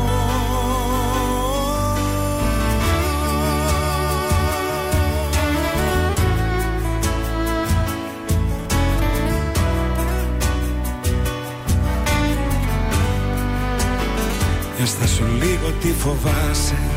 [14.77, 16.94] Για στα σου λίγο τι φοβάσαι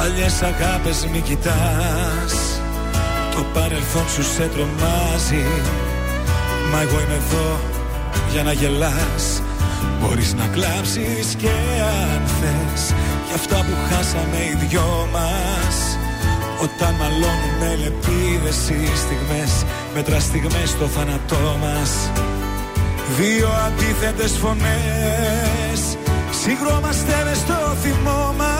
[0.00, 2.32] Παλιές αγάπες μη κοιτάς.
[3.34, 5.44] Το παρελθόν σου σε τρομάζει.
[6.70, 7.60] Μα εγώ είμαι εδώ
[8.32, 9.42] για να γελάς.
[10.00, 11.54] Μπορείς να κλάψεις και
[12.02, 12.82] αν θες.
[13.26, 15.76] Για αυτά που χάσαμε οι δυο μας.
[16.62, 19.52] Όταν μαλώνουν με λεπίδες οι στιγμές
[19.94, 21.90] Μέτρα στιγμές στο θάνατό μας.
[23.18, 25.80] Δύο αντίθετες φωνές.
[26.42, 28.59] Συγκρόμαστε μες στο θυμό μας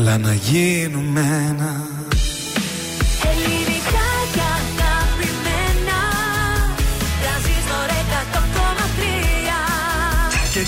[0.00, 1.79] Έλα να γίνουμε ένα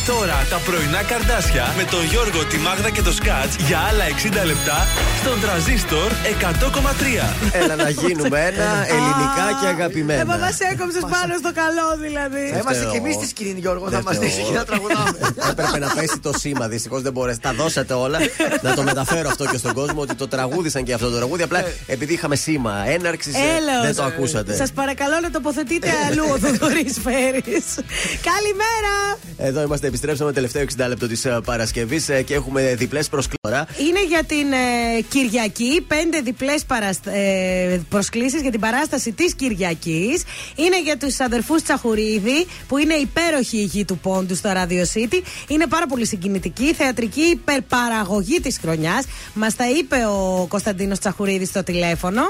[0.07, 4.05] τώρα τα πρωινά καρδάσια με τον Γιώργο, τη Μάγδα και το Σκάτς για άλλα
[4.43, 4.79] 60 λεπτά
[5.20, 6.09] στον τραζίστορ
[6.41, 7.27] 100,3.
[7.61, 10.24] Έλα να γίνουμε ένα ελληνικά και Ε, αγαπημένα.
[10.24, 12.43] μα μας έκοψες πάνω στο καλό δηλαδή.
[12.55, 13.20] Θα είμαστε φταίω κι εμείς εγώ.
[13.23, 13.85] στη σκηνή, Γιώργο.
[13.85, 14.65] Θα Δεν είμαστε φταίω εκεί να εγώ.
[14.70, 15.19] τραγουδάμε.
[15.51, 16.65] Έπρεπε να πέσει το σήμα.
[16.74, 17.49] Δυστυχώς δεν μπορέσατε.
[17.49, 18.19] Τα δώσατε όλα.
[18.62, 21.43] να το μεταφέρω αυτό και στον κόσμο ότι το τραγούδισαν και αυτό το τραγούδι.
[21.43, 23.83] Απλά επειδή είχαμε σήμα έναρξης, Έλεος.
[23.87, 24.55] δεν το ακούσατε.
[24.57, 27.65] Σας παρακαλώ να τοποθετείτε αλλού ο Θοδωρής Φέρης.
[28.31, 28.95] Καλημέρα!
[29.39, 33.66] Εδώ είμαστε, επιστρέψαμε τελευταίο 60 λεπτό της Παρασκευής και έχουμε διπλές προσκλώρα.
[33.89, 36.64] Είναι για την ε, Κυριακή, πέντε διπλές
[37.05, 40.23] ε, προσκλήσεις για την παράσταση της Κυριακής.
[40.56, 45.20] Είναι για τους αδερφούς Τσαχουρίδη, που είναι υπέροχη η γη του πόντου στο Radio City.
[45.48, 49.05] Είναι πάρα πολύ συγκινητική, θεατρική υπερπαραγωγή της χρονιάς.
[49.35, 52.23] Μας τα είπε ο Κωνσταντίνος Τσαχουρίδης στο τηλέφωνο.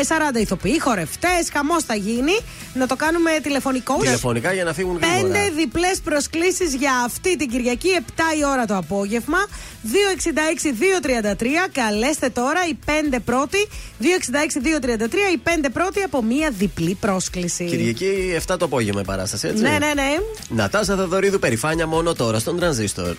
[0.00, 0.04] Ε,
[0.34, 2.38] 40 ηθοποιοί, χορευτές, χαμός θα γίνει.
[2.74, 3.98] Να το κάνουμε τηλεφωνικό.
[3.98, 5.32] Τηλεφωνικά για να φύγουν γρήγορα.
[5.32, 8.00] Πέντε διπλές προσκλήσεις για αυτή την Κυριακή, 7
[8.38, 9.38] η ώρα το απόγευμα.
[9.82, 11.46] 266-233.
[11.72, 13.68] Καλέστε τώρα οι πέντε πρώτοι.
[14.00, 15.32] 266-233.
[15.34, 17.64] Οι πέντε πρώτοι από μία διπλή πρόσκληση.
[17.64, 19.62] Κυριακή 7 το απόγευμα η παράσταση, έτσι.
[19.62, 20.16] Ναι, ναι, ναι.
[20.48, 23.16] Νατάσα Θεδωρίδου, περηφάνεια μόνο τώρα στον τρανζίστορ.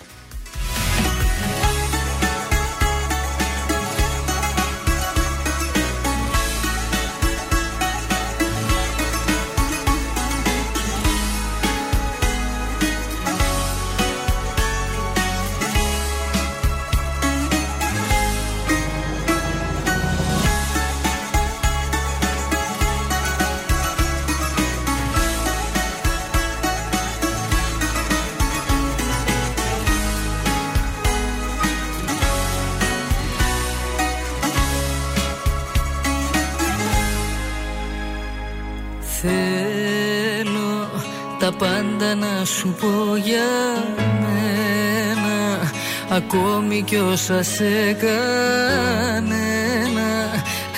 [46.36, 49.32] Ακόμη κι όσα σε κανένα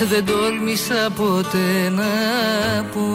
[0.09, 2.03] Δεν τόλμησα ποτέ να
[2.93, 3.07] πω.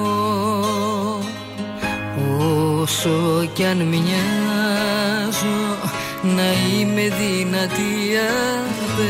[2.80, 5.76] Όσο κι αν μοιάζω
[6.22, 8.16] να είμαι δυνατή
[8.58, 9.00] απ'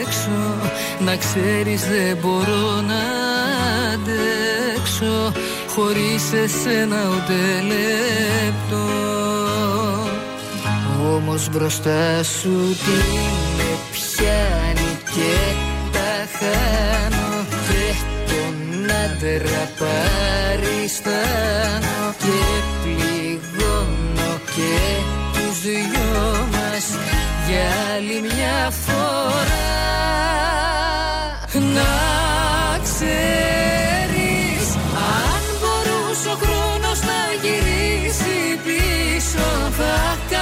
[0.00, 0.56] έξω
[0.98, 3.02] Να ξέρεις δεν μπορώ να
[3.92, 5.32] αντέξω
[5.74, 9.31] Χωρίς εσένα ούτε λεπτό
[11.10, 12.98] Όμως μπροστά σου τι
[13.56, 15.34] με πιάνει και
[15.92, 17.30] τα χάνω.
[17.66, 18.40] Πέφτω
[18.86, 22.40] να τεραπαριστάνω Και
[22.82, 24.76] πληγώνω και
[25.32, 26.86] τους δυο μας
[27.48, 29.70] για άλλη μια φορά.
[31.74, 31.94] Να
[32.82, 34.66] ξέρεις
[35.16, 39.48] αν μπορούσε ο χρόνος να γυρίσει πίσω
[39.78, 39.96] Θα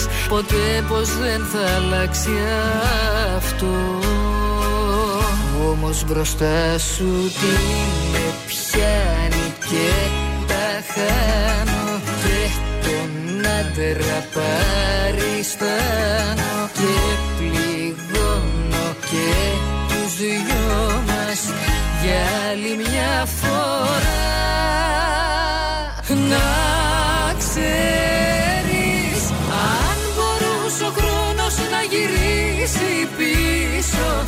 [0.00, 2.30] έχεις Ποτέ πως δεν θα αλλάξει
[3.36, 3.74] αυτό.
[5.70, 7.54] Όμως μπροστά σου τι
[8.12, 9.90] με πιάνει και
[10.46, 12.00] τα χάνω.
[12.22, 12.40] Και
[12.82, 13.10] τον
[13.58, 15.50] άντρα παριστάνω
[16.72, 16.92] Και
[17.36, 19.30] πληγώνω και
[19.88, 21.40] τους δυο μας
[22.02, 24.30] Για άλλη μια φορά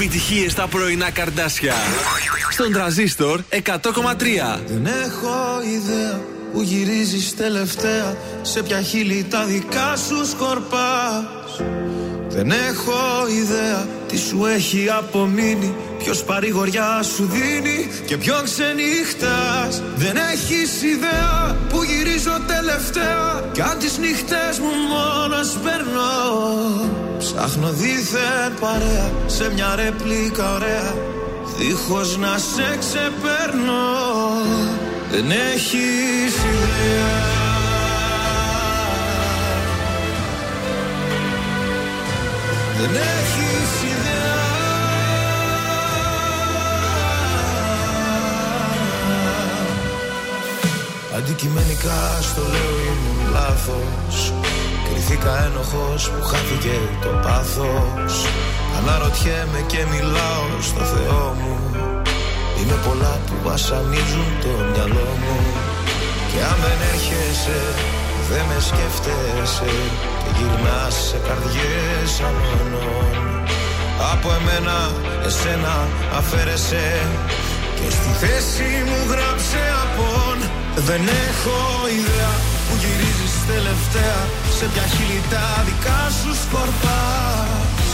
[0.00, 1.74] επιτυχίες στα πρωινά καρδάσια.
[2.50, 3.58] Στον τραζίστορ 100,3.
[4.66, 6.20] Δεν έχω ιδέα
[6.52, 11.24] που γυρίζεις τελευταία Σε ποια χείλη τα δικά σου σκορπάς
[12.28, 19.82] Δεν έχω ιδέα τι σου έχει απομείνει Ποιος παρηγοριά σου δίνει και ποιον ξενύχτας.
[19.96, 26.16] Δεν έχεις ιδέα που γυρίζω τελευταία Κι αν τις νύχτες μου μόνος περνώ
[27.18, 30.94] Ψάχνω δίθεν παρέα σε μια ρεπλίκα ωραία
[31.58, 33.82] Δίχως να σε ξεπέρνω.
[35.10, 37.47] Δεν έχεις ιδέα
[42.80, 44.36] Δεν έχεις ιδέα.
[51.16, 54.32] Αντικειμενικά στο λέω ήμουν λάθος.
[54.86, 58.12] Κρυθήκα ένοχος που χάθηκε το πάθος.
[58.78, 61.56] Αναρωτιέμαι και μιλάω στο Θεό μου.
[62.58, 65.38] Είναι πολλά που βασανίζουν το μυαλό μου.
[66.30, 67.60] Και αν δεν έρχεσαι
[68.30, 69.72] δεν με σκέφτεσαι
[70.22, 73.28] Και γυρνάς σε καρδιές αλλωνών
[74.12, 74.76] Από εμένα
[75.26, 75.74] εσένα
[76.18, 76.86] αφαίρεσαι.
[77.78, 80.38] Και στη θέση μου γράψε απόν.
[80.88, 81.58] Δεν έχω
[81.98, 82.32] ιδέα
[82.66, 84.20] που γυρίζεις τελευταία.
[84.56, 87.86] Σε ποια χείλη τα δικά σου σκορπάς.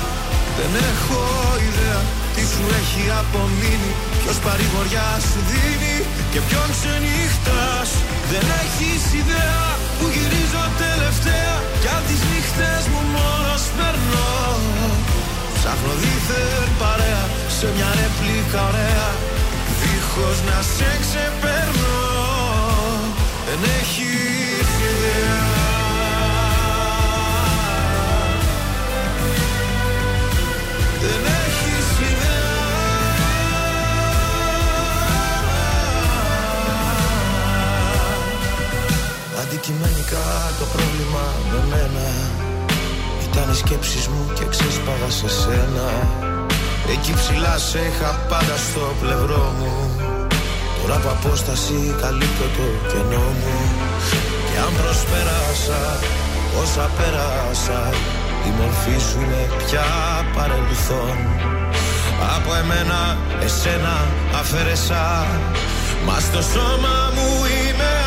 [0.57, 1.23] Δεν έχω
[1.69, 2.01] ιδέα
[2.35, 3.93] τι σου έχει απομείνει.
[4.21, 5.97] Ποιος παρηγοριάς σου δίνει
[6.33, 7.89] και ποιον ξενύχτας
[8.31, 9.65] Δεν έχεις ιδέα
[9.97, 11.57] που γυρίζω τελευταία.
[11.83, 14.33] Κι αν τις νύχτες μου μόνος περνώ.
[15.57, 17.25] Ψάχνω δίθεν παρέα
[17.57, 19.09] σε μια ρεπλίκα ωραία.
[19.81, 21.99] Δίχως να σε ξεπέρνω
[23.47, 25.43] Δεν έχεις ιδέα.
[31.03, 31.44] Δεν έχεις
[39.47, 40.27] Αντικειμενικά
[40.59, 42.09] το πρόβλημα με μένα.
[43.27, 45.89] Ήταν οι σκέψεις μου και ξέσπαγα σε σένα.
[46.95, 49.75] Εκεί ψηλά σε είχα πάντα στο πλευρό μου.
[50.79, 53.57] Τώρα από απόσταση καλύπτω το κενό μου.
[54.47, 55.83] Και αν προσπέρασα
[56.63, 57.81] όσα πέρασα
[58.49, 59.89] Η μορφή σου είναι πια
[60.35, 61.17] παρελθόν.
[62.35, 63.01] Από εμένα
[63.47, 63.95] εσένα
[64.41, 65.27] αφαίρεσα.
[66.07, 67.85] Μα στο σώμα μου είμαι.
[67.85, 68.04] απόν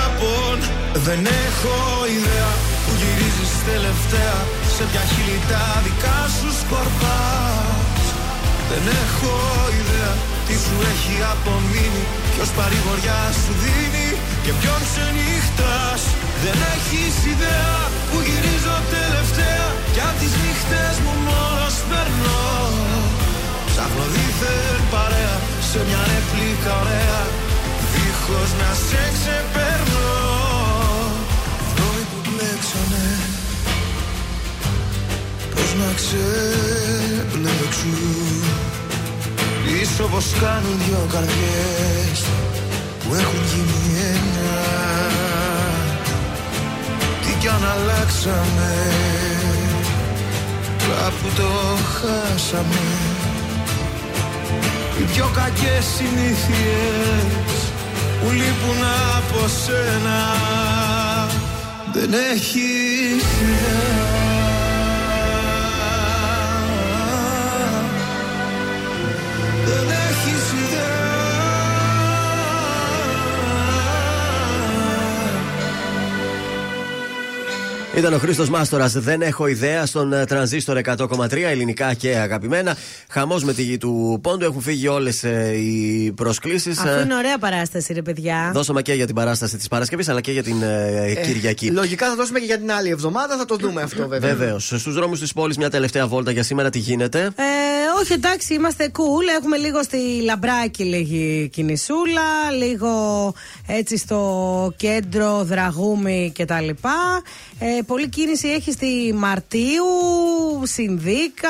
[1.05, 1.77] Δεν έχω
[2.17, 2.51] ιδέα
[2.83, 4.37] που γυρίζεις τελευταία.
[4.75, 8.05] Σε ποια χείλη τα δικά σου σκορπάς.
[8.69, 9.35] Δεν έχω
[9.81, 10.13] ιδέα
[10.45, 12.03] τι σου έχει απομείνει.
[12.33, 14.09] Ποιος παρηγοριά σου δίνει
[14.43, 16.01] και ποιον ξενύχτας
[16.43, 17.75] Δεν έχεις ιδέα
[18.09, 19.67] που γυρίζω τελευταία.
[19.93, 22.45] Κι απ' τις νύχτες μου μόνος περνώ.
[23.69, 25.35] Ψάχνω δίθεν παρέα
[25.69, 27.21] σε μια ρεπλίκα ωραία.
[27.91, 29.96] Δίχως να σε ξεπερνώ
[32.37, 33.07] Δρόμοι που μπλέξανε
[35.55, 37.53] Πώς να ξεμπλέξουν
[39.63, 42.19] Πίσω πως κάνουν δυο καρδιές
[43.03, 43.81] Που έχουν γίνει
[44.13, 44.55] ένα.
[47.21, 48.73] Τι κι αν αλλάξαμε.
[50.77, 51.49] Κάπου το
[51.93, 52.85] χάσαμε.
[54.99, 57.57] Οι πιο κακές συνήθειες
[58.21, 58.81] Που λείπουν
[59.17, 60.17] από σένα
[61.99, 63.96] Δεν έχει ιδέα
[77.97, 78.93] Ήταν ο Χρήστος Μάστορας.
[78.93, 82.75] Δεν έχω ιδέα στον ε, τρανζίστορ 100,3 ελληνικά και αγαπημένα.
[83.09, 84.45] Χαμός με τη γη του Πόντου.
[84.45, 85.23] Έχουν φύγει όλες
[85.55, 86.79] οι προσκλήσεις.
[86.79, 88.51] Αυτό είναι ωραία παράσταση, ρε παιδιά.
[88.53, 91.71] Δώσαμε και για την παράσταση της Παρασκευής αλλά και για την ε, Κυριακή.
[91.71, 94.35] Λογικά θα δώσουμε και για την άλλη εβδομάδα, θα το δούμε αυτό βέβαια.
[94.35, 94.65] Βεβαίως.
[94.65, 97.43] Στους δρόμους της πόλης, μια τελευταία βόλτα για σήμερα, τι γίνεται; Ε,
[98.01, 99.37] όχι, εντάξει, είμαστε cool.
[99.39, 103.33] Έχουμε λίγο στη λαμπράκι λίγη κινησούλα, λίγο
[103.67, 106.69] έτσι στο κέντρο, Δραγούμη κτλ.
[107.59, 109.85] Ε, πολλή κίνηση έχει στη Μαρτίου,
[110.63, 111.49] Συνδίκα,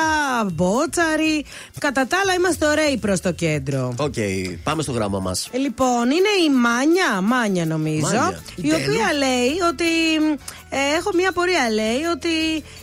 [0.53, 1.45] Μπότσαρη.
[1.80, 3.93] Κατά τα άλλα είμαστε ωραίοι προς το κέντρο.
[3.97, 4.14] Οκ,
[4.64, 5.49] πάμε στο γράμμα μας.
[5.51, 8.41] Ε, Λοιπόν, είναι η Μάνια, Μάνια νομίζω, Μάνια.
[8.55, 8.76] η Τέλεια.
[8.77, 9.85] οποία λέει ότι.
[10.69, 12.34] Ε, έχω μια απορία, λέει ότι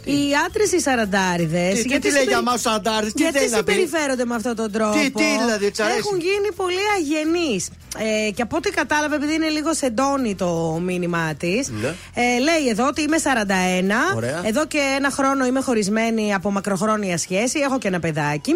[0.04, 1.74] οι άντρες οι σαραντάριδες.
[1.82, 4.34] Τι- τι- τι λέει για μας τους σαραντάριδες, τι Γιατί θέλει να πει; συμπεριφέρονται με
[4.34, 7.70] αυτόν τον τρόπο; Τι- τι δηλαδή, της αρέσει; Έχουν γίνει πολύ αγενείς.
[7.98, 11.88] Ε, και από ό,τι κατάλαβα, επειδή είναι λίγο σεντόνι το μήνυμά της, Ναι.
[12.14, 14.12] ε, λέει εδώ ότι είμαι 41.
[14.16, 14.40] Ωραία.
[14.44, 17.58] Εδώ και ένα χρόνο είμαι χωρισμένη από μακροχρόνια σχέση.
[17.58, 18.52] Έχω και ένα παιδάκι.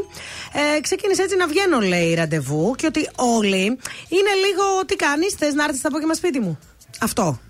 [0.77, 2.75] Ε, ξεκίνησε έτσι να βγαίνω, λέει, ραντεβού.
[2.77, 3.63] Και ότι όλοι
[4.09, 4.85] είναι λίγο.
[4.87, 6.59] Τι κάνεις, θες να έρθεις στο απόγευμα σπίτι μου;
[7.01, 7.41] Αυτό.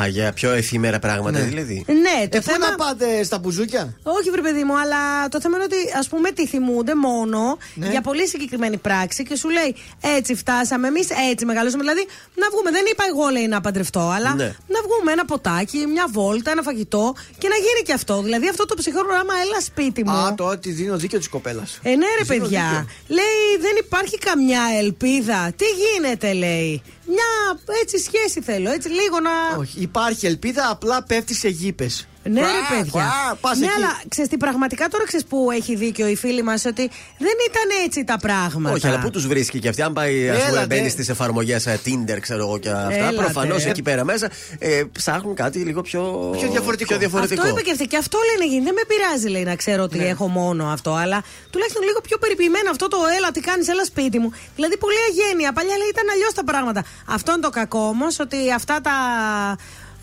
[0.00, 1.44] Α, για πιο εφημέρα πράγματα Ναι.
[1.44, 1.84] δηλαδή.
[1.88, 2.68] Ναι, το Ε, πού θέμα.
[2.68, 6.30] να πάτε στα μπουζούκια; Όχι, βρε παιδί μου, αλλά το θέμα είναι ότι ας πούμε
[6.30, 7.88] τη θυμούνται μόνο Ναι.
[7.90, 9.74] για πολύ συγκεκριμένη πράξη και σου λέει
[10.18, 11.82] έτσι φτάσαμε εμείς, έτσι μεγαλώσαμε.
[11.82, 12.70] Δηλαδή να βγούμε.
[12.70, 14.44] Δεν είπα εγώ λέει να παντρευτώ, αλλά Ναι.
[14.44, 18.22] να βγούμε ένα ποτάκι, μια βόλτα, ένα φαγητό και να γίνει και αυτό.
[18.22, 20.10] Δηλαδή αυτό το ψυχρό άμα έλα σπίτι μου.
[20.10, 21.78] Α, τώρα τη δίνω δίκιο της κοπέλας.
[21.82, 22.60] Ε, ναι, ρε Της δίνω παιδιά.
[22.68, 22.86] δίκιο.
[23.08, 25.52] Λέει δεν υπάρχει καμιά ελπίδα.
[25.56, 26.82] Τι γίνεται, λέει.
[27.06, 29.56] Μια έτσι σχέση θέλω, έτσι λίγο να.
[29.58, 32.06] Όχι, υπάρχει ελπίδα, απλά πέφτει σε γήπες.
[32.30, 33.36] Ναι, ρε παιδιά.
[33.40, 33.74] Πας ναι, εκεί.
[33.76, 37.84] αλλά ξέρεις τι, πραγματικά τώρα ξέρεις που έχει δίκιο η φίλη μας ότι δεν ήταν
[37.84, 38.74] έτσι τα πράγματα.
[38.74, 40.66] Όχι, αλλά πού τους βρίσκει και αυτή, αν πάει, ας πούμε, Έλατε.
[40.66, 42.94] μπαίνει στις εφαρμογές Tinder, ξέρω εγώ και αυτά.
[42.94, 43.16] Έλατε.
[43.16, 46.02] Προφανώς εκεί πέρα μέσα ε, ψάχνουν κάτι λίγο πιο,
[46.38, 46.88] Πιο διαφορετικό.
[46.88, 47.40] πιο διαφορετικό.
[47.42, 47.86] Αυτό είπε και αυτή.
[47.86, 48.64] Και αυτό λέει να γίνει.
[48.64, 50.04] Δεν με πειράζει, λέει, να ξέρω ότι Ναι.
[50.04, 50.92] έχω μόνο αυτό.
[50.94, 54.32] Αλλά τουλάχιστον λίγο πιο περιποιημένο αυτό το έλα, τι κάνεις, έλα σπίτι μου.
[54.54, 55.52] Δηλαδή πολύ αγένεια.
[55.52, 56.84] Παλιά λέει ήταν αλλιώς τα πράγματα.
[57.06, 58.92] Αυτό είναι το κακό όμως, ότι αυτά τα.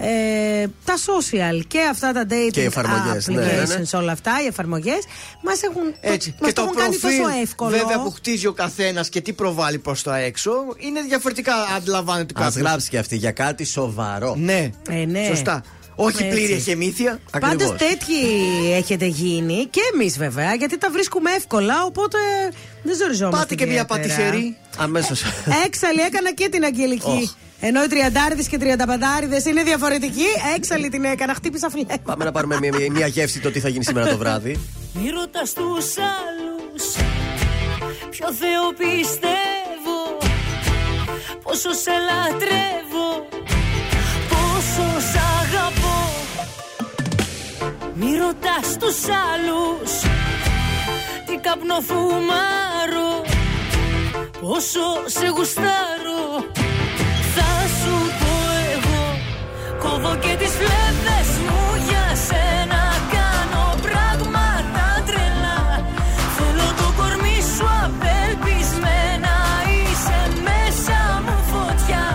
[0.04, 4.00] Ε, τα social και αυτά τα dating Και οι εφαρμογές, ναι, applications, ναι.
[4.00, 5.00] όλα αυτά, οι εφαρμογές,
[5.44, 6.36] μας έχουν, Έτσι.
[6.40, 7.70] μας και το το έχουν κάνει προφίλ τόσο εύκολο.
[7.72, 12.44] βέβαια που χτίζει ο καθένας και τι προβάλλει προς τα έξω είναι διαφορετικά αντιλαμβάνεται Α
[12.44, 12.62] κάποιο.
[12.62, 14.36] γράψει και αυτή για κάτι σοβαρό.
[14.38, 14.70] Ναι.
[14.90, 15.26] Ε, ναι.
[15.28, 15.64] Σωστά.
[15.96, 16.36] Όχι Έτσι.
[16.38, 17.20] πλήρη εχεμήθεια.
[17.40, 18.14] Πάντως τέτοιοι
[18.74, 22.18] έχετε γίνει και εμείς βέβαια, γιατί τα βρίσκουμε εύκολα, οπότε
[22.84, 23.40] δεν ζοριζόμαστε.
[23.40, 24.00] Πάτε και μια ιδιαίτερα.
[24.00, 24.58] πατησερή.
[24.78, 25.24] Αμέσως.
[25.66, 27.32] Έξαλλη έκανα και την Αγγελική.
[27.64, 30.26] Ενώ οι τριαντάριδες και τριανταπαντάριδε είναι διαφορετικοί,
[30.56, 31.34] έξαλλη την έκανα.
[31.34, 31.96] Χτύπησα φλέγμα.
[32.04, 34.60] Πάμε να πάρουμε μια, μια, μια γεύση το τι θα γίνει σήμερα το βράδυ.
[34.94, 36.84] Μη ρωτάς τους άλλους
[38.10, 39.98] Ποιο Θεό πιστεύω
[41.44, 43.10] Πόσο σε λατρεύω
[44.30, 46.00] Πόσο σ' αγαπώ
[47.94, 48.98] Μη ρωτάς τους
[49.32, 49.92] άλλους
[51.26, 53.26] Τι καπνό φουμάρω
[54.40, 56.52] Πόσο σε γουστάρω
[59.84, 62.82] Κόβω και τις φλέβες μου για σένα.
[63.16, 65.62] Κάνω πράγματα τρελά.
[66.36, 69.36] Θέλω το κορμί σου απελπισμένα.
[69.78, 72.06] Είσαι μέσα μου φωτιά.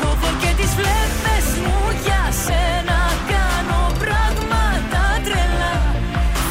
[0.00, 2.98] Κόβω και τις φλέβες μου για σένα.
[3.32, 5.74] Κάνω πράγματα τρελά.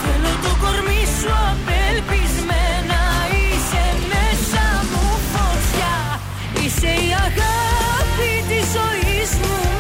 [0.02, 3.02] Θέλω το κορμί σου απελπισμένα.
[3.42, 5.96] Είσαι μέσα μου φωτιά.
[6.62, 9.71] Είσαι η αγάπη της ζωής μου.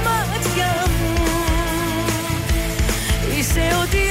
[3.53, 4.10] σε ό,τι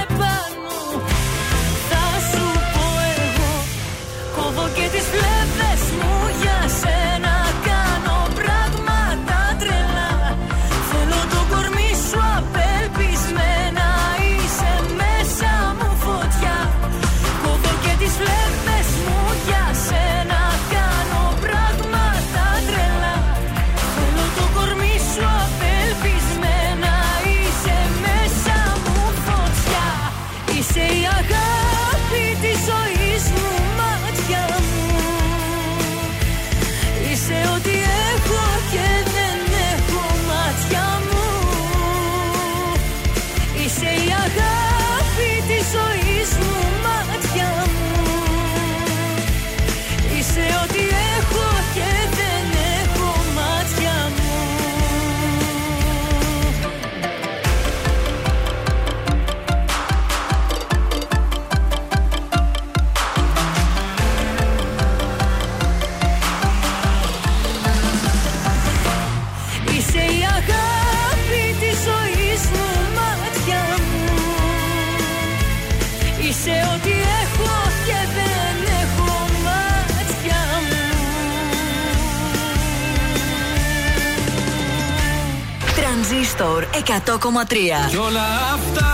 [86.87, 87.89] 100,3.
[87.89, 88.91] Κι όλα αυτά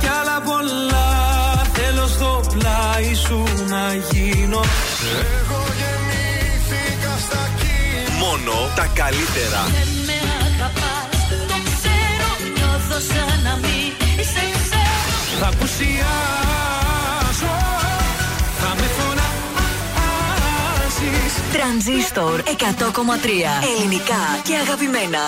[0.00, 1.08] κι άλλα πολλά
[1.72, 3.38] θέλω στο πλάι σου
[3.68, 4.60] να γίνω.
[5.38, 8.18] Εγώ γεννήθηκα στα κύρια.
[8.18, 9.60] Μόνο τα καλύτερα.
[9.76, 11.14] Δεν με αγαπάς,
[11.50, 13.88] το ξέρω, νιώθω σαν να μην
[14.32, 15.38] σε ξέρω.
[15.40, 17.54] Θα πουσιάσω,
[18.60, 19.28] θα με φωνάζεις.
[21.52, 23.50] Τρανζίστορ 100,3.
[23.72, 25.22] Ελληνικά και αγαπημένα.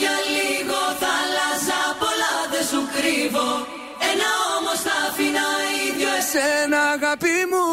[0.00, 3.48] για λίγο θάλασσα πολλά δεν σου κρύβω.
[4.10, 5.46] Ένα όμως τα αφήνα
[5.86, 7.66] ίδιο εσένα αγάπη μου.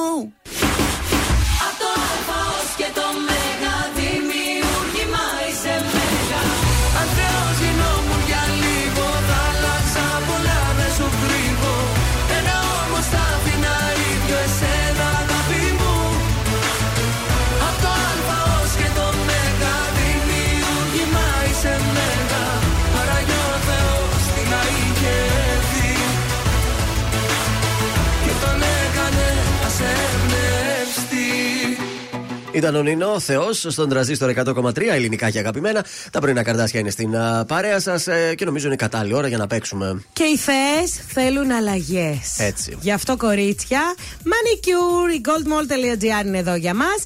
[32.60, 35.86] Ήταν ο Νίνο, Θεός, στον τραζίστορ 100,3 ελληνικά και αγαπημένα.
[36.12, 39.48] Τα πρωινά καρδάσια είναι στην α, παρέα σας και νομίζω είναι κατάλληλη ώρα για να
[39.48, 40.04] παίξουμε.
[40.14, 42.38] Και οι θεές θέλουν αλλαγές.
[42.38, 42.78] Έτσι.
[42.82, 43.82] Γι' αυτό κορίτσια,
[44.24, 47.04] manicure, η goldmall.gr είναι εδώ για μας.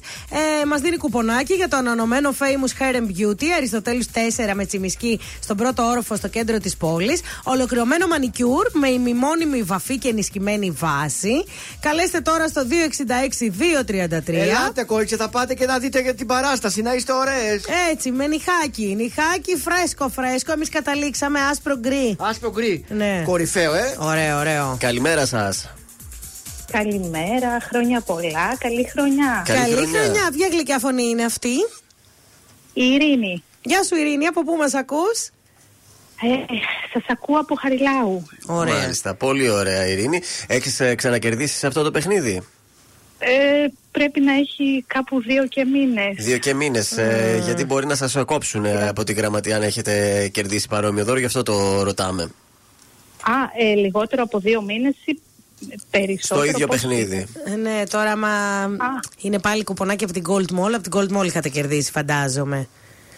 [0.62, 5.20] Ε, μας δίνει κουπονάκι για το ανανεωμένο Famous Hair and Beauty, Αριστοτέλου 4 με τσιμισκή
[5.40, 7.20] στον πρώτο όροφο στο κέντρο της πόλης.
[7.42, 11.44] Ολοκληρωμένο manicure με ημιμόνιμη βαφή και ενισχυμένη βάση.
[11.80, 14.20] Καλέστε τώρα στο 266-233.
[14.26, 17.64] Ελάτε, κορίτσια, θα πάτε και να δείτε για την παράσταση, να είστε ωραίες.
[17.90, 18.94] Έτσι, με νυχάκι.
[18.96, 20.52] Νυχάκι φρέσκο, φρέσκο.
[20.52, 22.16] Εμείς καταλήξαμε άσπρο γκρι.
[22.18, 22.84] Άσπρο γκρι.
[22.88, 23.22] Ναι.
[23.24, 23.96] Κορυφαίο, ε.
[23.98, 24.76] Ωραίο, ωραίο.
[24.80, 25.70] Καλημέρα σας.
[26.72, 29.42] Καλημέρα, χρόνια πολλά, καλή χρονιά.
[29.46, 30.00] Καλή Καλή χρονιά.
[30.00, 30.30] χρονιά.
[30.36, 31.54] Ποια γλυκιά φωνή είναι αυτή;
[32.72, 33.42] Η Ειρήνη.
[33.62, 35.18] Γεια σου, Ειρήνη, από πού μας ακούς;
[36.22, 36.54] Ε,
[36.92, 38.26] Σας ακούω από Χαριλάου.
[38.46, 38.74] Ωραία.
[38.74, 40.20] Μάλιστα, πολύ ωραία, Ειρήνη.
[40.46, 42.42] Έχεις ξανακερδίσει σε αυτό το παιχνίδι;
[43.18, 46.24] Ε, πρέπει να έχει κάπου δύο και μήνες.
[46.24, 46.98] Δύο και μήνες.
[47.44, 51.24] γιατί μπορεί να σας κόψουν ε, από την γραμματεία αν έχετε κερδίσει παρόμοιο δώρο, γι'
[51.24, 52.22] αυτό το ρωτάμε.
[53.22, 55.20] Α, ε, λιγότερο από δύο μήνες ή
[55.90, 56.40] περισσότερο.
[56.40, 57.26] Στο ίδιο πώς παιχνίδι.
[57.44, 58.28] Ε, ναι, τώρα μα.
[59.20, 60.72] Είναι πάλι κουπονάκι από την Gold Mall.
[60.74, 62.68] Από την Gold Mall είχατε κερδίσει, φαντάζομαι.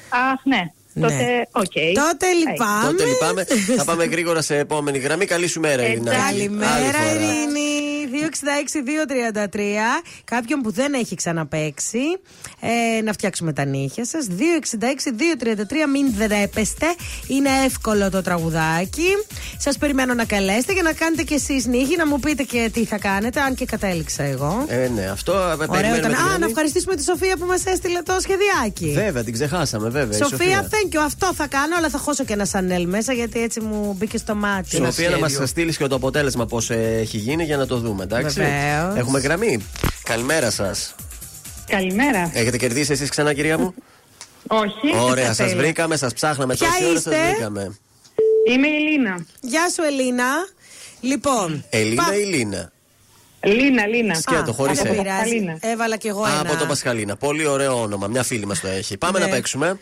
[0.09, 0.70] Αχ, ναι.
[0.93, 1.09] Ναι.
[1.09, 1.73] Τότε, οκ.
[1.94, 2.86] Τότε λυπάμαι.
[2.90, 3.47] Τότε λυπάμαι.
[3.78, 5.24] Θα πάμε γρήγορα σε επόμενη γραμμή.
[5.24, 6.10] Καλή σου μέρα, Ειρηνά.
[6.10, 7.12] Άλλη Καλημέρα, φορά.
[7.12, 7.76] Ειρήνη.
[8.07, 9.59] 266-233.
[10.24, 11.98] Κάποιον που δεν έχει ξαναπαίξει.
[12.98, 14.26] Ε, να φτιάξουμε τα νύχια σας.
[14.28, 15.86] 266-233.
[15.93, 16.86] Μην ντρέπεστε.
[17.26, 19.09] Είναι εύκολο το τραγουδάκι.
[19.59, 21.97] Σας περιμένω να καλέσετε για να κάνετε κι εσείς νύχι.
[21.97, 23.40] Να μου πείτε και τι θα κάνετε.
[23.40, 24.64] Αν και κατέληξα εγώ.
[24.68, 26.10] Ε, ναι, αυτό ε, Ωραίο περιμένουμε ήταν.
[26.10, 26.38] τη Α, γραμμή.
[26.38, 28.93] να ευχαριστήσουμε τη Σοφία που μας έστειλε το σχεδιάκι.
[28.94, 30.18] Βέβαια, την ξεχάσαμε, βέβαια.
[30.18, 31.01] η Σοφία, thank you.
[31.05, 34.34] Αυτό θα κάνω, αλλά θα χώσω και ένα σανέλ μέσα γιατί έτσι μου μπήκε στο
[34.34, 34.76] μάτι.
[34.76, 38.40] Σοφία, να μας στείλεις και το αποτέλεσμα πώς έχει γίνει για να το δούμε, εντάξει.
[38.40, 38.97] Βεβαίως.
[38.97, 39.66] Έχουμε γραμμή.
[40.02, 40.94] Καλημέρα σας.
[41.66, 42.30] Καλημέρα.
[42.34, 43.74] Έχετε κερδίσει εσείς ξανά, κυρία μου;
[44.47, 44.97] Όχι.
[45.01, 45.60] Ωραία, σας Θέλω.
[45.60, 47.78] βρήκαμε, σας ψάχναμε Ποια τόση ώρα, σας είστε; βρήκαμε.
[48.48, 49.26] Είμαι η Λίνα.
[49.40, 50.24] Γεια σου, Ελίνα.
[51.01, 51.64] Λοιπόν.
[51.70, 52.70] Ελίνα ή Λίνα.
[53.43, 54.14] Λίνα, Λίνα.
[54.14, 54.97] Σκέτο, χωρίς δεν ε.
[54.97, 55.56] πειράζει.
[55.60, 56.40] Έβαλα κι εγώ Α, ένα.
[56.40, 57.16] από το Πασχαλίνα.
[57.16, 58.06] Πολύ ωραίο όνομα.
[58.06, 58.96] Μια φίλη μας το έχει.
[58.96, 59.24] Πάμε Ναι.
[59.24, 59.78] να παίξουμε.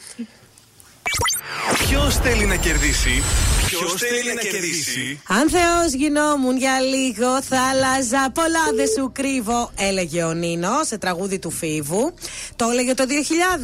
[1.78, 3.22] Ποιο θέλει να κερδίσει,
[3.66, 5.20] Ποιο θέλει να κερδίσει.
[5.28, 10.98] Αν Θεός γινόμουν για λίγο θα άλλαζα πολλά δεν σου κρύβω Έλεγε ο Νίνο σε
[10.98, 12.14] τραγούδι του Φίβου
[12.56, 13.04] Το έλεγε το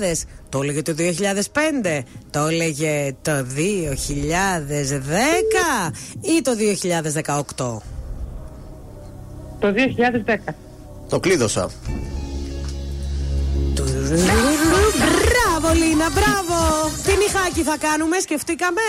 [0.01, 3.61] 2000 Το έλεγε το 2005 Το έλεγε το 2010
[6.21, 6.53] Ή το
[7.59, 7.77] 2018
[9.61, 9.73] Το
[10.49, 10.55] 2010.
[11.09, 11.71] Το κλείδωσα.
[15.61, 18.81] Μπράβο Λίνα, μπράβο Τι νυχάκι θα κάνουμε, σκεφτήκαμε;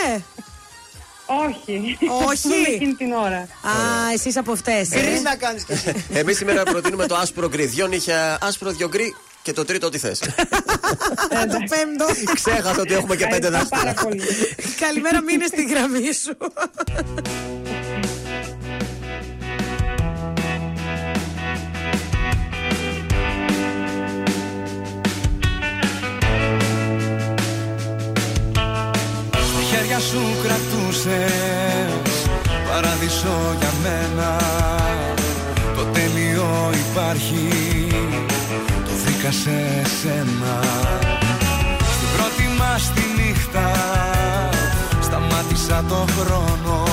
[1.25, 1.97] Όχι.
[2.27, 2.47] Όχι.
[2.47, 3.37] Μόνο εκείνη την ώρα.
[3.37, 6.05] Α, εσείς από αυτές Τι να κάνεις και εσύ.
[6.19, 7.65] Εμείς σήμερα προτείνουμε το άσπρο γκρι.
[7.65, 10.19] Δυο νύχια άσπρο, δυο γκρι και το τρίτο τι θες.
[10.19, 13.93] Το πέμπτο Ξέχασα ότι έχουμε και πέντε Ευχαριστώ δάχτυλα.
[13.93, 14.23] πάρα πολύ.
[14.79, 16.37] Καλημέρα, μείνε στη γραμμή σου.
[30.01, 32.13] Σου κρατούσες.
[32.69, 34.37] Παράδεισο για μένα.
[35.75, 37.47] Το τέλειο υπάρχει.
[38.85, 39.57] Το βρήκα σε
[40.01, 40.53] σένα.
[41.93, 43.71] Στην πρώτη μας τη νύχτα
[45.01, 46.83] Σταμάτησα το χρόνο.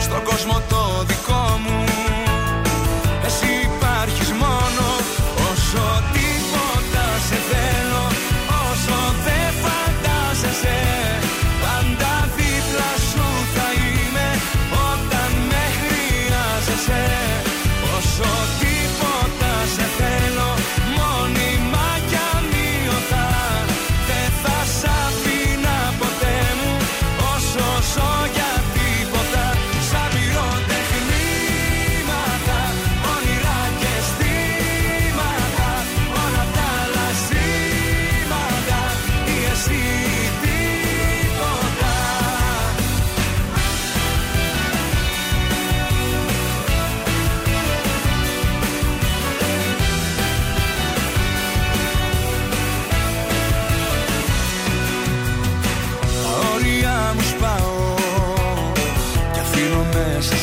[0.00, 1.19] Στον κόσμο το δικό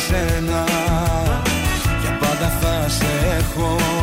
[0.06, 0.64] σένα
[2.00, 3.06] Για πάντα θα σε
[3.38, 3.97] έχω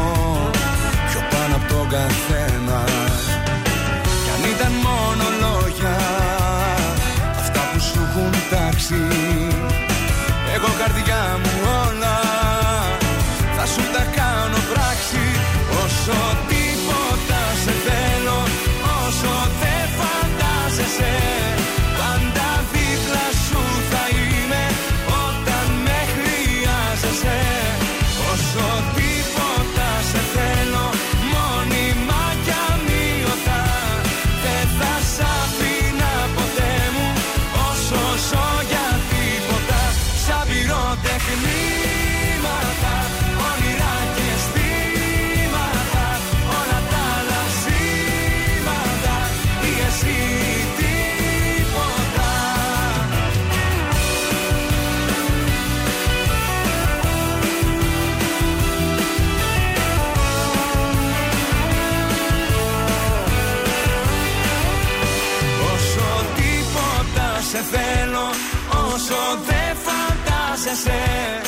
[70.75, 71.44] φαντάζεσαι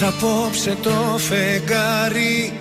[0.00, 2.52] Ήρθα απόψε το φεγγάρι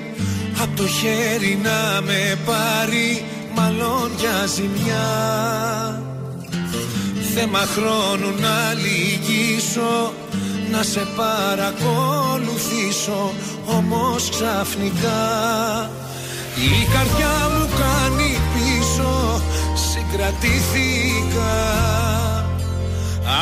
[0.62, 3.26] Απ' το χέρι να με πάρει
[3.56, 5.08] Μάλλον για ζημιά.
[7.36, 10.14] Θέμα χρόνου να λυγίσω
[10.72, 13.34] Να σε παρακολουθήσω
[13.66, 15.90] Όμως ξαφνικά
[16.56, 19.42] Η καρδιά μου κάνει πίσω
[19.92, 21.56] Συγκρατήθηκα.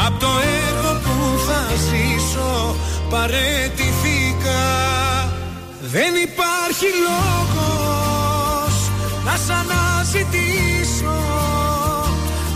[0.05, 0.31] Απ' το
[0.67, 1.15] έργο που
[1.47, 2.75] θα ζήσω
[3.09, 4.63] παρέτηθήκα
[5.81, 8.75] Δεν υπάρχει λόγος
[9.25, 11.19] να σ' αναζητήσω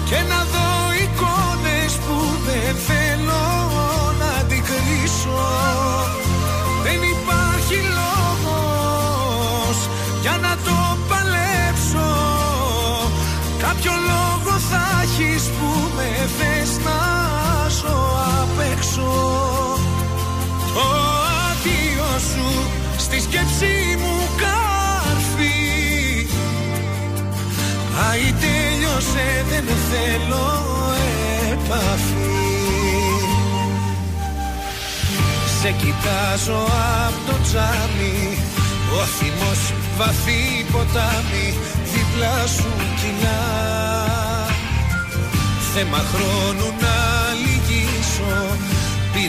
[0.09, 0.69] Και να δω
[1.03, 3.45] εικόνες που δεν θέλω
[4.19, 5.41] να αντικρίσω.
[6.83, 9.77] Δεν υπάρχει λόγος
[10.21, 10.77] για να το
[11.09, 12.09] παλέψω.
[13.59, 16.99] Κάποιο λόγο θα έχεις που με θες να
[17.69, 17.99] ζω
[18.41, 19.68] απ' έξω
[20.79, 20.87] Το
[21.49, 22.47] αδείο σου
[22.97, 26.27] στη σκέψη μου καρφί.
[27.95, 30.47] Πάει τέλειωσε δεν θέλω
[31.51, 32.27] επαφή.
[35.61, 36.61] Σε κοιτάζω
[37.07, 38.37] απ' το τζάμι
[38.99, 41.47] Ο θυμός βαθύ ποτάμι
[41.91, 43.43] δίπλα σου κυλά
[45.73, 46.98] Θέμα χρόνου να λυγίσω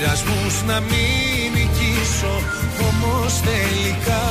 [0.00, 2.34] Πειρασμούς να μην νικήσω
[2.88, 4.24] Όμως τελικά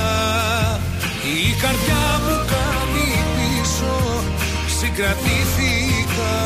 [1.42, 3.96] Η καρδιά μου κάνει πίσω
[4.80, 6.38] Συγκρατήθηκα.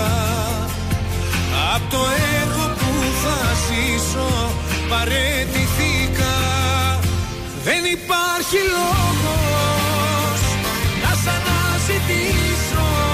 [1.75, 2.01] Απ' το
[2.39, 2.91] έργο που
[3.23, 4.51] θα ζήσω
[4.89, 6.35] Παρέτηθήκα
[7.63, 10.41] Δεν υπάρχει λόγος
[11.03, 13.12] Να σ' αναζητήσω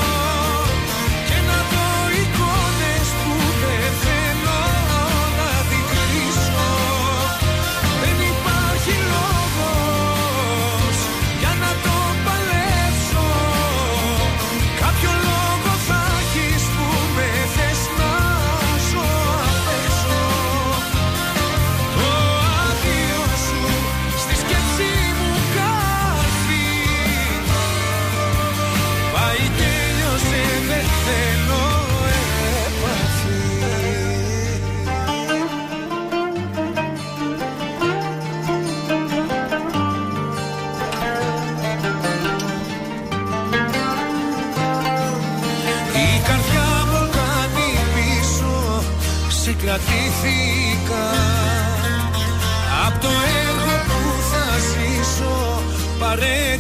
[49.70, 51.06] Συγκρατήθηκα
[52.88, 55.62] Απ' το έργο που θα ζήσω
[56.00, 56.59] Παρέτηθήκα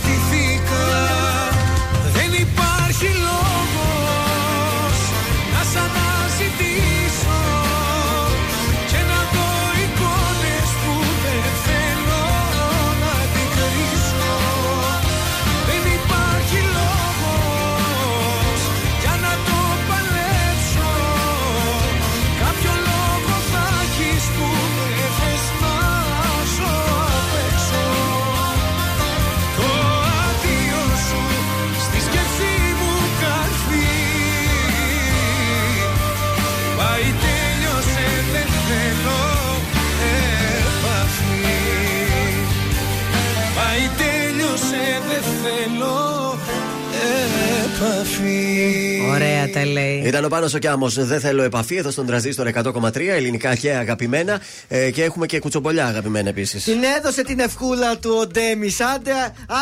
[47.81, 48.88] επαφή
[49.19, 50.01] Ωραία τα λέει.
[50.05, 54.41] Ήταν ο Πάνος ο Κιάμος, δεν θέλω επαφή εδώ στον τραζίστορ 100,3 ελληνικά και αγαπημένα.
[54.67, 56.63] Ε, και έχουμε και κουτσομπολιά αγαπημένα επίσης.
[56.63, 58.79] Την έδωσε την ευκούλα του ο Ντέμις.
[58.81, 59.11] Άντε,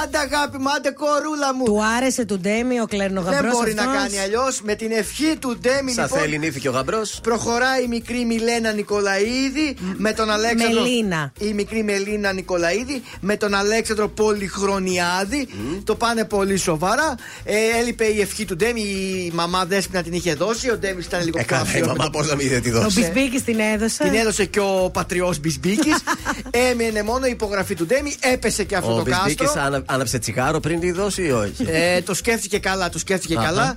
[0.04, 1.66] άντε αγάπη μου, άντε κορούλα μου.
[1.66, 3.42] Του άρεσε του Ντέμι ο κλερνογαμπρό.
[3.42, 4.62] Δεν μπορεί να κάνει αλλιώς.
[4.62, 6.20] Με την ευχή του Ντέμι, Σα λοιπόν.
[6.20, 7.20] θέλει νύφη και ο γαμπρός.
[7.24, 10.82] Προχωράει η μικρή Μιλένα Νικολαίδη με τον Αλέξανδρο.
[10.82, 11.32] Μελίνα.
[11.40, 15.48] Η μικρή Μελίνα Νικολαίδη με τον Αλέξανδρο Πολυχρονιάδη.
[15.84, 17.16] Το πάνε πολύ σοβαρά.
[17.44, 20.70] Ε, έλειπε η ευχή ευχή του Ντέμι η μαμά Δέσποινα την είχε δώσει.
[20.72, 22.50] Ο Ντέμι ήταν λίγο Ε, πιο καλά, η αφιό μαμά με το- πώς να μην
[22.50, 23.00] δεν τη Ο δώσει.
[23.00, 24.04] Μπισμπίκης την έδωσε.
[24.04, 25.96] Την έδωσε και ο πατριός Μπισμπίκης.
[26.72, 28.16] Έμεινε μόνο η υπογραφή του Ντέμι.
[28.20, 29.84] Έπεσε και αυτό Ο το Μπισμπίκης κάστρο.
[29.86, 33.46] άναψε τσιγάρο πριν τη δώσει ή όχι; Ε, το σκέφτηκε καλά, το σκέφτηκε Αχα.
[33.46, 33.76] καλά.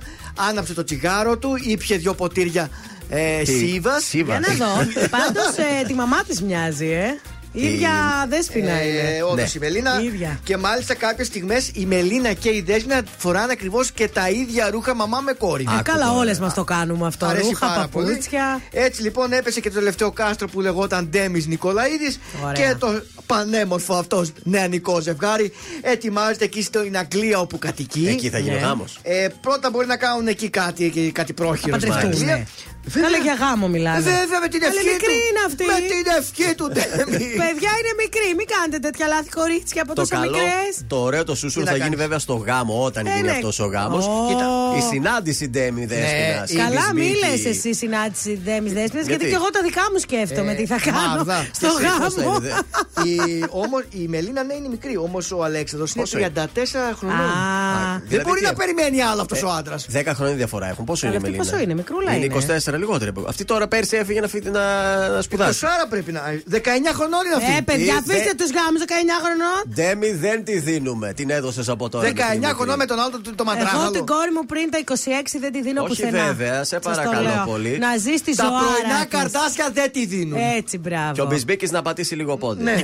[0.49, 2.69] Άναψε το τσιγάρο του, ήπια δύο ποτήρια
[3.09, 4.03] ε, Τι, σίβας.
[4.03, 4.39] σίβας.
[4.39, 5.07] Για να δω.
[5.09, 5.45] Πάντως
[5.87, 7.19] τη μαμά της μοιάζει, ε.
[7.53, 7.89] Η ίδια
[8.29, 8.99] δέσπινα είναι.
[9.17, 9.49] Ε, Όντως Ναι.
[9.55, 10.01] η Μελίνα.
[10.01, 10.39] Η ίδια.
[10.43, 14.95] Και μάλιστα κάποιες στιγμές η Μελίνα και η Δέσποινα φοράνε ακριβώς και τα ίδια ρούχα
[14.95, 15.65] μαμά με κόρη.
[15.79, 17.25] Ε, καλά, όλες μας το κάνουμε αυτό.
[17.25, 18.05] Αρέσει Ρούχα, πάρα πολύ.
[18.07, 18.61] παπούτσια.
[18.71, 22.53] Έτσι λοιπόν έπεσε και το τελευταίο κάστρο που λεγόταν Ντέμις Νικολαίδης Ωραία.
[22.69, 28.07] και το πανέμορφο αυτός νεανικό ζευγάρι ετοιμάζεται εκεί στην Αγγλία όπου κατοικεί.
[28.09, 28.61] Εκεί θα γίνει Ναι.
[28.61, 28.99] γάμος.
[29.01, 32.21] Ε, πρώτα μπορεί να κάνουν εκεί κάτι, εκεί, κάτι πρόχειρο στην Παντρευτούν.
[32.29, 32.47] Αγγλία.
[32.93, 33.01] Ναι.
[33.01, 33.99] Καλά για γάμο μιλάνε.
[33.99, 35.25] Βέβαια με την Αλλά ευχή μικρή του.
[35.27, 35.63] είναι αυτή.
[35.71, 37.25] Με την ευχή του Ντέμι.
[37.43, 40.71] Παιδιά είναι μικρή, μην κάνετε τέτοια λάθη κορίτσια από Το τόσο καλό, μικρές.
[40.91, 43.21] το ωραίο το σούσουρ Τι να θα γίνει κάνεις; βέβαια στο γάμο όταν Ε, γίνει
[43.21, 43.31] ναι.
[43.37, 44.05] αυτός ο γάμος.
[44.07, 44.11] Ω.
[44.29, 44.47] Κοίτα,
[44.79, 46.43] η συνάντηση Ντέμι Δέσποινα.
[46.47, 49.99] η Καλά, μη λες εσύ συνάντηση Δέμι Δέσπινα, γιατί; Γιατί; και εγώ τα δικά μου
[50.05, 52.35] σκέφτομαι Ε, τι θα κάνω Μάγδα, στο και εσύ πώς θα γάμο.
[52.41, 56.31] είναι, δε; η, όμως, η Μελίνα ναι είναι μικρή, όμως ο Αλέξανδρος είναι Πόσο είναι;
[56.35, 57.19] 34 χρονών.
[57.19, 59.85] Α, Δεν Δηλαδή μπορεί τι να έ- περιμένει άλλο αυτός ο άντρας.
[59.93, 60.85] 10 χρόνια διαφορά έχουν.
[60.85, 62.25] Πόσο Αλλά είναι η αυτή Μελίνα; πόσο είναι, μικρούλα είναι.
[62.25, 62.35] είναι.
[62.70, 63.11] 24 λιγότερη.
[63.27, 64.63] Αυτή τώρα πέρσι έφυγε να, φύγει- να,
[65.09, 65.65] να σπουδάσει.
[65.65, 66.21] Άρα πρέπει να.
[66.51, 66.57] 19
[66.93, 67.55] χρονών είναι αυτή.
[67.57, 69.59] Ε, παιδιά, Ε, αφήστε δε- τους γάμους 19 χρονών.
[69.73, 71.13] Ντέμι δεν τη δίνουμε.
[71.13, 72.09] Την έδωσες από τώρα.
[72.09, 73.91] 19 χρονών με τον άλλο το, το Εγώ μαντράχαλο.
[73.91, 76.25] την κόρη μου πριν τα 26 δεν τη δίνω Όχι πουθενά.
[76.25, 77.43] βέβαια, σε Σας το παρακαλώ λέω.
[77.45, 77.77] πολύ.
[77.77, 78.65] Να ζεις στη Τα ζωάρα.
[78.65, 79.07] πρωινά της.
[79.19, 80.39] καρτάσια δεν τη δίνουν.
[80.57, 81.13] Έτσι, μπράβο.
[81.13, 82.63] Και ο Μπισμπίκης να πατήσει λίγο πόδι.
[82.63, 82.75] Ναι.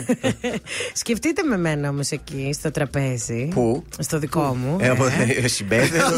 [1.02, 3.50] Σκεφτείτε με μένα όμως εκεί στο τραπέζι.
[3.54, 4.78] Πού; Στο δικό μου.
[4.82, 5.48] Ε, από Ε.
[5.58, 6.12] συμπέδερος.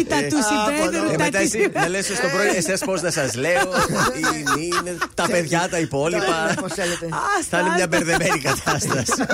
[0.00, 3.02] Ή τα του συμπέδερου, τα Ε, μετά της- εσύ να λες στο πρωί, εσές πώς
[3.02, 3.68] να σας λέω,
[4.18, 6.54] είναι, είναι τα παιδιά τα υπόλοιπα.
[6.60, 7.08] Πώς θέλετε.
[7.50, 9.12] Θα είναι μια μπερδεμένη κατάσταση.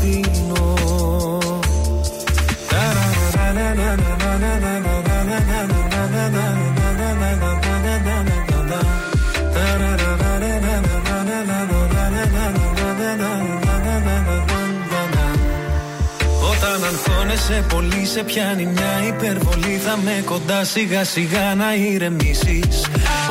[17.41, 19.75] Όταν αγχώνεσαι πολύ σε πιάνει μια υπερβολή.
[19.85, 22.85] Θα με κοντά σιγά σιγά να ηρεμήσεις.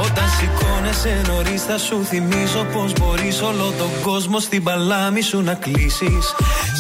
[0.05, 5.55] Όταν σηκώνεσαι νωρίς θα σου θυμίζω Πως μπορείς όλο τον κόσμο στην παλάμη σου να
[5.55, 6.25] κλείσεις.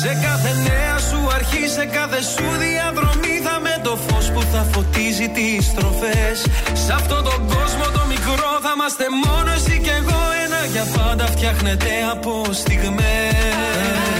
[0.03, 4.63] Σε κάθε νέα σου αρχή, σε κάθε σου διαδρομή Θα με το φως που θα
[4.73, 6.37] φωτίζει τις στροφές.
[6.85, 10.21] Σε αυτόν τον κόσμο το μικρό θα είμαστε μόνο εσύ και εγώ.
[10.45, 14.20] Ένα για πάντα φτιάχνεται από στιγμές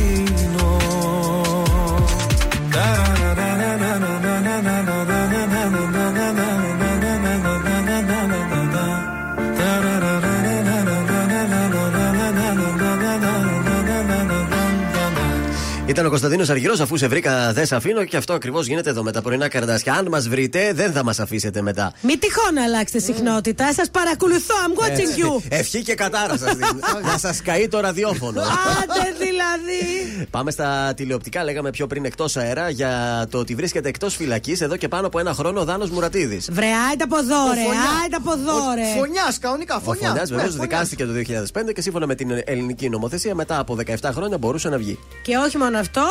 [15.91, 19.03] Ήταν ο Κωνσταντίνος Αργυρός, αφού σε βρήκα, δεν σε αφήνω και αυτό ακριβώς γίνεται εδώ
[19.03, 19.93] με τα πρωινά καρδάσια.
[19.93, 21.93] Αν μας βρείτε, δεν θα μας αφήσετε μετά.
[22.01, 23.73] Μην τυχόν αλλάξετε συχνότητα.
[23.73, 24.53] Σας παρακολουθώ.
[24.67, 25.13] I'm watching Έτσι.
[25.17, 25.41] you.
[25.49, 26.79] Ευχή και κατάρα σας δίνω.
[27.11, 28.41] Να σας καεί το ραδιόφωνο.
[28.41, 30.27] Άντε δηλαδή.
[30.29, 31.43] Πάμε στα τηλεοπτικά.
[31.43, 35.19] Λέγαμε πιο πριν εκτός αέρα για το ότι βρίσκεται εκτός φυλακής εδώ και πάνω από
[35.19, 36.49] ένα χρόνο ο Δάνος Μουρατίδης.
[36.51, 37.59] Βρε, άιντε από εδώ, ρε.
[38.01, 38.99] Άιντε από εδώ, ρε.
[38.99, 39.75] Φωνιάς, κανονικά.
[39.75, 40.07] Ο Φωνιάς.
[40.09, 40.69] Φωνιάς Ναι, βεβαίως φωνιάς.
[40.69, 44.77] δικάστηκε το 2005 και σύμφωνα με την ελληνική νομοθεσία μετά από 17 χρόνια μπορούσε να
[44.77, 44.99] βγει.
[45.23, 46.07] Και όχι μόνο αυτό.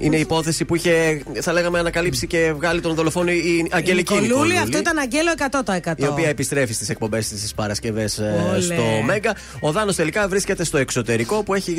[0.00, 4.28] Είναι η υπόθεση που είχε, θα λέγαμε, ανακαλύψει και βγάλει τον δολοφόνο η Αγγελική Νικολούλη,
[4.32, 4.58] Νικολούλη.
[4.58, 5.30] αυτό ήταν αγγέλο
[5.84, 5.92] 100%.
[5.96, 8.08] Η οποία επιστρέφει στις εκπομπές της τι Παρασκευέ
[8.52, 8.60] Όλε.
[8.60, 9.34] στο Μέγκα.
[9.60, 11.74] Ο Δάνος τελικά βρίσκεται στο εξωτερικό που έχει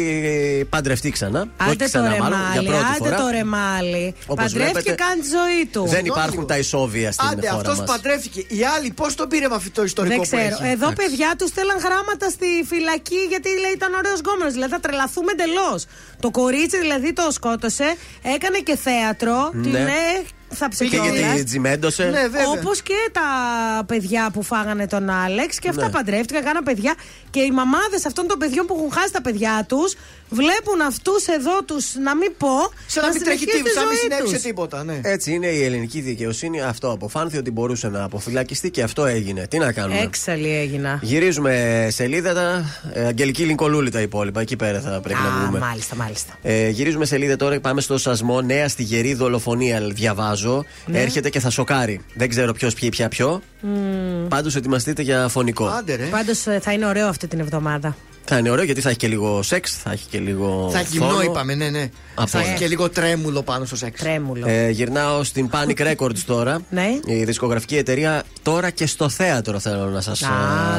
[0.69, 1.39] παντρευτεί ξανά.
[1.61, 3.15] Όχι Άντε το ξανά, μάλλον, για ρεμάλι, πρώτη άντε φορά.
[3.15, 4.13] το ρεμάλι.
[4.27, 5.83] Όπως Παντρεύτηκε βλέπετε, κάνει τη ζωή του.
[5.87, 7.87] Δεν υπάρχουν τα ισόβια στην Άντε, χώρα αυτός μας.
[7.91, 8.39] παντρεύτηκε.
[8.47, 10.57] Οι άλλοι πώς τον πήρε με αυτό το ιστορικό Δεν ξέρω.
[10.57, 14.53] που έχει; Εδώ παιδιά τους στέλναν γράμματα στη φυλακή γιατί λέει ήταν ωραίος γκόμενος.
[14.53, 15.85] Δηλαδή θα τρελαθούμε εντελώς.
[16.19, 17.87] Το κορίτσι δηλαδή το σκότωσε,
[18.21, 19.51] έκανε και θέατρο.
[19.53, 19.61] Ναι.
[19.61, 22.03] Την ε, θα Πήγε και τη τζιμέντωσε.
[22.03, 22.19] Ναι,
[22.57, 23.21] Όπως και τα
[23.85, 25.89] παιδιά που φάγανε τον Άλεξ και αυτά Ναι.
[25.91, 26.95] παντρεύτηκαν, κάναν παιδιά.
[27.29, 29.95] Και οι μαμάδες αυτών των παιδιών που έχουν χάσει τα παιδιά τους
[30.31, 32.47] βλέπουν αυτούς εδώ τους, να μην πω.
[32.87, 34.43] Σαν να μην τρέχει συνεχίσει τίποτα, τη σαν να μην ζωή συνέβησε τους.
[34.43, 34.83] τίποτα.
[34.83, 34.99] Ναι.
[35.03, 36.61] Έτσι είναι η ελληνική δικαιοσύνη.
[36.61, 39.47] Αυτό αποφάνθη ότι μπορούσε να αποφυλακιστεί και αυτό έγινε.
[39.49, 40.99] Τι να κάνουμε; Έξαλλη έγινα.
[41.01, 42.33] Γυρίζουμε σελίδα.
[42.33, 42.63] τα,
[42.93, 44.41] ε, Αγγελική Λινκολούλη τα υπόλοιπα.
[44.41, 45.59] Εκεί πέρα θα πρέπει να Α, βγούμε.
[45.59, 46.33] μάλιστα, μάλιστα.
[46.41, 48.41] Ε, γυρίζουμε σελίδα τώρα και πάμε στο σασμό.
[48.41, 50.38] Νέα στη γερή δολοφονία, διαβάζω.
[50.85, 51.01] Ναι.
[51.01, 52.01] Έρχεται και θα σοκάρει.
[52.13, 53.41] Δεν ξέρω ποιος πιει πια ποιο.
[53.61, 54.27] Μμμ.
[54.27, 55.83] Πάντως ετοιμαστείτε για φωνικό.
[56.09, 57.95] Πάντως ε, θα είναι ωραίο αυτή την εβδομάδα.
[58.31, 60.69] Θα είναι ωραίο γιατί θα έχει και λίγο σεξ, θα έχει και λίγο.
[60.71, 61.21] Θα έχει γυμνό, φόνο.
[61.21, 61.89] είπαμε, ναι, ναι.
[62.15, 62.57] Από Θα έχει όλα.
[62.57, 64.01] και λίγο τρέμουλο πάνω στο σεξ.
[64.01, 64.47] Τρέμουλο.
[64.47, 66.61] Ε, γυρνάω στην Panic Records τώρα.
[66.69, 66.87] Ναι.
[67.05, 70.29] Η δισκογραφική εταιρεία τώρα και στο θέατρο θέλω να σας Α,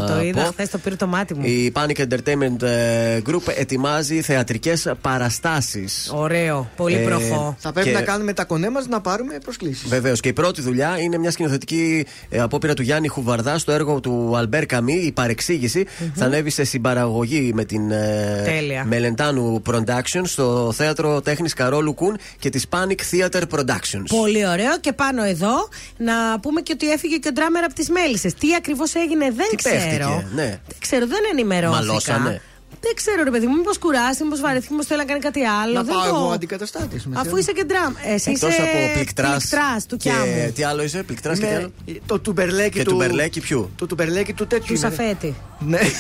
[0.07, 0.49] το είδα πω.
[0.51, 1.45] χθες, το πήρε το μάτι μου.
[1.47, 6.11] Η Panic Entertainment ε, Group ετοιμάζει θεατρικές παραστάσεις.
[6.15, 7.57] Ωραίο, πολύ Ε, προχώ.
[7.59, 9.89] Θα πρέπει Και- να κάνουμε τα κονέ μας να πάρουμε προσκλήσεις.
[9.89, 10.21] Βεβαίως.
[10.21, 14.33] Και η πρώτη δουλειά είναι μια σκηνοθετική ε, απόπειρα του Γιάννη Χουβαρδά στο έργο του
[14.37, 15.87] Αλμπέρ Καμί, Η παρεξήγηση.
[16.15, 18.85] Θα ανέβει σε συμπαραγωγή με την ε, Τέλεια.
[18.85, 24.05] Μελεντάνου Production στο θέατρο τέχνης Καρόλου Κουν και τη Panic Theater Productions.
[24.09, 24.79] Πολύ ωραίο.
[24.81, 28.35] Και πάνω εδώ να πούμε και ότι έφυγε και ο ντράμερ από τις Μέλισσες.
[28.35, 29.75] Τι ακριβώς έγινε δεν Τι ξέρω.
[29.75, 30.43] παίχτηκε, ναι.
[30.43, 31.85] Δεν ξέρω, δεν ενημερώθηκα.
[31.87, 32.43] Μαλώσανε.
[32.83, 35.73] Δεν ξέρω, ρε παιδί μου, μήπως κουράστηκε, μήπως βαρέθηκε, μήπως θέλει να κάνει κάτι άλλο.
[35.73, 36.09] Να δεν πάω το...
[36.17, 37.09] εγώ αντικαταστάτης.
[37.13, 37.93] Αφού είσαι και ντράμ.
[38.15, 38.63] Εσύ Εκτός είσαι.
[38.63, 39.87] από πληκτράς.
[39.89, 40.53] του και Κιάμου.
[40.55, 41.71] τι άλλο είσαι, πληκτράς και τι άλλο;
[42.07, 42.91] Το τουμπερλέκι Και του.
[42.91, 44.67] του μπερλέκι ποιου; Το τουμπερλέκι του τέτοιου.
[44.67, 44.97] Του είμαι.
[44.97, 45.35] Σαφέτη.
[45.59, 45.79] Ναι.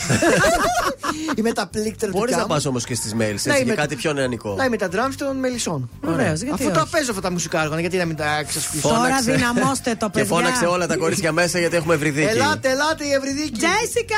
[1.36, 2.54] Είμαι τα πλήκτρα του Μπορείς να Κιάμου.
[2.54, 4.54] πας όμως και στις mails, Να έτσι, για είμαι- κάτι πιο νεανικό.
[4.54, 5.90] Να είμαι τα drums των μελισσών.
[6.00, 6.90] Βεβαίως, γιατί Αφού τα όχι.
[6.90, 8.88] παίζω αυτά τα μουσικά έργα, γιατί να μην τα ξασπίσω.
[8.88, 10.34] Τώρα δυναμώστε το, Και παιδιά.
[10.36, 12.28] φώναξε όλα τα κορίτσια μέσα γιατί έχουμε ευρυδίκη.
[12.28, 13.58] Ελάτε, ελάτε η Ευρυδίκη.
[13.58, 14.16] Τζέσικα!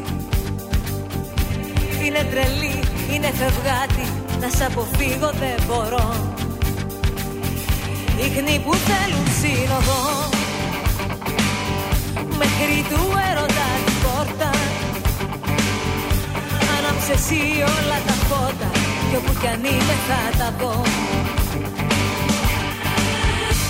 [2.05, 2.79] Είναι τρελή,
[3.13, 4.07] είναι φευγάτη.
[4.41, 6.35] Να σ' αποφύγω δεν μπορώ.
[8.25, 10.01] Ίχνη που θέλουν σύνοδο.
[12.37, 14.49] Μέχρι του έρωτα την πόρτα.
[16.77, 18.69] Άναψε εσύ όλα τα φώτα.
[19.09, 20.83] Κι όπου κι αν είμαι θα τα δω.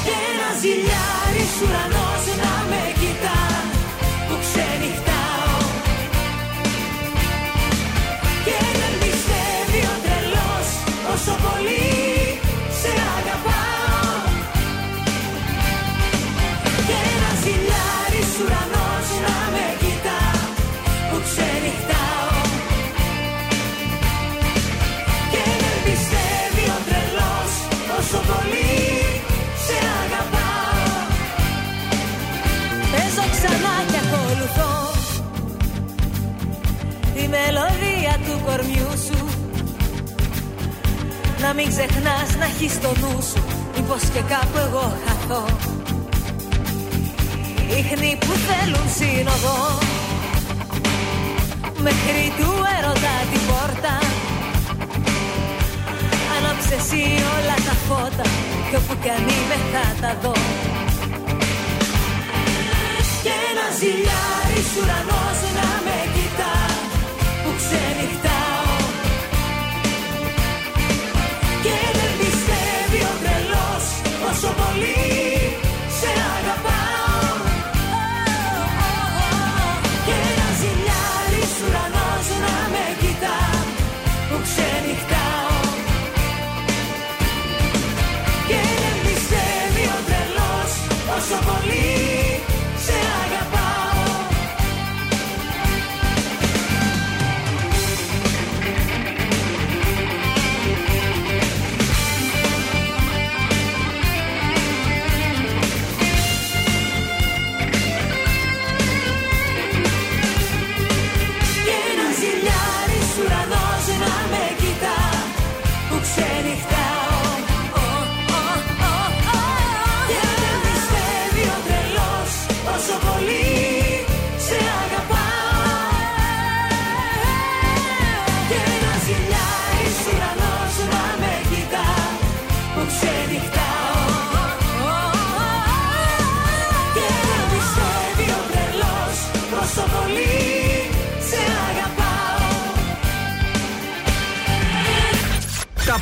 [0.05, 3.48] Και ένα ζηλιάρης ουρανός να με κοιτάς
[37.33, 39.19] μελωδία του κορμιού σου.
[41.41, 43.43] Να μην ξεχνάς να έχεις το νου σου
[43.75, 45.43] Μήπως και κάπου εγώ χαθώ.
[47.79, 49.57] Ίχνη που θέλουν σύνοδο.
[51.85, 53.95] Μέχρι του έρωτα την πόρτα.
[56.35, 57.03] Άναψε εσύ
[57.35, 58.25] όλα τα φώτα
[58.69, 60.33] Κι όπου κι αν είμαι θα τα δω.
[63.23, 65.38] Και ένα ζηλιάρης ουρανός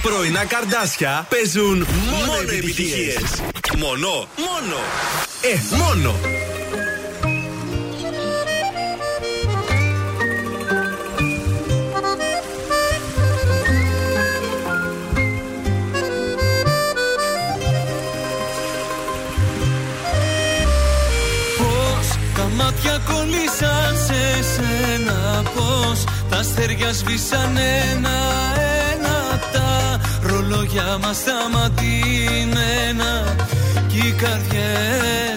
[0.10, 3.42] πρωινά καρδάσια παίζουν μόνο, μόνο επιτυχίες.
[3.78, 4.78] Μόνο, μόνο.
[5.42, 6.16] Ε, μόνο.
[22.56, 28.57] μάτια κολλήσαν σε σένα Πώς τα αστέρια σβήσαν ένα
[30.78, 33.12] μάτια μας σταματημένα
[33.88, 35.37] και οι καρδιές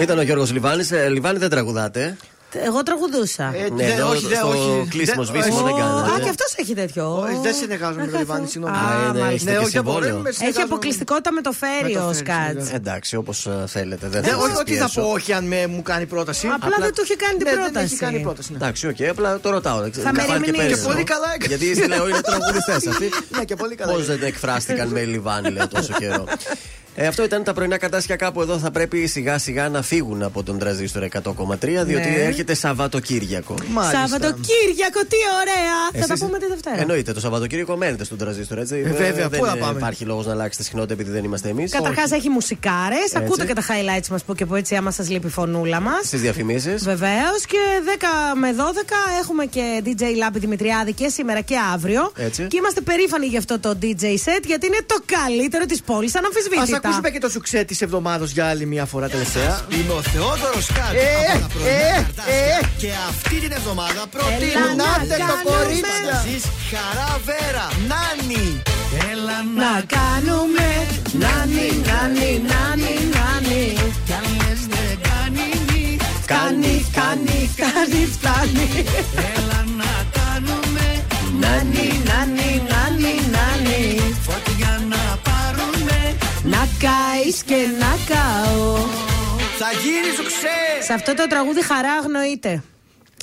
[0.00, 0.90] Ήταν ο Γιώργος Λιβάνης.
[0.90, 2.16] Ε, Λιβάνη δεν τραγουδάτε.
[2.64, 3.52] Εγώ τραγουδούσα.
[3.54, 4.88] Ε, ναι, δε, όχι, όχι.
[4.88, 5.74] Κλείσιμο, σβήσιμο δεν.
[5.74, 7.26] Α, και αυτός έχει τέτοιο.
[7.30, 8.76] Ε, δεν συνεργάζομαι με τον Λιβάνη, συγγνώμη.
[9.12, 9.78] ναι, ναι όχι,
[10.44, 12.72] Έχει αποκλειστικότητα με το φέριο ο Σκάτς.
[12.72, 14.08] Εντάξει, όπως ε, θέλετε.
[14.08, 16.46] Δεν ναι, όχι, ότι θα πω όχι αν μου κάνει πρόταση.
[16.46, 17.72] Απλά δεν του είχε κάνει την ναι, πρόταση.
[17.72, 18.50] Δεν έχει κάνει πρόταση.
[18.54, 19.90] Εντάξει, οκ, απλά το ρωτάω.
[19.90, 20.66] Θα με ρημνήσει.
[20.66, 21.04] Και πολύ ε.
[21.04, 21.36] καλά.
[21.46, 23.08] Γιατί λέω είναι τραγουδιστές αυτοί.
[23.92, 26.24] Πώς δεν εκφράστηκαν με Λιβάνη, λέω τόσο καιρό.
[26.98, 28.58] Ε, αυτό ήταν τα πρωινά καρτάσια κάπου εδώ.
[28.58, 32.22] Θα πρέπει σιγά σιγά να φύγουν από τον τραζίστορ 100,3 διότι Ναι.
[32.22, 33.54] έρχεται Σαββατοκύριακο.
[33.92, 35.76] Σαββατοκύριακο, τι ωραία!
[36.00, 36.80] Θα τα Εσείς- πούμε τη Δευτέρα.
[36.80, 38.74] Εννοείται, το Σαββατοκύριακο μένετε στον τραζίστορ, έτσι.
[38.86, 41.48] Ε, βέβαια, δεν πού να ε, πάμε; υπάρχει λόγος να αλλάξετε συχνότητα επειδή δεν είμαστε
[41.48, 41.72] εμείς.
[41.72, 42.98] Καταρχάς έχει μουσικάρες.
[43.04, 43.16] Έτσι.
[43.16, 46.00] Ακούτε και τα highlights μας που και που έτσι, άμα σας λείπει η φωνούλα μας.
[46.06, 46.84] Στις διαφημίσεις.
[46.84, 52.12] Βεβαίως και 10 με 12 έχουμε και DJ Λάμπη Δημητριάδη και σήμερα και αύριο.
[52.16, 52.46] Έτσι.
[52.46, 56.20] Και είμαστε περήφανοι για αυτό το DJ set γιατί είναι το καλύτερο της πόλης, Α
[56.86, 56.88] αναμφισβήτητα.
[56.88, 59.54] ακούσουμε και το σουξέ της εβδομάδα για άλλη μια φορά τελευταία.
[59.78, 62.34] Είμαι ο Θεόδωρος Κάτ Ε, από τα πρωινά ε, καρτάσια.
[62.34, 62.58] ε.
[62.82, 65.50] Και αυτή την εβδομάδα Έλα προτείνω να Ελάτε το κάνουμε.
[65.50, 66.16] κορίτσια.
[66.26, 68.46] Εσείς χαρά βέρα, νάνι.
[69.10, 70.68] Έλα Να κάνουμε
[71.22, 73.64] νάνι, νάνι, νάνι, νάνι.
[74.06, 75.84] Κι αν λες δεν κάνει νι.
[76.32, 78.68] Κάνει, κάνει, κάνει, φτάνει.
[79.34, 80.86] Έλα να κάνουμε
[81.40, 83.35] Νάνι, νάνι, νάνι, νάνι.
[86.50, 88.74] Να καείς και να καώ.
[89.58, 90.24] Θα γίνει σου
[90.86, 92.62] Σε αυτό το τραγούδι χαρά αγνοείται.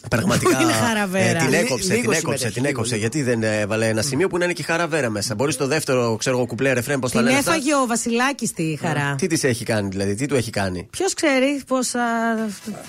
[0.10, 0.56] Πραγματικά.
[0.58, 2.96] Πού είναι χαραβέρα; την Λι- έκοψε, λίγος την έκοψε, συμμετέχει, την λίγο, έκοψε.
[2.96, 3.08] λίγο.
[3.08, 5.36] Γιατί δεν έβαλε ένα σημείο που να είναι και η χαραβέρα μέσα.
[5.36, 7.40] Μπορείς στο δεύτερο, ξέρω εγώ, κουπλέ ρεφρέν, πώς τα Την λένε.
[7.40, 7.52] αυτά.
[7.52, 9.16] έφαγε ο Βασιλάκης τη χαρά.
[9.18, 11.92] Τι της έχει κάνει, δηλαδή, τι του έχει κάνει; Ποιος ξέρει πώς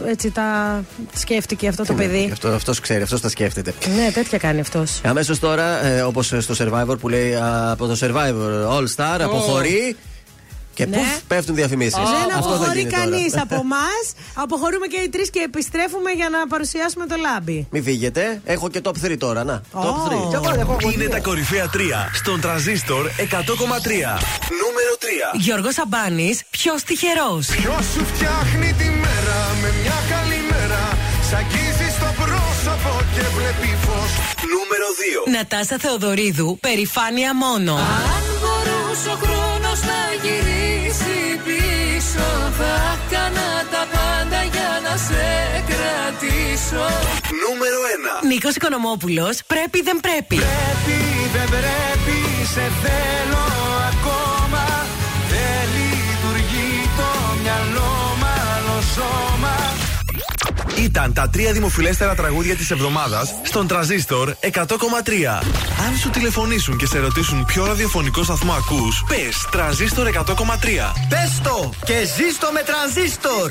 [0.07, 0.81] έτσι τα
[1.17, 2.29] σκέφτηκε αυτό το παιδί.
[2.33, 3.75] Αυτό αυτός ξέρει, αυτός τα σκέφτεται.
[3.97, 5.01] Ναι, τέτοια κάνει αυτός.
[5.05, 9.97] Αμέσως τώρα, ε, όπως στο Survivor που λέει α, από το Survivor All Star, αποχωρεί.
[10.75, 10.97] Και Ναι.
[10.97, 11.95] πουφ, πέφτουν διαφημίσεις.
[11.95, 14.05] Δεν αποχωρεί κανείς από εμάς.
[14.35, 17.67] Αποχωρούμε και οι τρεις και επιστρέφουμε για να παρουσιάσουμε το λάμπι.
[17.71, 19.61] Μην φύγετε, έχω και top 3 τώρα, να.
[19.73, 19.79] Top
[20.09, 20.29] 3.
[20.29, 21.79] Κι εγώ, εγώ, εγώ, Είναι τα κορυφαία 3
[22.13, 24.19] στον τραζίστορ 100,3.
[24.63, 25.39] Νούμερο 3.
[25.39, 30.83] Γιώργος Αμπάνη, ποιος τυχερός; Ποιος σου φτιάχνει τη μέρα με μια καλή μέρα.
[31.29, 34.11] Σ' αγγίζει στο πρόσωπο και βλέπει φως.
[34.55, 35.31] Νούμερο 2.
[35.37, 37.73] Νατάσα Θεοδωρίδου, περηφάνεια μόνο.
[37.75, 40.54] Αν μπορούσε ο χρόνος να γυρίσει
[46.71, 47.79] Νούμερο
[48.23, 48.27] 1.
[48.27, 50.37] Νίκος Οικονομόπουλος, πρέπει δεν πρέπει.
[50.37, 50.99] Πρέπει,
[51.33, 52.19] δεν πρέπει,
[52.53, 53.45] σε θέλω
[53.93, 54.65] ακόμα
[55.29, 57.11] Δεν λειτουργεί το
[57.43, 59.57] μυαλό μ' άλλο σώμα
[60.77, 64.57] Ήταν τα τρία δημοφιλέστερα τραγούδια της εβδομάδας στον Τραζίστορ 100,3.
[65.87, 70.93] Αν σου τηλεφωνήσουν και σε ρωτήσουν ποιο ραδιοφωνικό σταθμό ακούς, πες Τραζίστορ 100,3.
[71.09, 73.51] Πες το και ζήστο με τρανζίστορ.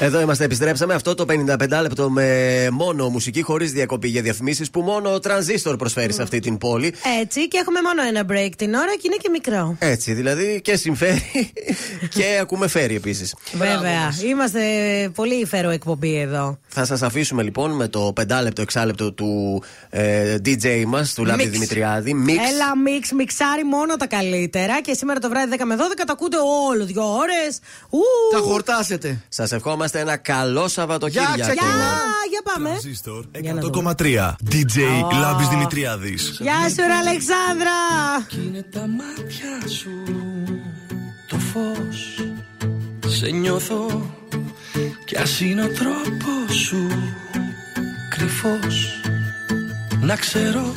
[0.00, 0.94] Εδώ είμαστε, επιστρέψαμε.
[0.94, 5.76] Αυτό το 55 λεπτό με μόνο μουσική χωρίς διακοπή για διαφημίσεις που μόνο ο τρανζίστορ
[5.76, 6.94] προσφέρει σε αυτή την πόλη.
[7.20, 9.76] Έτσι και έχουμε μόνο ένα break την ώρα και είναι και μικρό.
[9.78, 11.52] Έτσι, δηλαδή και συμφέρει
[12.14, 13.34] και ακούμε φέρει επίσης.
[13.52, 14.14] Βέβαια.
[14.26, 14.60] Είμαστε
[15.14, 16.58] πολύ υφέρο εκπομπή εδώ.
[16.66, 21.24] Θα σας αφήσουμε λοιπόν με το 5 λεπτό, 6 λεπτό του ε, DJ μας, του
[21.24, 21.50] Λάμπη Mix.
[21.50, 22.14] Δημητριάδη.
[22.14, 22.50] Μίξ.
[22.50, 24.80] Έλα, μίξ, μιξάρει μόνο τα καλύτερα.
[24.80, 26.36] Και σήμερα το βράδυ 10 με 12 τα ακούτε
[26.70, 27.58] όλο δύο ώρες.
[28.32, 29.24] Θα χορτάσετε.
[29.28, 31.34] Σας ευχόμαστε ένα καλό Σαββατοκύριακο.
[31.34, 31.54] Γεια, Για,
[32.30, 32.68] για πάμε.
[32.68, 33.94] Τρανζίστορ Για να δούμε.
[33.98, 34.34] 100,3.
[34.50, 34.78] DJ
[35.20, 36.38] Λάμπης Δημητριάδης.
[36.40, 37.76] Γεια σου, ρε Αλεξάνδρα.
[38.44, 39.90] Είναι τα μάτια σου
[41.28, 42.24] το φως
[43.06, 44.10] Σε νιώθω
[45.04, 46.88] κι ας είναι ο τρόπος σου
[48.08, 49.00] κρυφός
[50.00, 50.72] Να ξέρω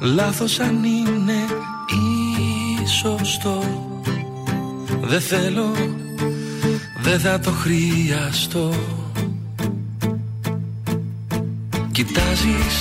[0.00, 1.38] λάθος αν είναι
[1.86, 3.62] ή σωστό
[5.02, 5.72] Δεν θέλω,
[7.02, 8.74] δεν θα το χρειαστώ.
[11.92, 12.76] Κοιτάζεις,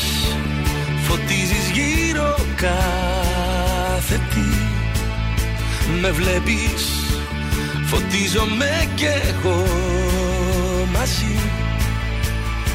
[1.08, 4.50] φωτίζεις γύρω κάθε τι.
[6.02, 6.86] Με βλέπεις,
[7.86, 9.64] φωτίζομαι κι εγώ
[10.94, 11.40] μαζί.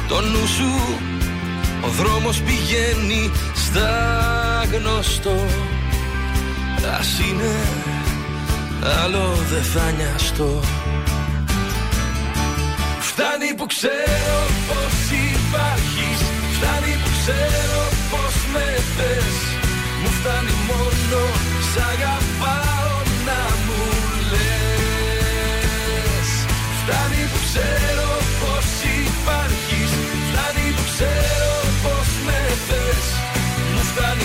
[0.07, 0.97] Το νου σου,
[1.81, 3.89] ο δρόμος πηγαίνει στα
[4.71, 5.45] γνωστό.
[6.99, 7.55] Ας είναι,
[9.03, 10.59] άλλο δεν θα νοιαστώ
[13.17, 14.37] Φτάνει που ξέρω
[14.69, 14.95] πως
[15.31, 16.19] υπάρχεις.
[16.55, 19.37] Φτάνει που ξέρω πως με θες.
[20.01, 21.21] Μου φτάνει μόνο
[21.69, 22.93] σ' αγαπάω
[23.27, 23.81] να μου
[24.31, 26.29] λες.
[26.79, 28.09] Φτάνει που ξέρω
[28.41, 28.67] πως
[29.03, 29.91] υπάρχεις.
[30.27, 31.53] Φτάνει που ξέρω
[31.83, 33.05] πως με θες.
[33.73, 34.24] Μου φτάνει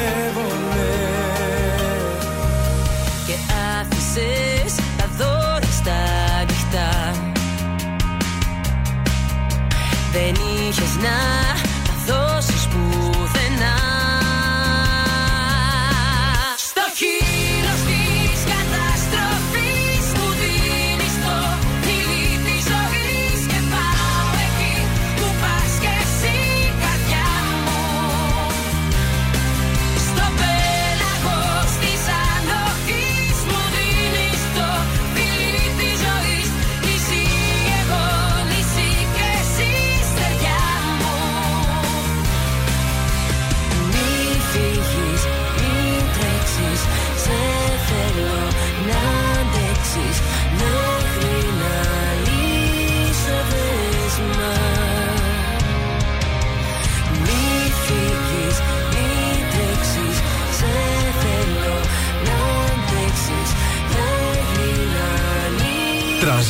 [10.11, 11.60] Δεν είχες να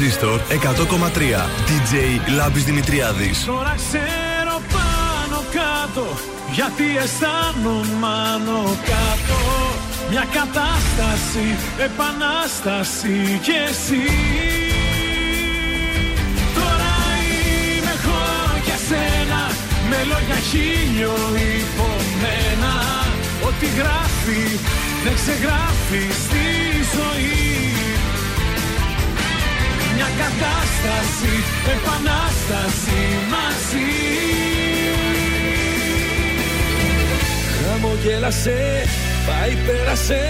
[0.01, 1.93] Τρανζίστορ 100,3 DJ
[2.35, 3.45] Λάμπης Δημητριάδης.
[3.45, 6.05] Τώρα ξέρω πάνω κάτω
[6.51, 9.39] γιατί αισθάνομαι άνω κάτω.
[10.09, 11.45] Μια κατάσταση,
[11.87, 14.05] επανάσταση κι εσύ.
[16.57, 18.23] Τώρα είμαι εγώ
[18.65, 19.41] για σένα
[19.89, 21.15] Με λόγια χίλιο
[21.61, 22.73] υπομένα.
[23.47, 24.41] Ό,τι γράφει
[25.03, 26.45] δεν ξεγράφει στη
[26.95, 27.31] ζωή.
[27.33, 27.50] μια
[30.21, 31.33] κατάσταση,
[31.73, 33.01] επανάσταση
[33.33, 33.89] μαζί.
[37.57, 38.59] Χαμογέλασε,
[39.27, 40.21] πάει πέρασε.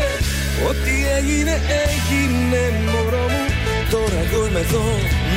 [0.70, 2.62] Ό,τι έγινε έγινε
[2.92, 3.46] μωρό μου.
[3.94, 4.86] Τώρα εγώ είμαι εδώ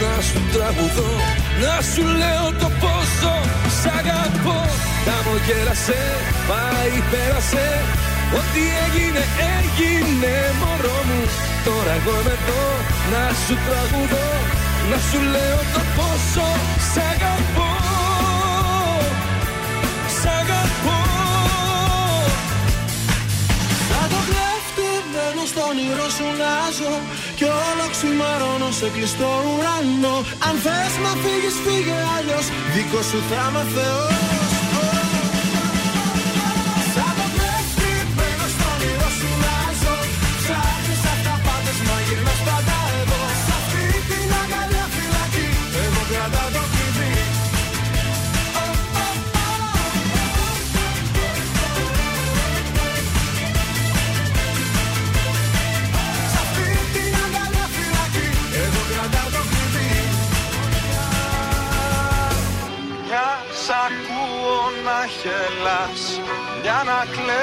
[0.02, 1.12] να σου τραγουδώ.
[1.62, 3.34] Να σου λέω το πόσο
[3.78, 4.60] σ' αγαπώ.
[5.06, 6.00] Χαμογέλασε,
[6.48, 7.66] πάει πέρασε.
[8.39, 9.23] Ό,τι έγινε
[9.56, 11.20] έγινε μωρό μου.
[11.66, 12.62] Τώρα εγώ είμαι εδώ
[13.12, 14.28] να σου τραγουδώ
[14.91, 16.49] Να σου λέω το πόσο
[16.91, 17.70] σ' αγαπώ.
[20.18, 21.00] Σ' αγαπώ.
[23.89, 26.94] Σαν το κλέφτη μπαίνω στον όνειρο σου να ζω
[27.39, 30.16] Κι όλο ξημερώνω σε κλειστό ουρανό.
[30.47, 32.47] Αν θες να φύγεις φύγε αλλιώς.
[32.74, 34.43] Δίκος σου θα είμαι Θεός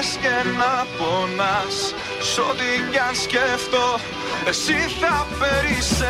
[0.02, 1.76] να κλαις και να πονάς.
[2.30, 3.86] Σ' ό,τι κι αν σκέφτω
[4.50, 6.08] Εσύ θα περισσεύεις.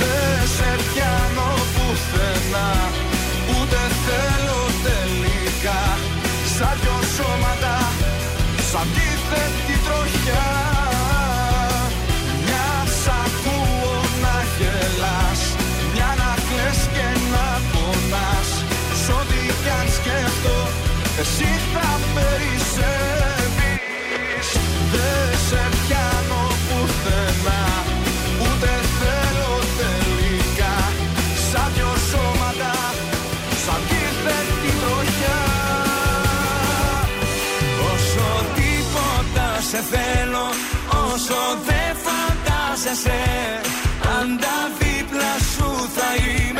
[0.00, 2.72] Δεν σε πιάνω πουθενά
[3.50, 5.82] Ούτε θέλω τελικά.
[6.54, 7.76] Σαν δυο σώματα
[8.70, 10.50] Σαν αντίθετη τροχιά.
[12.44, 15.42] Μια σ' ακούω να γελάς
[15.94, 18.48] Μια να κλαις και να πονάς.
[19.02, 20.56] Σ' ό,τι κι αν σκέφτω
[21.22, 21.57] Εσύ
[41.20, 43.20] Όσο δεν φαντάζεσαι
[44.02, 46.57] Πάντα δίπλα σου θα είμαι